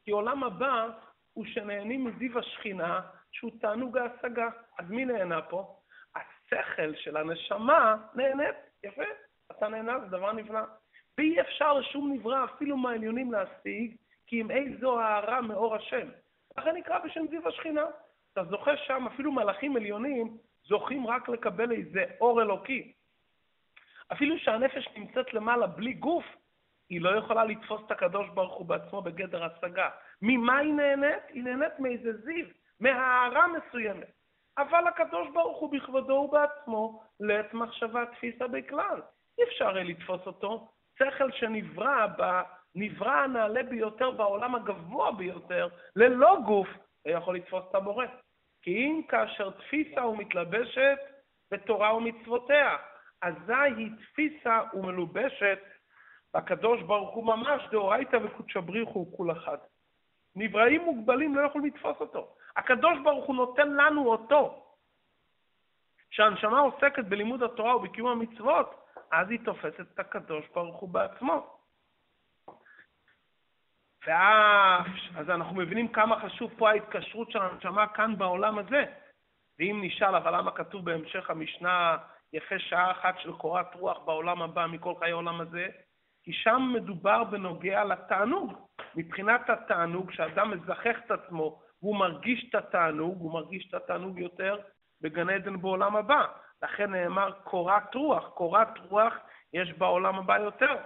כי 0.05 0.11
עולם 0.11 0.45
הבא 0.45 0.89
הוא 1.33 1.47
שנהנים 1.47 2.05
מזיו 2.05 2.39
השכינה, 2.39 3.01
שהוא 3.33 3.51
תענוג 3.61 3.99
ההשגה. 3.99 4.49
אז 4.79 4.91
מי 4.91 5.05
נהנה 5.05 5.43
פה? 5.43 5.81
השכל 6.15 6.95
של 6.95 7.17
הנשמה 7.17 7.97
נהנית, 8.15 8.57
יפה, 8.85 9.03
אתה 9.51 9.69
נהנה, 9.69 10.01
זה 10.01 10.07
דבר 10.07 10.33
נפלא. 10.33 10.61
ואי 11.19 11.41
אפשר 11.41 11.73
לשום 11.73 12.13
נברא, 12.13 12.45
אפילו 12.45 12.77
מהעליונים 12.77 13.33
להשיג, 13.33 13.97
כי 14.27 14.41
אם 14.41 14.51
איזו 14.51 15.01
הערה 15.01 15.41
מאור 15.41 15.75
השם. 15.75 16.09
לכן 16.59 16.77
נקרא 16.77 16.99
בשם 16.99 17.27
זיו 17.31 17.49
השכינה. 17.49 17.85
אתה 18.33 18.45
זוכה 18.45 18.77
שם, 18.77 19.07
אפילו 19.07 19.33
מלאכים 19.33 19.77
עליונים 19.77 20.37
זוכים 20.69 21.07
רק 21.07 21.29
לקבל 21.29 21.73
איזה 21.73 22.05
אור 22.21 22.43
אלוקי. 22.43 22.93
אפילו 24.13 24.39
שהנפש 24.39 24.89
נמצאת 24.97 25.35
למעלה 25.35 25.67
בלי 25.67 25.93
גוף, 25.93 26.25
היא 26.89 27.01
לא 27.01 27.19
יכולה 27.19 27.45
לתפוס 27.45 27.81
את 27.87 27.91
הקדוש 27.91 28.29
ברוך 28.29 28.55
הוא 28.55 28.67
בעצמו 28.67 29.03
בגדר 29.03 29.45
השגה. 29.45 29.89
ממה 30.23 30.59
היא 30.59 30.73
נהנית? 30.73 31.23
היא 31.29 31.43
נהנית 31.43 31.79
מאיזה 31.79 32.13
זיו, 32.17 32.47
מהערה 32.81 33.47
מסוימת. 33.47 34.11
אבל 34.59 34.87
הקדוש 34.87 35.29
ברוך 35.33 35.59
הוא 35.59 35.73
בכבודו 35.73 36.13
ובעצמו 36.13 37.03
לעת 37.21 37.55
מחשבה 37.55 38.07
תפיסה 38.07 38.47
בכלל. 38.47 39.03
אי 39.39 39.45
אפשר 39.45 39.73
לתפוס 39.73 40.27
אותו. 40.27 40.69
שכל 40.99 41.31
שנברא. 41.31 42.43
נברא 42.77 43.13
הנעלה 43.13 43.63
ביותר 43.63 44.11
בעולם 44.11 44.55
הגבוה 44.55 45.13
ביותר, 45.13 45.69
ללא 45.97 46.39
גוף, 46.47 46.69
יכול 47.07 47.37
לתפוס 47.37 47.65
את 47.71 47.75
הבורא. 47.75 48.07
כי 48.63 48.71
אם 48.71 49.03
כאשר 49.09 49.51
תפיסה 49.51 50.07
ומתלבשת 50.07 50.99
בתורה 51.51 51.95
ומצוותיה, 51.95 52.77
אזי 53.23 53.53
היא 53.77 53.91
תפיסה 54.03 54.61
ומלובשת 54.75 55.59
הקדוש 56.35 56.83
ברוך 56.83 57.15
הוא 57.15 57.25
ממש 57.25 57.63
דאורייתא 57.71 58.17
וקודשא 58.17 58.61
בריחו 58.61 58.99
הוא 58.99 59.17
כול 59.17 59.33
אחד. 59.33 59.59
נבראים 60.37 60.83
מוגבלים 60.83 61.35
לא 61.37 61.41
יכולים 61.41 61.67
לתפוס 61.75 61.97
אותו. 62.01 62.29
הקדוש 62.57 62.99
ברוך 63.03 63.27
הוא 63.27 63.37
נותן 63.37 63.69
לנו 63.69 64.09
אותו. 64.09 64.63
כשהנשמה 66.11 66.61
עוסקת 66.61 67.05
בלימוד 67.05 67.43
התורה 67.43 67.77
ובקיום 67.77 68.09
המצוות, 68.09 68.75
אז 69.13 69.31
היא 69.31 69.39
תופסת 69.45 69.81
את 69.95 69.99
הקדוש 69.99 70.45
ברוך 70.55 70.77
הוא 70.77 70.89
בעצמו. 70.89 71.56
ואף, 74.07 74.87
אז 75.17 75.31
אנחנו 75.31 75.57
מבינים 75.57 75.89
כמה 75.89 76.21
חשוב 76.21 76.51
פה 76.59 76.71
ההתקשרות 76.71 77.31
של 77.31 77.39
הנשמה 77.39 77.87
כאן 77.87 78.19
בעולם 78.19 78.59
הזה. 78.59 78.85
ואם 79.59 79.81
נשאל, 79.83 80.15
אבל 80.15 80.39
למה 80.39 80.51
כתוב 80.51 80.85
בהמשך 80.85 81.31
המשנה 81.31 81.97
יפה 82.33 82.59
שעה 82.59 82.91
אחת 82.91 83.19
של 83.19 83.33
קורת 83.33 83.75
רוח 83.75 83.99
בעולם 84.05 84.43
הבא 84.43 84.67
מכל 84.67 84.95
חיי 84.99 85.11
העולם 85.11 85.41
הזה? 85.41 85.67
כי 86.23 86.33
שם 86.33 86.73
מדובר 86.75 87.25
בנוגע 87.25 87.85
לתענוג. 87.85 88.53
מבחינת 88.95 89.51
התענוג, 89.51 90.11
כשאדם 90.11 90.51
מזכך 90.51 90.97
את 91.07 91.11
עצמו 91.11 91.61
והוא 91.83 91.97
מרגיש 91.97 92.47
את 92.51 92.55
התענוג, 92.55 93.21
הוא 93.21 93.33
מרגיש 93.33 93.69
את 93.69 93.75
התענוג 93.75 94.19
יותר 94.19 94.57
בגן 95.01 95.31
עדן 95.31 95.61
בעולם 95.61 95.97
הבא. 95.97 96.25
לכן 96.63 96.91
נאמר 96.91 97.33
קורת 97.45 97.95
רוח. 97.95 98.29
קורת 98.29 98.79
רוח 98.79 99.15
יש 99.55 99.73
בעולם 99.73 100.15
הבא 100.19 100.39
יותר. 100.39 100.77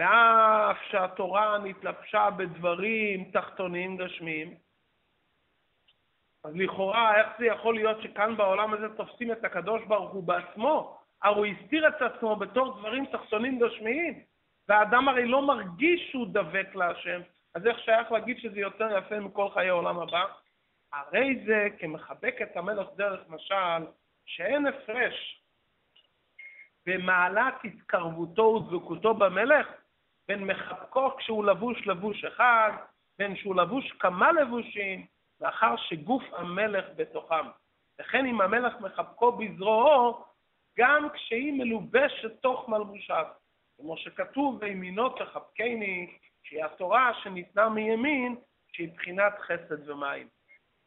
ואף 0.00 0.76
שהתורה 0.90 1.58
נתלבשה 1.58 2.30
בדברים 2.30 3.30
תחתונים 3.30 3.96
גשמיים, 3.96 4.54
אז 6.44 6.56
לכאורה, 6.56 7.16
איך 7.16 7.26
זה 7.38 7.46
יכול 7.46 7.74
להיות 7.74 8.02
שכאן 8.02 8.36
בעולם 8.36 8.74
הזה 8.74 8.88
תופסים 8.96 9.32
את 9.32 9.44
הקדוש 9.44 9.82
ברוך 9.84 10.10
הוא 10.10 10.22
בעצמו? 10.22 10.98
הרי 11.22 11.38
הוא 11.38 11.46
הסתיר 11.46 11.88
את 11.88 12.02
עצמו 12.02 12.36
בתור 12.36 12.78
דברים 12.78 13.06
תחתונים 13.06 13.58
גשמיים. 13.58 14.20
והאדם 14.68 15.08
הרי 15.08 15.26
לא 15.26 15.46
מרגיש 15.46 16.10
שהוא 16.10 16.26
דבק 16.32 16.74
להשם, 16.74 17.20
אז 17.54 17.66
איך 17.66 17.78
שייך 17.78 18.12
להגיד 18.12 18.38
שזה 18.38 18.60
יותר 18.60 18.98
יפה 18.98 19.20
מכל 19.20 19.48
חיי 19.54 19.68
העולם 19.68 19.98
הבא? 19.98 20.24
הרי 20.92 21.42
זה 21.46 21.68
כמחבק 21.78 22.36
את 22.42 22.56
המלך 22.56 22.86
דרך 22.96 23.20
משל, 23.28 23.86
שאין 24.26 24.66
הפרש 24.66 25.42
במעלת 26.86 27.54
התקרבותו 27.64 28.42
ודבקותו 28.42 29.14
במלך, 29.14 29.66
בין 30.30 30.44
מחבקו 30.44 31.16
כשהוא 31.16 31.44
לבוש 31.44 31.86
לבוש 31.86 32.24
אחד, 32.24 32.72
בין 33.18 33.36
שהוא 33.36 33.56
לבוש 33.56 33.92
כמה 33.92 34.32
לבושים, 34.32 35.06
לאחר 35.40 35.76
שגוף 35.76 36.22
המלך 36.32 36.84
בתוכם. 36.96 37.46
וכן 38.00 38.26
אם 38.26 38.40
המלך 38.40 38.80
מחבקו 38.80 39.32
בזרועו, 39.32 40.24
גם 40.78 41.08
כשהיא 41.14 41.52
מלובשת 41.52 42.32
תוך 42.40 42.68
מלבושיו. 42.68 43.24
כמו 43.76 43.96
שכתוב, 43.96 44.58
וימינו 44.60 45.08
תחבקני, 45.08 46.16
שהיא 46.42 46.64
התורה 46.64 47.12
שניתנה 47.22 47.68
מימין, 47.68 48.36
שהיא 48.72 48.92
בחינת 48.94 49.32
חסד 49.38 49.88
ומים. 49.88 50.28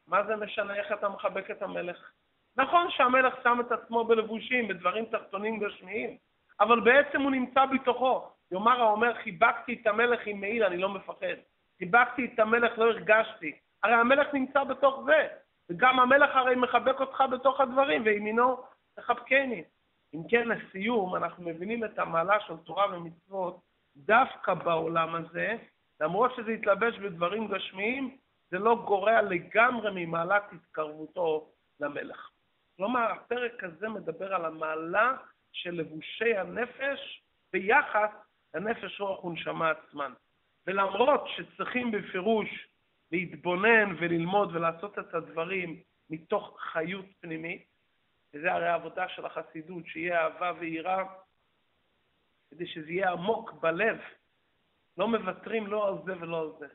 מה 0.08 0.24
זה 0.24 0.36
משנה 0.36 0.76
איך 0.76 0.92
אתה 0.92 1.10
מחבק 1.10 1.52
את 1.52 1.62
המלך? 1.62 2.12
נכון 2.58 2.92
שהמלך 2.92 3.34
שם 3.44 3.58
את 3.60 3.72
עצמו 3.72 4.04
בלבושים, 4.04 4.68
בדברים 4.68 5.06
תחתונים 5.06 5.60
גשמיים, 5.60 6.18
אבל 6.60 6.80
בעצם 6.80 7.22
הוא 7.22 7.32
נמצא 7.32 7.66
בתוכו. 7.66 8.30
יאמר 8.52 8.82
האומר, 8.82 9.14
חיבקתי 9.24 9.78
את 9.82 9.88
המלך 9.88 10.20
עם 10.26 10.42
מעיל, 10.42 10.64
אני 10.64 10.78
לא 10.78 10.90
מפחד. 10.90 11.36
חיבקתי 11.80 12.30
את 12.34 12.40
המלך, 12.40 12.78
לא 12.78 12.84
הרגשתי. 12.84 13.52
הרי 13.84 13.94
המלך 13.94 14.34
נמצא 14.34 14.64
בתוך 14.64 15.04
זה, 15.06 15.28
וגם 15.70 16.00
המלך 16.00 16.36
הרי 16.36 16.56
מחבק 16.56 17.00
אותך 17.00 17.24
בתוך 17.32 17.62
הדברים, 17.62 18.02
וימינו 18.06 18.58
תחבקני. 18.96 19.64
אם 20.14 20.22
כן, 20.30 20.48
לסיום, 20.48 21.16
אנחנו 21.16 21.44
מבינים 21.44 21.84
את 21.84 22.00
המעלה 22.00 22.40
של 22.40 22.58
תורה 22.58 22.98
ומצוות 22.98 23.60
דווקא 23.96 24.54
בעולם 24.54 25.16
הזה, 25.16 25.56
למרות 26.02 26.36
שזה 26.36 26.52
התלבש 26.52 26.98
בדברים 26.98 27.48
גשמיים, 27.48 28.18
זה 28.52 28.60
לא 28.60 28.84
גורע 28.86 29.22
לגמרי 29.22 30.06
ממעלת 30.06 30.44
התקרבותו 30.52 31.50
למלך. 31.80 32.30
כלומר, 32.78 33.12
הפרק 33.12 33.64
הזה 33.64 33.90
מדבר 33.90 34.34
על 34.34 34.46
המעלה 34.46 35.14
של 35.52 35.72
לבושי 35.72 36.38
הנפש 36.38 37.24
ביחס 37.54 38.10
לנפש 38.54 39.02
רוח 39.02 39.24
ונשמה 39.24 39.72
עצמן. 39.72 40.14
ולמרות 40.68 41.28
שצריכים 41.28 41.92
בפירוש 41.92 42.68
להתבונן 43.12 43.96
וללמוד 44.00 44.56
ולעשות 44.56 45.00
את 45.00 45.14
הדברים 45.14 45.80
מתוך 46.10 46.60
חיות 46.60 47.06
פנימית, 47.20 47.68
וזה 48.34 48.54
הרי 48.54 48.68
העבודה 48.68 49.10
של 49.10 49.26
החסידות, 49.26 49.88
שיהיה 49.88 50.22
אהבה 50.24 50.54
ויראה, 50.60 51.04
כדי 52.52 52.68
שזה 52.68 52.92
יהיה 52.92 53.12
עמוק 53.12 53.54
בלב. 53.54 53.98
לא 54.98 55.08
מוותרים 55.08 55.68
לא 55.68 55.88
על 55.88 55.94
זה 56.06 56.22
ולא 56.22 56.42
על 56.42 56.50
זה. 56.60 56.68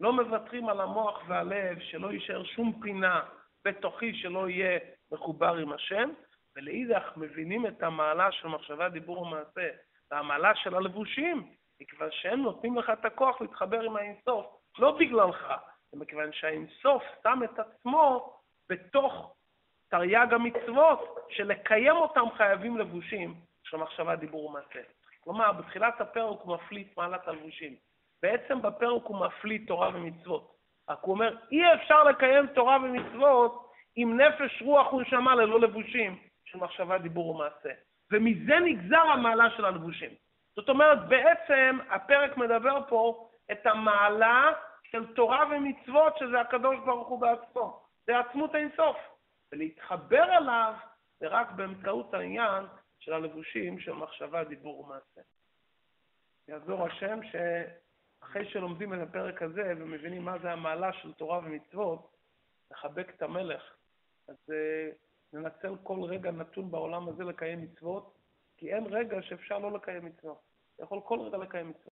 לא 0.00 0.12
מוותרים 0.12 0.68
על 0.68 0.80
המוח 0.80 1.22
והלב, 1.28 1.80
שלא 1.80 2.12
יישאר 2.12 2.44
שום 2.44 2.80
פינה 2.82 3.22
בתוכי 3.64 4.14
שלא 4.14 4.48
יהיה 4.48 4.78
מחובר 5.12 5.54
עם 5.54 5.72
השם, 5.72 6.10
ולאידך 6.56 7.12
מבינים 7.16 7.66
את 7.66 7.82
המעלה 7.82 8.32
של 8.32 8.48
מחשבה, 8.48 8.88
דיבור 8.88 9.22
ומעשה, 9.22 9.68
והמעלה 10.10 10.54
של 10.54 10.74
הלבושים, 10.74 11.52
מכיוון 11.80 12.08
שהם 12.12 12.42
נותנים 12.42 12.78
לך 12.78 12.90
את 12.90 13.04
הכוח 13.04 13.40
להתחבר 13.40 13.80
עם 13.80 13.96
האינסוף, 13.96 14.46
לא 14.78 14.90
בגללך, 14.90 15.52
זה 15.92 15.98
מכיוון 15.98 16.32
שהאינסוף 16.32 17.02
שם 17.22 17.40
את 17.44 17.58
עצמו 17.58 18.32
בתוך 18.68 19.34
תרי"ג 19.88 20.26
המצוות, 20.32 21.18
שלקיים 21.28 21.96
אותם 21.96 22.24
חייבים 22.36 22.78
לבושים 22.78 23.34
של 23.62 23.76
מחשבה, 23.76 24.16
דיבור 24.16 24.46
ומעשה. 24.46 24.80
כלומר, 25.20 25.52
בתחילת 25.52 26.00
הפרק 26.00 26.40
הוא 26.40 26.54
מפליט 26.54 26.96
מעלת 26.96 27.28
הלבושים. 27.28 27.76
בעצם 28.22 28.62
בפרק 28.62 29.02
הוא 29.02 29.26
מפליט 29.26 29.68
תורה 29.68 29.90
ומצוות. 29.94 30.56
רק 30.88 30.98
הוא 31.02 31.14
אומר, 31.14 31.36
אי 31.52 31.74
אפשר 31.74 32.04
לקיים 32.04 32.46
תורה 32.46 32.76
ומצוות 32.76 33.72
עם 33.96 34.20
נפש, 34.20 34.62
רוח 34.62 34.92
ונשמה 34.92 35.34
ללא 35.34 35.60
לבושים 35.60 36.18
של 36.44 36.58
מחשבה, 36.58 36.98
דיבור 36.98 37.28
ומעשה. 37.28 37.70
ומזה 38.12 38.58
נגזר 38.64 39.00
המעלה 39.00 39.50
של 39.56 39.64
הלבושים. 39.64 40.10
זאת 40.56 40.68
אומרת, 40.68 41.08
בעצם 41.08 41.78
הפרק 41.90 42.36
מדבר 42.36 42.88
פה 42.88 43.30
את 43.52 43.66
המעלה 43.66 44.52
של 44.82 45.14
תורה 45.14 45.44
ומצוות, 45.50 46.18
שזה 46.18 46.40
הקדוש 46.40 46.76
ברוך 46.84 47.08
הוא 47.08 47.20
בעצמו. 47.20 47.82
זה 48.06 48.18
עצמות 48.18 48.54
האינסוף. 48.54 48.96
ולהתחבר 49.52 50.36
אליו 50.36 50.74
זה 51.20 51.28
רק 51.28 51.50
באמצעות 51.50 52.14
העניין 52.14 52.64
של 52.98 53.12
הלבושים 53.12 53.80
של 53.80 53.92
מחשבה, 53.92 54.44
דיבור 54.44 54.80
ומעשה. 54.80 55.20
יעזור 56.48 56.86
השם 56.86 57.18
שאחרי 57.22 58.48
שלומדים 58.50 58.94
את 58.94 58.98
הפרק 59.08 59.42
הזה 59.42 59.72
ומבינים 59.76 60.24
מה 60.24 60.38
זה 60.38 60.52
המעלה 60.52 60.92
של 60.92 61.12
תורה 61.12 61.38
ומצוות, 61.38 62.12
לחבק 62.70 63.10
את 63.10 63.22
המלך, 63.22 63.62
אז 64.28 64.36
ננצל 65.32 65.76
כל 65.82 66.02
רגע 66.02 66.30
נתון 66.30 66.70
בעולם 66.70 67.08
הזה 67.08 67.24
לקיים 67.24 67.62
מצוות, 67.62 68.18
כי 68.56 68.74
אין 68.74 68.86
רגע 68.86 69.22
שאפשר 69.22 69.58
לא 69.58 69.72
לקיים 69.72 70.04
מצוות. 70.04 70.38
אתה 70.74 70.82
יכול 70.82 71.00
כל 71.04 71.20
רגע 71.20 71.38
לקיים 71.38 71.70
מצוות. 71.70 71.94